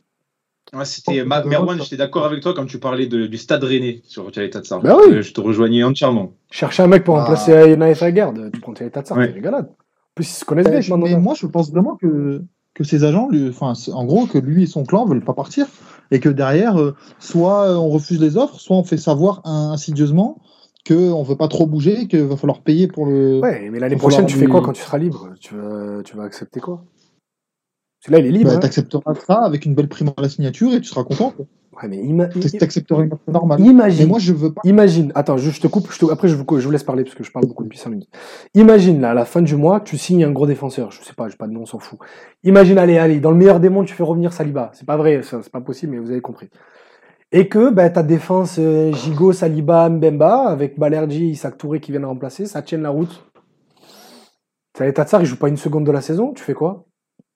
[0.74, 4.02] Ouais, c'était Ma- Merwan, j'étais d'accord avec toi quand tu parlais de- du stade rennais
[4.06, 4.82] sur Tchalé Tatsar.
[4.82, 5.16] Bah oui.
[5.16, 6.34] Euh, Je te rejoignais entièrement.
[6.50, 7.22] Chercher un mec pour Ah.
[7.26, 9.28] remplacer Naïf Aguerd, tu prends Jay Tatsar, Ouais.
[9.28, 9.66] c'est régalade.
[9.68, 11.20] En plus, ils se connaissent Euh, bien.
[11.20, 12.41] moi, je pense vraiment que,
[12.74, 15.68] que ces agents, lui, enfin, en gros, que lui et son clan veulent pas partir
[16.10, 19.72] et que derrière, euh, soit euh, on refuse les offres, soit on fait savoir in-
[19.74, 20.39] insidieusement
[20.88, 23.40] qu'on veut pas trop bouger, qu'il va falloir payer pour le.
[23.40, 25.30] Ouais, mais l'année prochaine, tu fais quoi quand tu seras libre?
[25.40, 26.84] Tu vas, tu vas accepter quoi?
[28.02, 28.52] Parce que là, il est libre.
[28.52, 28.60] Bah, hein.
[28.60, 31.32] T'accepteras ça avec une belle prime à la signature et tu seras content.
[31.32, 31.46] quoi.
[31.82, 32.28] Ouais, mais ima-
[32.58, 33.60] T'accepteras une offre normale.
[33.60, 34.04] imagine.
[34.04, 34.62] Mais moi, je veux pas.
[34.64, 37.04] Imagine, attends, je, je te coupe, je te- après je vous, je vous laisse parler
[37.04, 38.08] parce que je parle beaucoup depuis 5 minutes.
[38.54, 41.28] Imagine, là, à la fin du mois, tu signes un gros défenseur, je sais pas,
[41.28, 42.00] j'ai pas de nom, on s'en fout.
[42.46, 44.72] Imagine, allez, allez, dans le meilleur des mondes, tu fais revenir Saliba.
[44.74, 46.48] C'est pas vrai, c'est pas possible, mais vous avez compris.
[47.38, 52.06] Et que bah, ta défense, euh, Gigot, Saliba, Mbemba, avec Balerdi, Isaac Touré qui viennent
[52.06, 53.26] remplacer, ça tienne la route.
[54.78, 56.86] Ça Tatsar, il joue pas une seconde de la saison, tu fais quoi?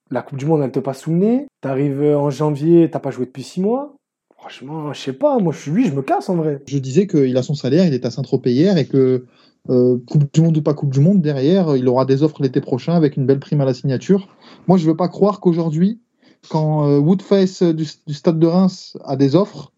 [0.09, 1.47] La Coupe du Monde, elle te passe sous le nez.
[1.59, 3.97] T'arrives euh, en janvier, t'as pas joué depuis 6 mois.
[4.37, 6.63] Franchement, je sais pas, moi je suis lui, je me casse en vrai.
[6.65, 9.25] Je disais qu'il a son salaire, il est à Saint-Tropez hier et que
[9.69, 12.61] euh, Coupe du Monde ou pas Coupe du Monde, derrière, il aura des offres l'été
[12.61, 14.29] prochain avec une belle prime à la signature.
[14.69, 15.99] Moi, je veux pas croire qu'aujourd'hui,
[16.47, 19.73] quand euh, Woodface du Stade de Reims a des offres,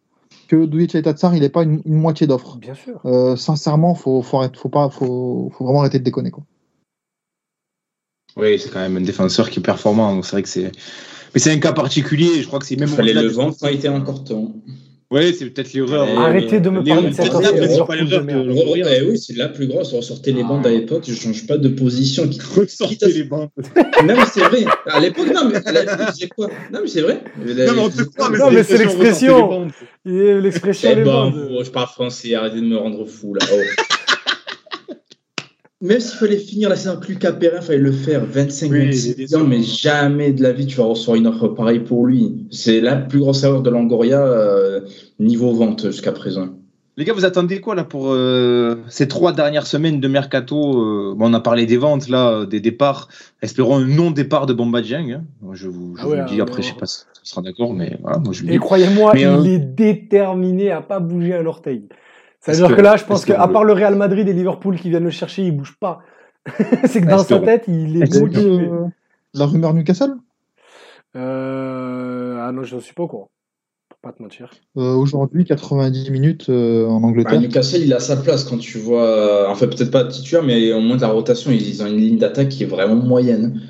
[0.52, 2.58] que Douye Tatsar, il n'ait pas une, une moitié d'offres.
[2.58, 3.00] Bien sûr.
[3.06, 6.30] Euh, sincèrement, faut, faut, arrêter- faut, pas, faut, faut vraiment arrêter de déconner.
[6.30, 6.44] Quoi.
[8.36, 10.14] Oui, c'est quand même un défenseur qui est performant.
[10.14, 10.74] donc C'est vrai que c'est.
[11.34, 12.42] Mais c'est un cas particulier.
[12.42, 12.90] Je crois que c'est même.
[12.90, 14.52] Il fallait au-delà le du- vendre quand il était encore temps.
[15.12, 16.08] Ouais, c'est peut-être l'erreur.
[16.18, 17.32] Arrêtez de me parler de cette c'est
[18.46, 18.88] l'ouvrir.
[18.90, 19.92] eh oui, c'est la plus grosse.
[19.94, 20.48] Ressortez les Ah.
[20.48, 22.28] bandes à l'époque, je change pas de position.
[22.30, 22.40] Qui...
[22.58, 23.50] Ressortez les bancs.
[24.06, 24.64] Non, mais c'est vrai.
[24.88, 25.60] À l'époque, non, mais
[26.14, 26.48] disais quoi?
[26.72, 27.22] Non, mais c'est vrai.
[27.38, 29.66] Non, mais on te croit, mais Non, mais c'est l'expression,
[30.06, 30.42] l'expression.
[30.42, 31.34] l'expression Eh les ben, bandes.
[31.52, 33.46] vous, je parle français, arrêtez de me rendre fou là.
[35.82, 38.86] Même s'il fallait finir la saison avec Lucas Perrin, il fallait le faire 25 Oui,
[38.86, 41.80] 26 il est ans, mais jamais de la vie tu vas recevoir une offre pareille
[41.80, 42.46] pour lui.
[42.52, 44.82] C'est la plus grosse erreur de Langoria euh,
[45.20, 46.50] niveau vente jusqu'à présent.
[46.98, 51.16] Les gars, vous attendez quoi là pour euh, ces trois dernières semaines de mercato euh,
[51.16, 53.08] bon, On a parlé des ventes là, des départs.
[53.42, 55.10] Espérons un non-départ de Bomba Dieng.
[55.12, 55.24] hein.
[55.42, 56.62] Moi, Je vous, je Ah vous ouais, le dis ah, après, non.
[56.64, 59.26] je sais pas si tu seras d'accord, mais voilà, moi je le Et croyez-moi, il
[59.26, 61.84] euh, est déterminé à pas bouger un orteil.
[62.42, 64.90] C'est-à-dire que- que là, je pense que qu'à part le Real Madrid et Liverpool qui
[64.90, 66.00] viennent le chercher, il bouge pas.
[66.86, 68.86] c'est que dans sa que- tête, il est vu, euh,
[69.36, 70.16] la rumeur Newcastle?
[71.16, 72.38] Euh...
[72.42, 73.30] Ah non, je ne suis pas au courant.
[73.90, 74.50] Pour pas te mentir.
[74.78, 77.42] Euh, Aujourd'hui, 90 minutes euh, en Bah, Angleterre.
[77.42, 79.06] Newcastle, il a sa place quand tu vois.
[79.06, 82.18] euh, Enfin, peut-être pas titulaire, mais au moins de la rotation, ils ont une ligne
[82.18, 83.62] d'attaque qui est vraiment moyenne.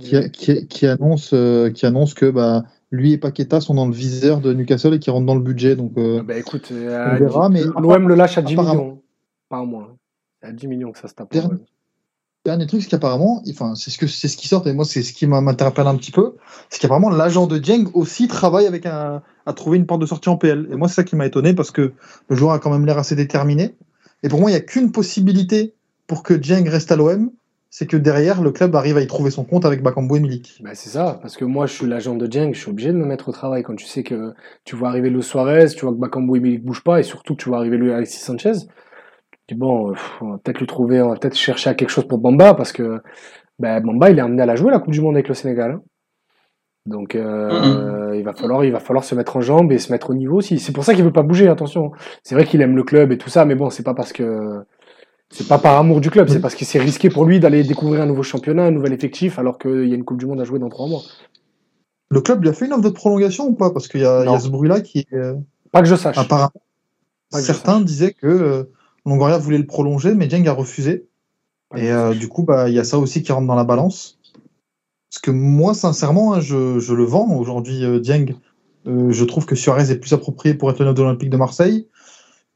[0.00, 3.92] qui, qui- qui annonce, euh, qui annonce que bah, lui et Paqueta sont dans le
[3.92, 5.74] viseur de Newcastle et qui rentrent dans le budget.
[5.74, 7.48] Donc, euh, Ah bah écoute, on euh, verra.
[7.48, 9.02] Mais l'OM le lâche à 10 apparemment- millions.
[9.48, 9.64] Pas.
[10.40, 11.32] C'est à 10 millions que ça se tape.
[11.32, 11.56] Dernier-
[12.44, 15.02] Dernier truc, c'est qu'apparemment, enfin, c'est ce que c'est ce qui sort et moi c'est
[15.04, 16.34] ce qui m'interpelle un petit peu,
[16.70, 20.28] c'est qu'apparemment l'agent de Jeng aussi travaille avec un à trouver une porte de sortie
[20.28, 20.66] en PL.
[20.72, 21.92] Et moi c'est ça qui m'a étonné parce que
[22.28, 23.76] le joueur a quand même l'air assez déterminé.
[24.24, 25.72] Et pour moi, il n'y a qu'une possibilité
[26.08, 27.30] pour que Jeng reste à l'OM,
[27.74, 30.60] c'est que derrière le club arrive à y trouver son compte avec Bakambu et Milik.
[30.62, 32.98] Bah, c'est ça, parce que moi je suis l'agent de Jeng, je suis obligé de
[32.98, 35.94] me mettre au travail quand tu sais que tu vois arriver le Suarez, tu vois
[35.94, 38.52] que Bakambu et Milik bougent pas, et surtout que tu vois arriver le Alexis Sanchez.
[39.48, 41.74] Tu dis bon, euh, pff, on va peut-être lui trouver, on va peut-être chercher à
[41.74, 43.00] quelque chose pour Bamba, parce que
[43.58, 45.70] bah, Bamba il est amené à la jouer la Coupe du Monde avec le Sénégal.
[45.70, 45.82] hein.
[46.84, 50.10] Donc euh, il va falloir, il va falloir se mettre en jambe et se mettre
[50.10, 50.58] au niveau aussi.
[50.58, 51.92] C'est pour ça qu'il veut pas bouger, attention.
[52.22, 54.62] C'est vrai qu'il aime le club et tout ça, mais bon, c'est pas parce que
[55.32, 58.02] c'est pas par amour du club, c'est parce que c'est risqué pour lui d'aller découvrir
[58.02, 60.44] un nouveau championnat, un nouvel effectif, alors qu'il y a une Coupe du Monde à
[60.44, 61.02] jouer dans trois mois.
[62.10, 63.70] Le club lui a fait une offre de prolongation ou pas?
[63.70, 65.34] Parce qu'il y, a y ce bruit-là qui est euh,
[65.72, 66.18] Pas que je sache.
[66.18, 66.52] apparemment.
[67.30, 68.64] Certains disaient que euh,
[69.06, 71.06] Longoria voulait le prolonger, mais Jeng a refusé.
[71.70, 73.64] Pas Et euh, du coup, bah, il y a ça aussi qui rentre dans la
[73.64, 74.18] balance.
[75.10, 78.34] Parce que moi, sincèrement, hein, je, je le vends aujourd'hui, euh, Dieng.
[78.86, 81.36] Euh, je trouve que Suarez est plus approprié pour être le neuf de l'Olympique de
[81.36, 81.88] Marseille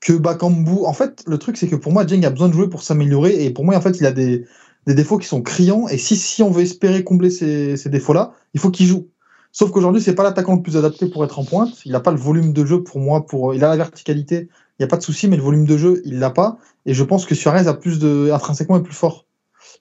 [0.01, 0.85] que Bakambu.
[0.85, 3.45] En fait, le truc, c'est que pour moi, Dieng a besoin de jouer pour s'améliorer.
[3.45, 4.45] Et pour moi, en fait, il a des,
[4.87, 5.89] défauts qui sont criants.
[5.89, 9.09] Et si, si on veut espérer combler ces, défauts-là, il faut qu'il joue.
[9.53, 11.85] Sauf qu'aujourd'hui, c'est pas l'attaquant le plus adapté pour être en pointe.
[11.85, 13.27] Il n'a pas le volume de jeu pour moi.
[13.27, 15.79] Pour, il a la verticalité, il n'y a pas de souci, mais le volume de
[15.79, 16.59] jeu, il l'a pas.
[16.85, 19.27] Et je pense que Suarez a plus de, intrinsèquement est plus fort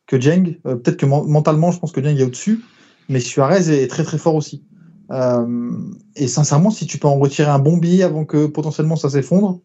[0.07, 0.59] que Jeng.
[0.65, 2.63] Euh, Peut-être que men- mentalement, je pense que Jeng est au-dessus,
[3.09, 4.63] mais Suarez est très très fort aussi.
[5.11, 5.71] Euh,
[6.15, 9.59] et sincèrement, si tu peux en retirer un bon billet avant que potentiellement ça s'effondre,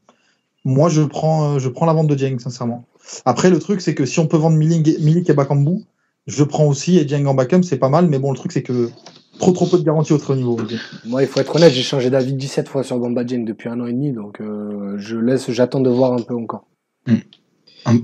[0.64, 2.84] moi je prends, euh, je prends la vente de Jeng, sincèrement.
[3.24, 5.84] Après, le truc, c'est que si on peut vendre Milik, Milik et Bakambu,
[6.26, 8.62] je prends aussi et Jeng en backup, c'est pas mal, mais bon, le truc, c'est
[8.62, 8.90] que
[9.38, 10.58] trop trop peu de garanties au très haut niveau.
[11.06, 13.80] Moi, il faut être honnête, j'ai changé d'avis 17 fois sur Bamba Dieng depuis un
[13.80, 16.66] an et demi, donc euh, je laisse, j'attends de voir un peu encore.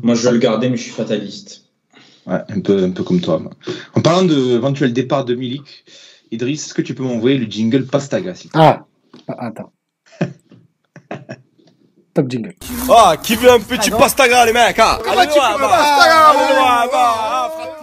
[0.02, 1.66] Moi, je vais le garder, mais je suis fataliste.
[2.26, 3.38] Ouais, un peu, un peu comme toi.
[3.38, 3.52] moi.
[3.94, 5.84] En parlant d'éventuel départ de Milik,
[6.32, 8.86] Idriss, est-ce que tu peux m'envoyer le jingle Pastaga Ah,
[9.28, 9.72] ah, attends.
[12.16, 12.54] Top jingle.
[12.88, 15.66] Ah, qui veut un petit pastaga, les mecs, hein Allez, loin, va.
[15.66, 17.76] Allez, loin, va, hein, frère.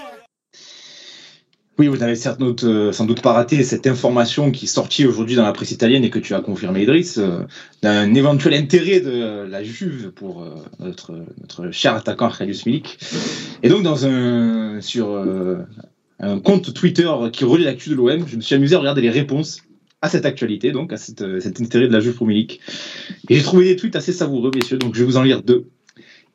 [1.78, 5.06] Oui, vous n'avez sans doute, euh, sans doute pas raté cette information qui est sortie
[5.06, 7.42] aujourd'hui dans la presse italienne et que tu as confirmé, Idriss, euh,
[7.84, 12.98] d'un éventuel intérêt de la Juve pour euh, notre, notre cher attaquant Arkadiusz Milik.
[13.62, 15.60] Et donc, dans un, sur euh,
[16.20, 19.12] un compte Twitter qui relie l'actu de l'OM, je me suis amusé à regarder les
[19.12, 19.62] réponses
[20.04, 22.60] à cette actualité, donc à cette, euh, cet intérêt de la Juve pour Milik.
[23.30, 25.70] Et j'ai trouvé des tweets assez savoureux, messieurs, donc je vais vous en lire deux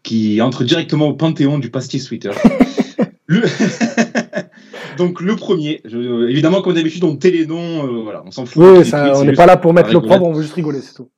[0.03, 2.31] qui entrent directement au panthéon du pastis Twitter.
[3.27, 3.43] Le...
[4.97, 7.13] Donc le premier, je- évidemment comme d'habitude on
[7.47, 8.65] noms, euh, voilà, on s'en fout.
[8.65, 10.55] Oui, Les ça, tweets, on n'est pas là pour mettre le propre, on veut juste
[10.55, 11.11] rigoler, c'est tout.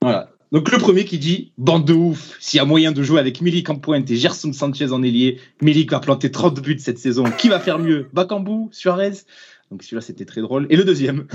[0.00, 0.30] Voilà.
[0.52, 3.40] Donc le premier qui dit bande de ouf, s'il y a moyen de jouer avec
[3.42, 7.24] Milik en pointe et Gerson Sanchez en ailier, Milik va planter 30 buts cette saison.
[7.36, 8.06] Qui va faire mieux?
[8.12, 9.24] Bakambu, Suarez?
[9.74, 10.68] Donc celui-là c'était très drôle.
[10.70, 11.26] Et le deuxième,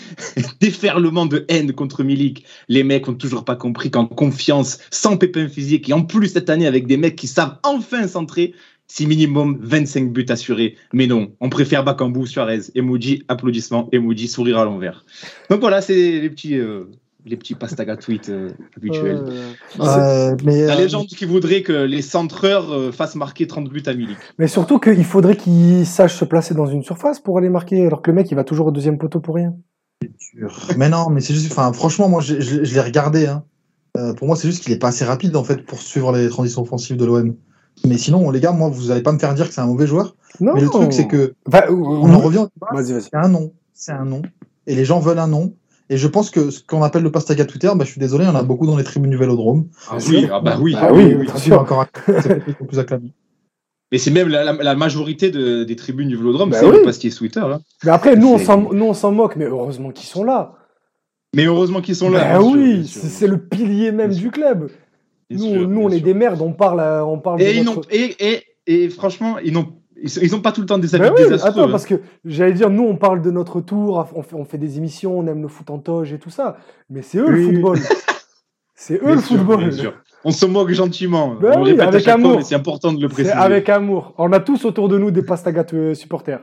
[0.60, 2.46] déferlement de haine contre Milik.
[2.70, 6.48] Les mecs ont toujours pas compris qu'en confiance, sans pépin physique et en plus cette
[6.48, 8.54] année avec des mecs qui savent enfin centrer,
[8.86, 10.76] si minimum 25 buts assurés.
[10.94, 15.04] Mais non, on préfère Bakambu, Suarez, emoji, applaudissements, emoji, sourire à l'envers.
[15.50, 16.84] Donc voilà, c'est les petits, euh,
[17.24, 19.22] les petits pastaga tweets euh, habituels.
[19.28, 23.68] Euh, Euh, mais, La euh, légende qui voudrait que les centreurs euh, fassent marquer 30
[23.68, 24.16] buts à Milik.
[24.38, 28.02] Mais surtout qu'il faudrait qu'il sache se placer dans une surface pour aller marquer, alors
[28.02, 29.54] que le mec il va toujours au deuxième poteau pour rien.
[30.76, 33.26] Mais non, mais c'est juste, enfin, franchement, moi, je, je- je l'ai regardé.
[33.26, 33.44] Hein.
[33.96, 36.28] Euh, pour moi, c'est juste qu'il est pas assez rapide en fait pour suivre les
[36.28, 37.34] transitions offensives de l'OM.
[37.86, 39.86] Mais sinon, les gars, moi, vous allez pas me faire dire que c'est un mauvais
[39.86, 40.16] joueur.
[40.40, 40.52] Non.
[40.54, 41.34] Mais le truc, c'est que
[41.70, 42.46] on en revient.
[43.02, 44.22] C'est un nom, c'est un nom,
[44.66, 45.54] et les gens veulent un nom.
[45.92, 48.28] Et je pense que ce qu'on appelle le pastaga Twitter, bah, je suis désolé, il
[48.28, 49.68] y en a beaucoup dans les tribunes du Vélodrome.
[49.90, 50.74] Ah oui, ah bah oui.
[50.78, 51.60] Ah oui, bien bien sûr.
[51.60, 51.84] encore,
[52.66, 53.12] plus acclamé.
[53.92, 56.78] Mais c'est même la, la- la majorité de- des tribunes du Vélodrome, Bah c'est oui.
[56.78, 57.40] le pastier Twitter.
[57.40, 57.60] hein.
[57.84, 60.54] Mais après, nous on s'en, nous on s'en moque, mais heureusement qu'ils sont là.
[61.36, 62.38] Mais heureusement qu'ils sont là.
[62.38, 64.70] Bah sûr, oui, c'est, c'est le pilier même Bien du club.
[65.28, 66.04] Bien Nous, sûr, nous on est sûr.
[66.04, 68.88] des merdes, on parle, à- on parle de Et, ils notre- n'ont- et, et, et
[68.88, 71.22] franchement, ils n'ont ils, sont- ils ont pas tout le temps des Bah habits oui,
[71.24, 71.50] désastreux.
[71.50, 71.70] attends, hein.
[71.70, 71.94] parce que
[72.24, 75.26] j'allais dire, nous on parle de notre tour, on fait, on fait des émissions, on
[75.26, 76.56] aime le foot en toge et tout ça,
[76.90, 77.78] mais c'est eux le football.
[78.74, 79.58] C'est eux Bien le sûr, football.
[79.60, 79.94] bien sûr.
[80.24, 81.34] On se moque gentiment.
[81.40, 82.36] Bah on oui, répète à avec chaque fois, amour.
[82.38, 83.32] mais c'est important de le préciser.
[83.34, 84.14] avec amour.
[84.18, 86.40] On a tous autour de nous des pastagat euh, supporters.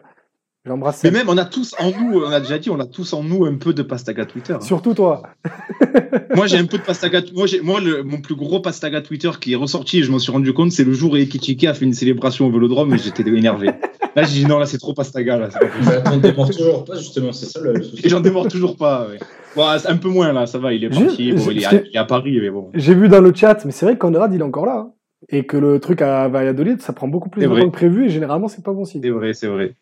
[0.66, 1.04] J'embrasse.
[1.06, 3.24] Mais même, on a tous en nous, on a déjà dit, on a tous en
[3.24, 4.54] nous un peu de pastaga Twitter.
[4.54, 4.60] hein.
[4.62, 5.24] Surtout toi.
[6.36, 7.22] Moi, j'ai un peu de pastaga.
[7.34, 10.20] Moi, j'ai, moi le, mon plus gros pastaga Twitter qui est ressorti et je m'en
[10.20, 12.98] suis rendu compte, c'est le jour où Ekichike a fait une célébration au vélodrome et
[12.98, 13.68] j'étais énervé.
[14.16, 15.38] Là, j'ai dit non, là, c'est trop pastaga.
[15.38, 16.02] Là, c'est pas possible.
[16.04, 18.06] Bah, on ne démord toujours pas, justement, c'est ça le souci.
[18.06, 19.08] et j'en démords toujours pas.
[19.10, 19.18] Ouais.
[19.56, 21.32] Bon, c'est un peu moins là, ça va, il est parti.
[21.34, 22.70] Bon, il, est à, c'est- il est à Paris, mais bon.
[22.76, 24.76] J'ai vu dans le chat, mais c'est vrai que Conrad il est encore là.
[24.78, 24.92] hein.
[25.30, 28.10] Et que le truc à Valladolid, ça prend beaucoup plus de temps que prévu et
[28.10, 29.02] généralement, c'est pas bon signe.
[29.04, 29.74] C'est vrai, c'est vrai.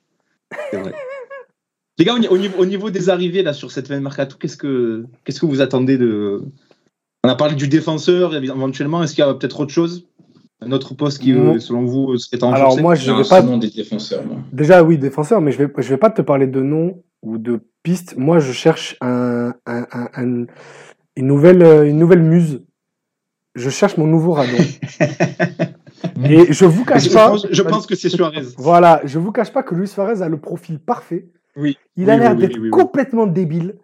[0.71, 0.93] C'est vrai.
[1.99, 4.03] Les gars, au ni- au niveau, au niveau des arrivées là sur cette fin de
[4.03, 6.41] mercato, qu'est-ce que qu'est-ce que vous attendez de
[7.23, 9.03] On a parlé du défenseur éventuellement.
[9.03, 10.05] Est-ce qu'il y a peut-être autre chose,
[10.61, 13.39] un autre poste qui, euh, selon vous, serait en Alors moi, je Non, vais pas.
[13.41, 14.37] seulement des défenseurs, moi.
[14.53, 17.59] Déjà, oui, défenseur, mais je vais, je vais pas te parler de nom ou de
[17.81, 18.15] piste.
[18.15, 20.45] Moi, je cherche un, un- un- un-
[21.15, 22.61] une, nouvelle, une nouvelle muse.
[23.55, 24.57] Je cherche mon nouveau radon.
[26.23, 27.29] Et je vous cache je, pas.
[27.29, 28.41] pense, je pense que c'est Suarez.
[28.57, 31.27] Voilà, je vous cache pas que Luis Suarez a le profil parfait.
[31.55, 31.77] Oui.
[31.95, 33.75] Il a l'air oui, d'être oui, complètement débile,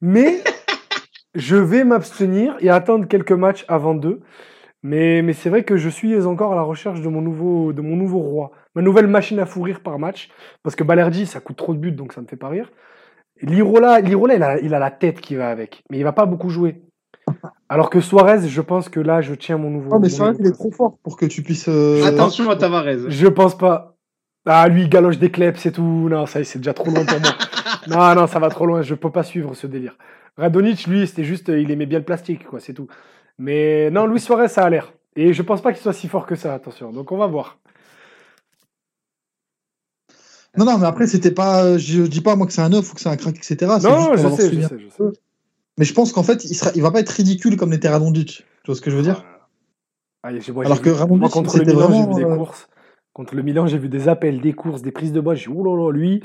[0.00, 0.42] mais
[1.34, 4.20] je vais m'abstenir et attendre quelques matchs avant d'eux.
[4.82, 7.80] Mais, mais c'est vrai que je suis encore à la recherche de mon nouveau, de
[7.80, 10.30] mon nouveau roi, ma nouvelle machine à fou rire par match,
[10.62, 12.70] parce que Balerdi, ça coûte trop de buts, donc ça me fait pas rire.
[13.42, 16.26] Lirola, Lirola il, a, il a la tête qui va avec, mais il va pas
[16.26, 16.82] beaucoup jouer.
[17.68, 19.90] Alors que Suarez, je pense que là, je tiens mon nouveau.
[19.90, 21.68] Non, mais mon c'est vrai nouveau qu'il est trop fort pour que tu puisses.
[21.68, 23.08] euh, Attention à Tavares.
[23.08, 23.96] je pense pas.
[24.48, 26.08] Ah, lui, il galoche des kleps, c'est tout.
[26.08, 27.30] Non, ça, y est, c'est déjà trop loin pour moi.
[28.14, 28.82] non, non, ça va trop loin.
[28.82, 29.98] Je peux pas suivre ce délire.
[30.36, 32.86] Radonic, lui, c'était juste, il aimait bien le plastique, quoi, c'est tout.
[33.38, 34.92] Mais non, Luis Suarez, ça a l'air.
[35.16, 36.92] Et je pense pas qu'il soit si fort que ça, attention.
[36.92, 37.58] Donc, on va voir.
[40.56, 41.76] Non, non, mais après, c'était pas.
[41.76, 43.56] Je, je dis pas, moi, que c'est un œuf ou que c'est un crack, etc.
[43.82, 45.20] Non, je sais, je sais, je sais.
[45.78, 48.28] Mais je pense qu'en fait, il, sera, il va pas être ridicule comme l'était Radonjic.
[48.28, 49.24] Tu vois ce que je veux dire?
[50.22, 52.30] Ah, j'ai- moi, Alors j'ai que moi, contre le c'était Milan, j'ai vraiment, vu des
[52.30, 52.68] euh, courses.
[53.12, 55.34] Contre le Milan, j'ai vu des appels, des courses, des prises de bois.
[55.34, 56.22] J'ai dit, oulala, lui,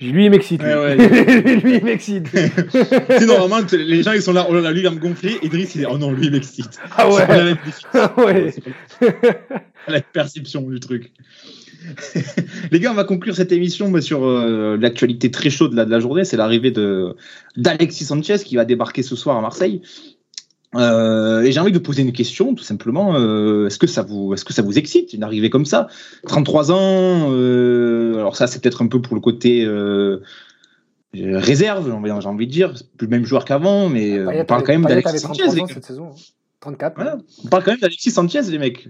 [0.00, 0.62] lui, il m'excite.
[0.62, 0.96] Lui, Ouais,
[1.56, 2.28] lui il m'excite.
[2.28, 5.38] Si normalement les gens ils sont là, oh là là, lui il va me gonfler.
[5.42, 6.78] Idriss il est, oh non, lui il m'excite.
[6.96, 7.44] Ah C'est ouais.
[7.44, 7.88] même définition.
[8.18, 8.54] ouais.
[9.00, 11.12] C'est la perception du truc.
[12.72, 15.90] Les gars, on va conclure cette émission mais sur euh, l'actualité très chaude là, de
[15.90, 16.24] la journée.
[16.24, 17.16] C'est l'arrivée de
[17.56, 19.82] d'Alexis Sanchez qui va débarquer ce soir à Marseille.
[20.74, 23.14] Euh, et j'ai envie de vous poser une question, tout simplement.
[23.16, 25.88] Euh, est-ce que ça vous, est-ce que ça vous excite une arrivée comme ça?
[26.26, 27.30] 33 ans.
[28.14, 29.66] alors ça, c'est peut-être un peu pour le côté
[31.14, 32.74] réserve, j'ai envie, de dire.
[32.96, 35.42] Plus le même joueur qu'avant, mais euh, on parle quand même d'Alexis Sanchez.
[35.42, 35.74] 33 les ans gars.
[35.74, 36.10] cette saison.
[36.10, 36.20] hein.
[36.60, 36.94] 34.
[36.94, 37.18] Voilà.
[37.44, 38.88] On parle quand même d'Alexis Sanchez, les mecs.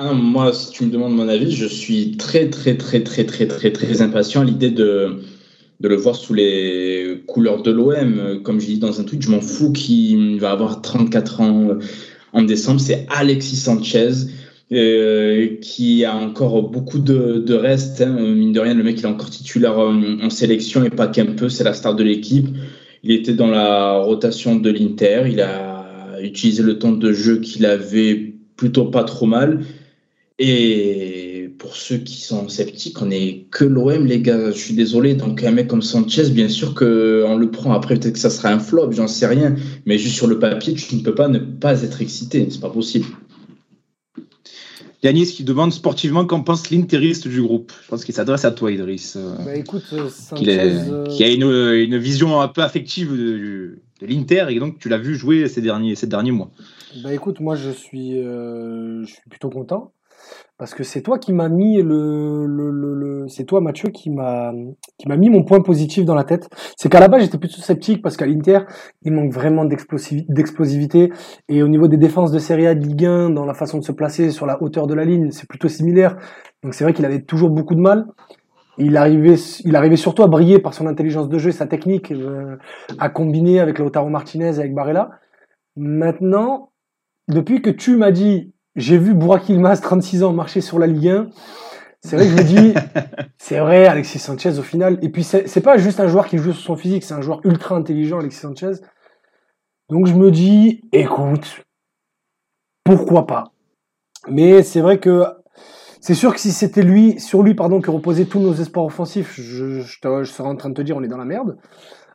[0.00, 3.72] Moi, si tu me demandes mon avis, je suis très, très, très, très, très, très,
[3.72, 5.16] très impatient à l'idée de,
[5.80, 8.40] de le voir sous les couleurs de l'OM.
[8.44, 11.78] Comme je dis dans un tweet, je m'en fous qu'il va avoir 34 ans
[12.32, 12.80] en décembre.
[12.80, 14.10] C'est Alexis Sanchez.
[14.72, 18.02] euh, qui a encore beaucoup de, de reste.
[18.02, 18.16] hein.
[18.34, 21.48] Mine de rien, le mec, il est encore titulaire en sélection et pas qu'un peu,
[21.48, 22.48] c'est la star de l'équipe.
[23.02, 25.24] Il était dans la rotation de l'Inter.
[25.30, 29.64] Il a utilisé le temps de jeu qu'il avait plutôt pas trop mal.
[30.40, 34.50] Et pour ceux qui sont sceptiques, on est que l'OM, les gars.
[34.52, 35.14] Je suis désolé.
[35.14, 37.72] Donc, un mec comme Sanchez, bien sûr qu'on le prend.
[37.72, 39.56] Après, peut-être que ça sera un flop, j'en sais rien.
[39.84, 42.46] Mais juste sur le papier, tu ne peux pas ne pas être excité.
[42.50, 43.06] C'est pas possible.
[45.02, 47.72] Yanis qui demande sportivement qu'en pense l'interiste du groupe.
[47.84, 49.14] Je pense qu'il s'adresse à toi, Idriss.
[49.16, 53.12] euh, Bah écoute, euh, est- Sanchez, euh, qui a une, une vision un peu affective
[53.12, 56.50] de, de l'Inter et donc tu l'as vu jouer ces derniers, ces derniers mois.
[57.04, 59.92] Bah écoute, moi je suis, euh, je suis plutôt content
[60.58, 64.10] parce que c'est toi qui m'as mis le, le, le, le- c'est toi Mathieu qui
[64.10, 64.52] m'a
[64.98, 66.48] qui m'a mis mon point positif dans la tête.
[66.76, 68.60] C'est qu'à la base j'étais plutôt sceptique parce qu'à l'Inter
[69.02, 71.12] il manque vraiment d'explosi- d'explosivité
[71.48, 73.84] et au niveau des défenses de Serie A de Ligue 1 dans la façon de
[73.84, 76.16] se placer sur la hauteur de la ligne c'est plutôt similaire.
[76.64, 78.06] Donc c'est vrai qu'il avait toujours beaucoup de mal.
[78.78, 82.56] Il arrivait, il arrivait surtout à briller par son intelligence de jeu sa technique euh,
[82.98, 85.10] à combiner avec Lautaro Martinez et avec Barella.
[85.76, 86.70] Maintenant,
[87.28, 91.08] depuis que tu m'as dit, j'ai vu Burak Yilmaz, 36 ans, marcher sur la Ligue
[91.08, 91.28] 1,
[92.00, 92.74] c'est vrai que je me dis,
[93.38, 94.98] c'est vrai, Alexis Sanchez au final.
[95.02, 97.40] Et puis, c'est pas juste un joueur qui joue sur son physique, c'est un joueur
[97.44, 98.72] ultra intelligent, Alexis Sanchez.
[99.90, 101.64] Donc, je me dis, écoute,
[102.84, 103.52] pourquoi pas?
[104.28, 105.24] Mais c'est vrai que
[106.00, 109.34] c'est sûr que si c'était lui, sur lui, pardon, que reposaient tous nos espoirs offensifs,
[109.40, 111.56] je, je, te- je serais en train de te dire, on est dans la merde.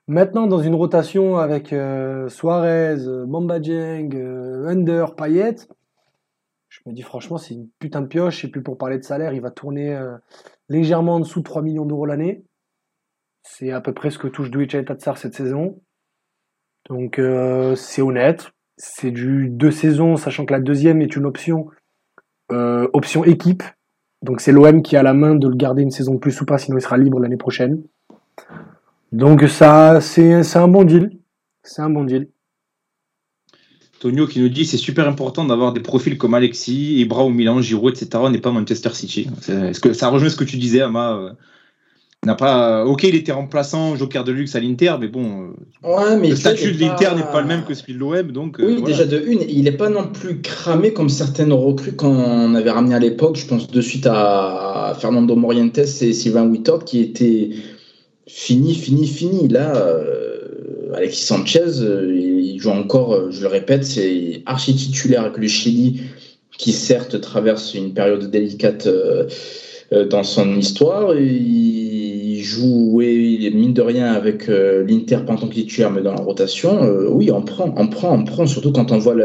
[0.08, 5.56] Maintenant, dans une rotation avec euh, Suarez, euh, Bamba Dieng, euh, Under, Payet,
[6.86, 8.44] je me dis franchement, c'est une putain de pioche.
[8.44, 10.18] Et puis pour parler de salaire, il va tourner euh,
[10.68, 12.44] légèrement en dessous de 3 millions d'euros l'année.
[13.44, 15.82] C'est à peu près ce que touche et Tatsar cette saison.
[16.90, 18.52] Donc euh, c'est honnête.
[18.78, 21.68] C'est du deux saisons, sachant que la deuxième est une option,
[22.52, 23.64] euh, option équipe.
[24.22, 26.58] Donc c'est l'OM qui a la main de le garder une saison plus ou pas,
[26.58, 27.84] sinon il sera libre l'année prochaine.
[29.12, 31.20] Donc ça, c'est un bon deal.
[31.62, 32.30] C'est un bon deal.
[34.04, 37.62] Tonio qui nous dit c'est super important d'avoir des profils comme Alexis, Ibra au Milan,
[37.62, 38.10] Giroud, etc.
[38.16, 39.30] On n'est pas Manchester City.
[39.48, 41.30] Est-ce que ça rejoint ce que tu disais, Ama euh,
[42.26, 42.86] n'a pas.
[42.86, 45.54] Ok, il était remplaçant, joker de luxe à l'Inter, mais bon.
[45.84, 48.00] euh, Ouais, mais le statut de l'Inter pas- n'est pas le même que celui de
[48.00, 48.60] l'OM, donc.
[48.60, 48.86] euh, Oui, voilà.
[48.98, 52.96] déjà de une, il n'est pas non plus cramé comme certaines recrues qu'on avait ramené
[52.96, 53.38] à l'époque.
[53.38, 57.52] Je pense de suite à Fernando Morientes et Sylvain Whitord qui étaient
[58.28, 59.48] finis, finis, finis.
[59.48, 60.23] Là, euh,
[60.96, 65.48] Alexis Sanchez, euh, il joue encore, euh, je le répète, c'est archi titulaire avec le
[65.48, 66.02] Chili
[66.58, 69.28] qui certes traverse une période délicate euh,
[69.92, 71.16] euh, dans son histoire.
[71.16, 75.20] Il joue, et mine de rien, avec euh, l'Inter
[75.52, 76.84] titulaire, mais dans la rotation.
[76.84, 79.16] Euh, oui, on prend, on prend, on prend, surtout quand on voit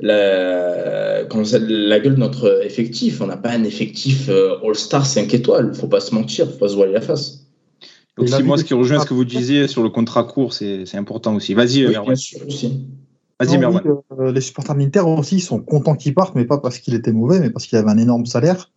[0.00, 3.20] la, gueule de notre effectif.
[3.20, 6.68] On n'a pas un effectif euh, All-Star 5 étoiles, faut pas se mentir, faut pas
[6.68, 7.43] se voiler la face.
[8.16, 9.90] Donc, Et la si moi, Ligue ce qui rejoint ce que vous disiez sur le
[9.90, 11.54] contrat court, c'est important aussi.
[11.54, 12.06] Vas-y, Oui, Merwan.
[12.06, 12.86] bien sûr aussi.
[13.40, 13.82] Vas-y, Merwan.
[13.84, 16.94] oui, euh, les supporters de l'Inter aussi sont contents qu'il parte, mais pas parce qu'il
[16.94, 18.70] était mauvais, mais parce qu'il avait un énorme salaire.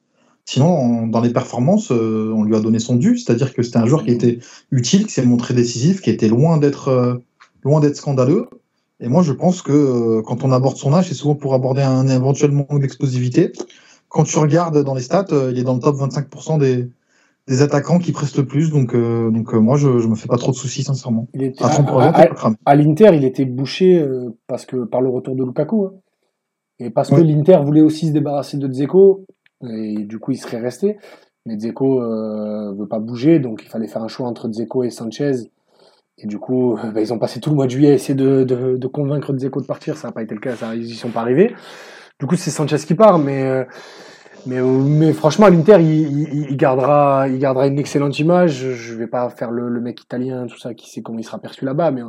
[0.46, 3.86] Sinon, dans les performances, euh, on lui a donné son dû, c'est-à-dire que c'était un
[3.86, 4.40] joueur qui était
[4.72, 7.16] utile, qui s'est montré décisif, qui était loin d'être euh,
[7.64, 8.48] loin d'être scandaleux.
[9.00, 11.82] Et moi, je pense que euh, quand on aborde son âge, c'est souvent pour aborder
[11.84, 13.52] un éventuel manque d'explosivité.
[14.10, 16.90] Quand tu regardes dans les stats, euh, il est dans le top 25% des,
[17.48, 18.70] des attaquants qui prestent le plus.
[18.72, 21.28] Donc, euh, donc euh, moi, je, je me fais pas trop de soucis, sincèrement.
[21.34, 22.56] Il était, À à, 33 ans, à- t'es pas cramé.
[22.66, 25.86] à l'Inter, il était bouché euh, parce que par le retour de Lukaku.
[25.86, 25.94] hein.
[26.80, 29.26] Et parce que l'Inter voulait aussi se débarrasser de Dzeko.
[29.68, 30.98] Et du coup, il serait resté.
[31.48, 33.40] Mais Dzeko euh, veut pas bouger.
[33.40, 35.32] Donc, il fallait faire un choix entre Dzeko et Sanchez.
[36.20, 38.44] Et du coup, bah, ils ont passé tout le mois de juillet à essayer de,
[38.44, 39.98] de, de convaincre Dzeko de partir.
[39.98, 40.56] Ça n'a pas été le cas.
[40.56, 41.56] Ça, ils y sont pas arrivés.
[42.20, 43.18] Du coup, c'est Sanchez qui part.
[43.18, 43.64] Mais, euh,
[44.48, 48.72] mais, euh, mais franchement, à l'Inter, il, il, il gardera, il gardera une excellente image.
[48.72, 51.40] Je vais pas faire le, le mec italien, tout ça, qui sait comment il sera
[51.40, 51.92] perçu là-bas.
[51.92, 52.02] Mais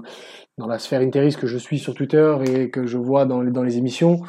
[0.57, 3.51] dans la sphère interiste que je suis sur Twitter et que je vois dans les,
[3.51, 4.21] dans les émissions,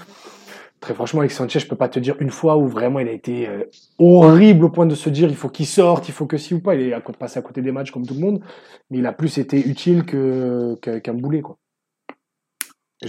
[0.80, 3.12] très franchement, Alexis Sanchez, je peux pas te dire une fois où vraiment il a
[3.12, 3.64] été euh,
[3.98, 6.62] horrible au point de se dire il faut qu'il sorte, il faut que si ou
[6.62, 6.76] pas.
[6.76, 8.42] Il est à côté, passé à côté des matchs comme tout le monde,
[8.90, 11.58] mais il a plus été utile que qu'un boulet quoi.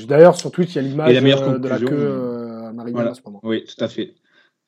[0.07, 3.11] D'ailleurs, sur Twitch, il y a l'image euh, de la queue euh, à Marignan Voilà.
[3.11, 3.41] en ce moment.
[3.43, 4.15] Oui, tout à fait.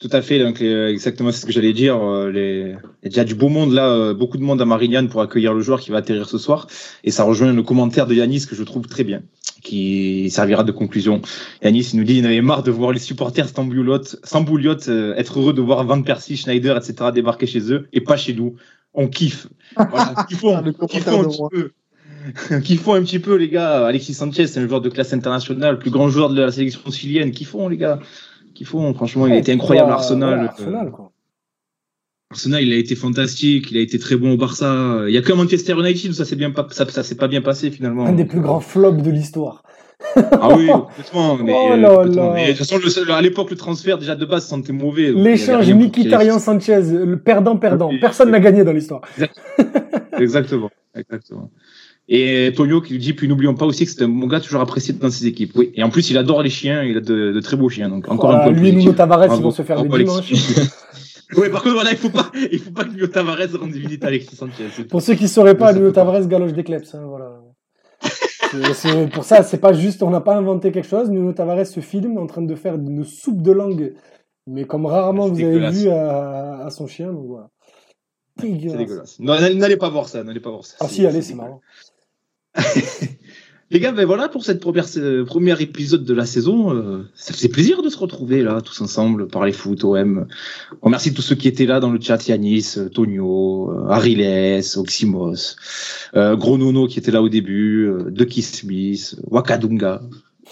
[0.03, 1.97] Tout à fait, donc euh, exactement c'est ce que j'allais dire.
[1.97, 2.75] euh, les...
[3.03, 5.21] Il y a déjà du beau monde là, euh, beaucoup de monde à Marignane pour
[5.21, 6.67] accueillir le joueur qui va atterrir ce soir.
[7.05, 9.23] Et ça rejoint le commentaire de Yanis que je trouve très bien,
[9.63, 11.23] qui servira de conclusion.
[11.63, 15.39] Yanis il nous dit il en avait marre de voir les supporters stambouliotes euh, être
[15.39, 17.13] heureux de voir Van Persie, Schneider, etc.
[17.15, 18.57] débarquer chez eux et pas chez nous.
[18.95, 19.47] On kiffe.
[19.77, 21.71] Voilà, kiffons, commentaire un petit peu.
[22.61, 23.87] kiffons un petit peu les gars.
[23.87, 27.31] Alexis Sanchez c'est un joueur de classe internationale, plus grand joueur de la sélection chilienne.
[27.31, 28.01] Kiffons les gars?
[28.55, 30.41] Kiffons, franchement, il a été incroyable à Arsenal.
[30.41, 31.13] Euh, Arsenal, quoi.
[32.31, 35.03] Arsenal, il a été fantastique, il a été très bon au Barça.
[35.07, 37.29] Il y a que Manchester United où ça s'est bien pas, ça, ça s'est pas
[37.29, 38.07] bien passé finalement.
[38.07, 39.63] Un des plus grands flops de l'histoire.
[40.17, 41.37] Ah oui, complètement.
[41.45, 42.27] Mais, Oh euh, là complètement.
[42.29, 42.33] là.
[42.35, 45.13] Mais de toute façon, le- à l'époque, le transfert déjà de base sentait mauvais.
[45.13, 47.91] L'échange qu'il- Mkhitaryan-Sanchez, le perdant-perdant.
[47.91, 48.01] Oui.
[48.01, 49.03] Personne n'a gagné dans l'histoire.
[50.19, 51.51] Exactement, exactement.
[52.09, 54.61] Et Tonio qui lui dit, puis n'oublions pas aussi que c'est un bon gars toujours
[54.61, 55.53] apprécié dans ses équipes.
[55.55, 55.73] Oui.
[55.75, 57.89] Et en plus, il adore les chiens, il a de, de très beaux chiens.
[57.89, 58.73] Donc encore un Voilà, point lui et.
[58.73, 60.33] Nuno Tavares, ils vont se faire des dimanches.
[61.35, 64.05] Oui, par contre, voilà, il faut pas, il faut pas que Nuno Tavares rende visite
[64.05, 64.67] à Alexis Sanchez.
[64.91, 65.91] Pour ceux qui ne sauraient pas, Nuno.
[65.91, 66.95] Tavares galoche des kleps.
[66.95, 67.41] hein, voilà.
[68.75, 71.09] C'est- pour ça, c'est pas juste, on n'a pas inventé quelque chose.
[71.09, 73.95] Nuno Tavares se filme en train de faire une soupe de langue,
[74.47, 77.11] mais comme rarement vous avez vu à, à son chien.
[77.11, 77.49] Donc voilà.
[78.39, 79.19] C'est Dégueulasse.
[79.21, 80.77] n'allez pas voir ça, n'allez pas voir ça.
[80.81, 81.61] Ah si, allez, c'est marrant.
[83.73, 86.75] Les gars, ben voilà pour cette première ce premier épisode de la saison.
[86.75, 90.27] Euh, ça faisait plaisir de se retrouver là, tous ensemble, parler foot, OM.
[90.83, 94.61] On remercie tous ceux qui étaient là dans le chat, Yanis, euh, Tonio, euh, Ariles,
[94.77, 95.57] Oxymos,
[96.15, 100.03] euh, Gros Nono qui était là au début, euh, Ducky Smith, euh, Wakadunga.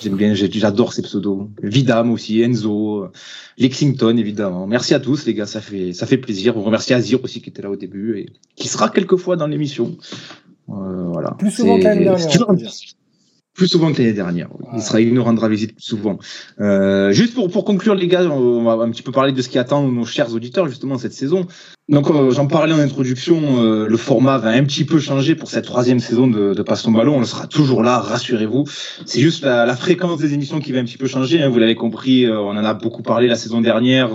[0.01, 1.51] J'aime bien, j'adore ces pseudos.
[1.63, 3.11] Vidam aussi, Enzo, euh,
[3.59, 4.67] Lexington évidemment.
[4.67, 6.57] Merci à tous les gars, ça fait ça fait plaisir.
[6.57, 9.99] On remercie Azir aussi qui était là au début et qui sera quelquefois dans l'émission.
[10.71, 11.31] Euh, voilà.
[11.39, 12.29] Plus souvent que l'année dernière.
[13.53, 14.49] Plus souvent que l'année dernière.
[14.59, 14.67] oui.
[14.77, 16.19] Il sera, il nous rendra visite plus souvent.
[16.61, 19.49] Euh, juste pour, pour conclure, les gars, on va un petit peu parler de ce
[19.49, 21.47] qui attend nos chers auditeurs justement cette saison.
[21.89, 25.51] Donc, euh, j'en parlais en introduction, euh, le format va un petit peu changer pour
[25.51, 27.17] cette troisième saison de, de Passe ton ballon.
[27.17, 28.65] On sera toujours là, rassurez-vous.
[29.05, 31.43] C'est juste la, la fréquence des émissions qui va un petit peu changer.
[31.43, 31.49] hein.
[31.49, 34.11] Vous l'avez compris, euh, on en a beaucoup parlé la saison dernière.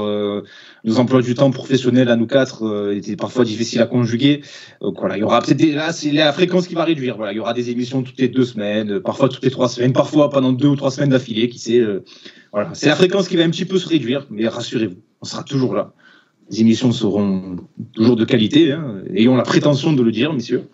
[0.85, 4.41] Euh, nos emplois du temps professionnels à nous quatre euh, étaient parfois difficiles à conjuguer.
[4.81, 7.17] Donc voilà, il y aura peut-être là, c'est la fréquence qui va réduire.
[7.17, 9.69] Voilà, il y aura des émissions toutes les deux semaines, euh, parfois toutes les trois
[9.69, 11.79] semaines, parfois pendant deux ou trois semaines d'affilée, qui sait.
[11.79, 12.03] euh,
[12.51, 15.43] voilà, c'est la fréquence qui va un petit peu se réduire, mais rassurez-vous, on sera
[15.43, 15.93] toujours là.
[16.51, 17.55] Les émissions seront
[17.93, 20.69] toujours de qualité, hein, ayons la prétention de le dire, messieurs.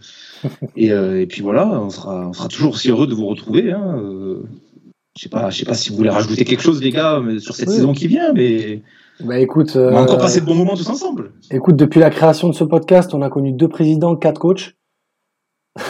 [0.76, 3.72] Et, euh, et puis voilà, on sera, on sera toujours aussi heureux de vous retrouver.
[3.72, 4.44] Hein, euh,
[5.16, 7.56] je sais pas, je sais pas si vous voulez rajouter quelque chose, les gars, sur
[7.56, 7.76] cette Oui.
[7.76, 8.82] saison qui vient, mais
[9.26, 11.32] Bah écoute, On a encore euh, passé de bons moments tous ensemble.
[11.52, 14.76] écoute, depuis la création de ce podcast, on a connu deux présidents, quatre coachs.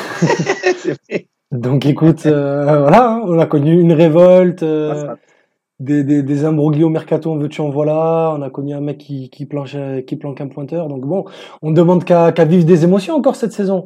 [0.77, 1.27] C'est vrai.
[1.51, 5.15] Donc écoute, euh, voilà, hein, on a connu une révolte, euh, Ah,
[5.79, 8.33] des, des, des imbroglios mercato, en veux-tu en voilà.
[8.37, 9.75] On a connu un mec qui, qui, planche,
[10.07, 10.87] qui planque un pointeur.
[10.87, 11.25] Donc bon,
[11.61, 13.85] on demande qu'à qu'à vivre des émotions encore cette saison.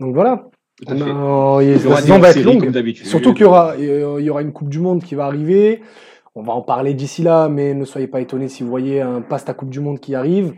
[0.00, 0.48] Donc voilà.
[0.88, 2.60] On a- Il y la saison va être longue.
[2.64, 3.06] comme d'habitude.
[3.06, 5.80] Surtout qu'il y aura, il y aura une Coupe du Monde qui va arriver.
[6.34, 9.20] On va en parler d'ici là, mais ne soyez pas étonnés si vous voyez un
[9.20, 10.54] pasta Coupe du Monde qui arrive.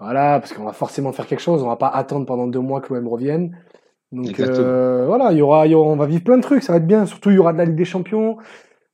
[0.00, 1.62] Voilà, parce qu'on va forcément faire quelque chose.
[1.62, 3.56] On va pas attendre pendant deux mois que l'OM revienne.
[4.12, 4.26] Donc
[4.58, 6.72] euh, voilà, il y, aura, il y aura- on va vivre plein de trucs, ça
[6.72, 7.06] va être bien.
[7.06, 8.36] Surtout, il y aura de la Ligue des Champions.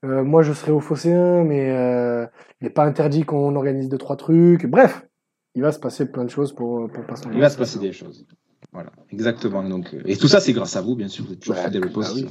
[0.04, 2.26] Euh, moi, je serai au Phocéen, mais euh,
[2.60, 4.66] il n'est pas interdit qu'on organise deux, trois trucs.
[4.66, 5.06] Bref,
[5.54, 7.24] il va se passer plein de choses pour, pour passer.
[7.32, 8.26] Il va se passer des choses.
[8.72, 9.68] Voilà, exactement.
[9.68, 11.24] Donc, euh, et tout ça, c'est grâce à vous, bien sûr.
[11.26, 12.14] Vous êtes toujours Ouais, au bah poste.
[12.14, 12.26] oui.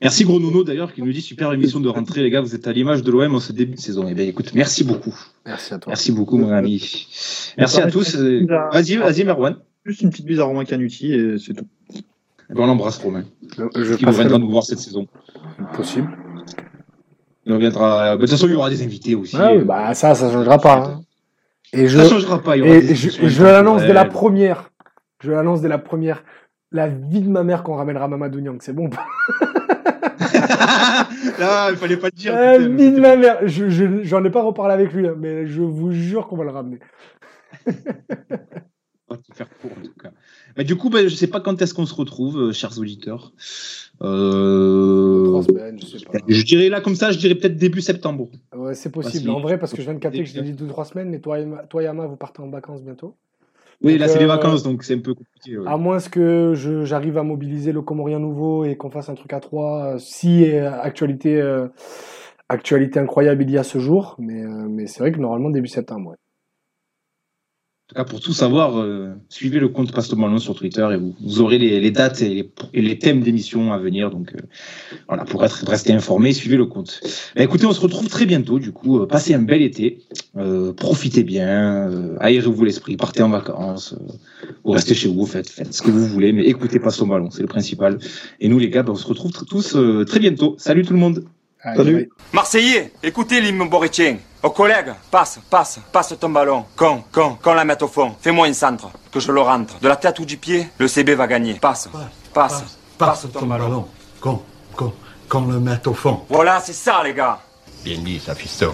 [0.00, 2.40] Merci Gros Nono d'ailleurs qui nous dit super émission de rentrée, les gars.
[2.40, 4.06] Vous êtes à l'image de l'OM en ce début de saison.
[4.08, 5.14] Eh bien, écoute, merci beaucoup.
[5.44, 5.90] Merci à toi.
[5.90, 7.08] Merci beaucoup, mon ami.
[7.58, 8.14] Merci à tous.
[8.16, 9.56] Euh, Vas-y, vas-y, Merwan.
[9.84, 11.66] Juste une petite bise à Romain Canuti et c'est tout.
[11.94, 13.24] Eh ben, on l'embrasse, Romain.
[13.74, 15.08] Je Qui reviendra le nous voir cette saison.
[15.74, 16.16] possible.
[17.44, 18.14] Il reviendra.
[18.16, 19.36] De toute façon, il y aura des invités aussi.
[19.38, 20.76] Ah oui, bah ça, ça changera pas.
[20.76, 21.00] hein.
[21.72, 22.56] Et je, Ça changera pas.
[22.56, 24.70] Il y aura et des je, et je l'annonce dès la première.
[25.26, 26.22] Je l'annonce dès la première.
[26.70, 28.88] La vie de ma mère qu'on ramènera Mamadou Niang, c'est bon.
[31.38, 32.32] Là, il fallait pas le dire.
[32.32, 32.74] La putain.
[32.76, 33.38] vie de ma mère.
[33.48, 36.44] Je, je- j'en ai pas reparlé avec lui, là, mais je vous jure qu'on va
[36.44, 36.78] le ramener.
[39.08, 40.10] On va te faire court, en tout cas.
[40.56, 43.32] Mais du coup, ben, je sais pas quand est-ce qu'on se retrouve, euh, chers auditeurs.
[44.02, 46.18] Euh, Trois semaines, je sais pas.
[46.26, 48.28] je dirais là, comme ça, je dirais peut-être début septembre.
[48.54, 49.30] Ouais, c'est possible.
[49.30, 51.08] En vrai, parce que je viens de capter que je que- dit deux, trois semaines,
[51.10, 53.16] mais toi et, Ma- toi et Ama, vous partez en vacances bientôt.
[53.82, 55.58] Oui, là, c'est les euh, vacances, donc c'est un peu compliqué.
[55.58, 55.68] ouais.
[55.68, 56.54] À moins que
[56.84, 60.50] j'arrive à mobiliser le Comorien nouveau et qu'on fasse un truc à trois, euh, si
[60.50, 61.68] euh, actualité, euh,
[62.48, 64.16] actualité incroyable il y a ce jour.
[64.18, 66.10] Mais, euh, mais c'est vrai que normalement début septembre.
[66.10, 66.16] ouais.
[67.88, 71.14] Tout cas, pour tout savoir, euh, suivez le compte Passe Ballon sur Twitter et vous,
[71.20, 74.10] vous aurez les, les dates et les, et les thèmes d'émissions à venir.
[74.10, 74.38] Donc, euh,
[75.06, 77.00] voilà, pour être rester informé, suivez le compte.
[77.36, 78.58] Bah, écoutez, on se retrouve très bientôt.
[78.58, 80.02] Du coup, euh, passez un bel été,
[80.36, 85.48] euh, profitez bien, euh, aérez-vous l'esprit, partez en vacances, euh, ou restez chez vous, faites,
[85.48, 87.98] faites ce que vous voulez, mais écoutez Passe au Ballon, c'est le principal.
[88.40, 89.76] Et nous, les gars, bah, on se retrouve tr- tous
[90.06, 90.56] très bientôt.
[90.58, 91.24] Salut tout le monde.
[91.74, 92.10] Salut.
[92.32, 94.18] Marseillais, écoutez l'hymne boritien.
[94.42, 96.64] Aux collègues, passe, passe, passe ton ballon.
[96.76, 98.14] Con, con, qu'on la mette au fond.
[98.20, 99.78] Fais-moi une centre, que je le rentre.
[99.80, 101.54] De la tête ou du pied, le CB va gagner.
[101.54, 101.88] Passe,
[102.32, 103.88] passe, passe, ton ballon.
[104.20, 104.42] Qu'on,
[104.76, 104.92] qu'on,
[105.28, 106.20] qu'on le mette au fond.
[106.28, 107.40] Voilà, c'est ça, les gars.
[107.84, 108.72] Bien dit, ça fiston.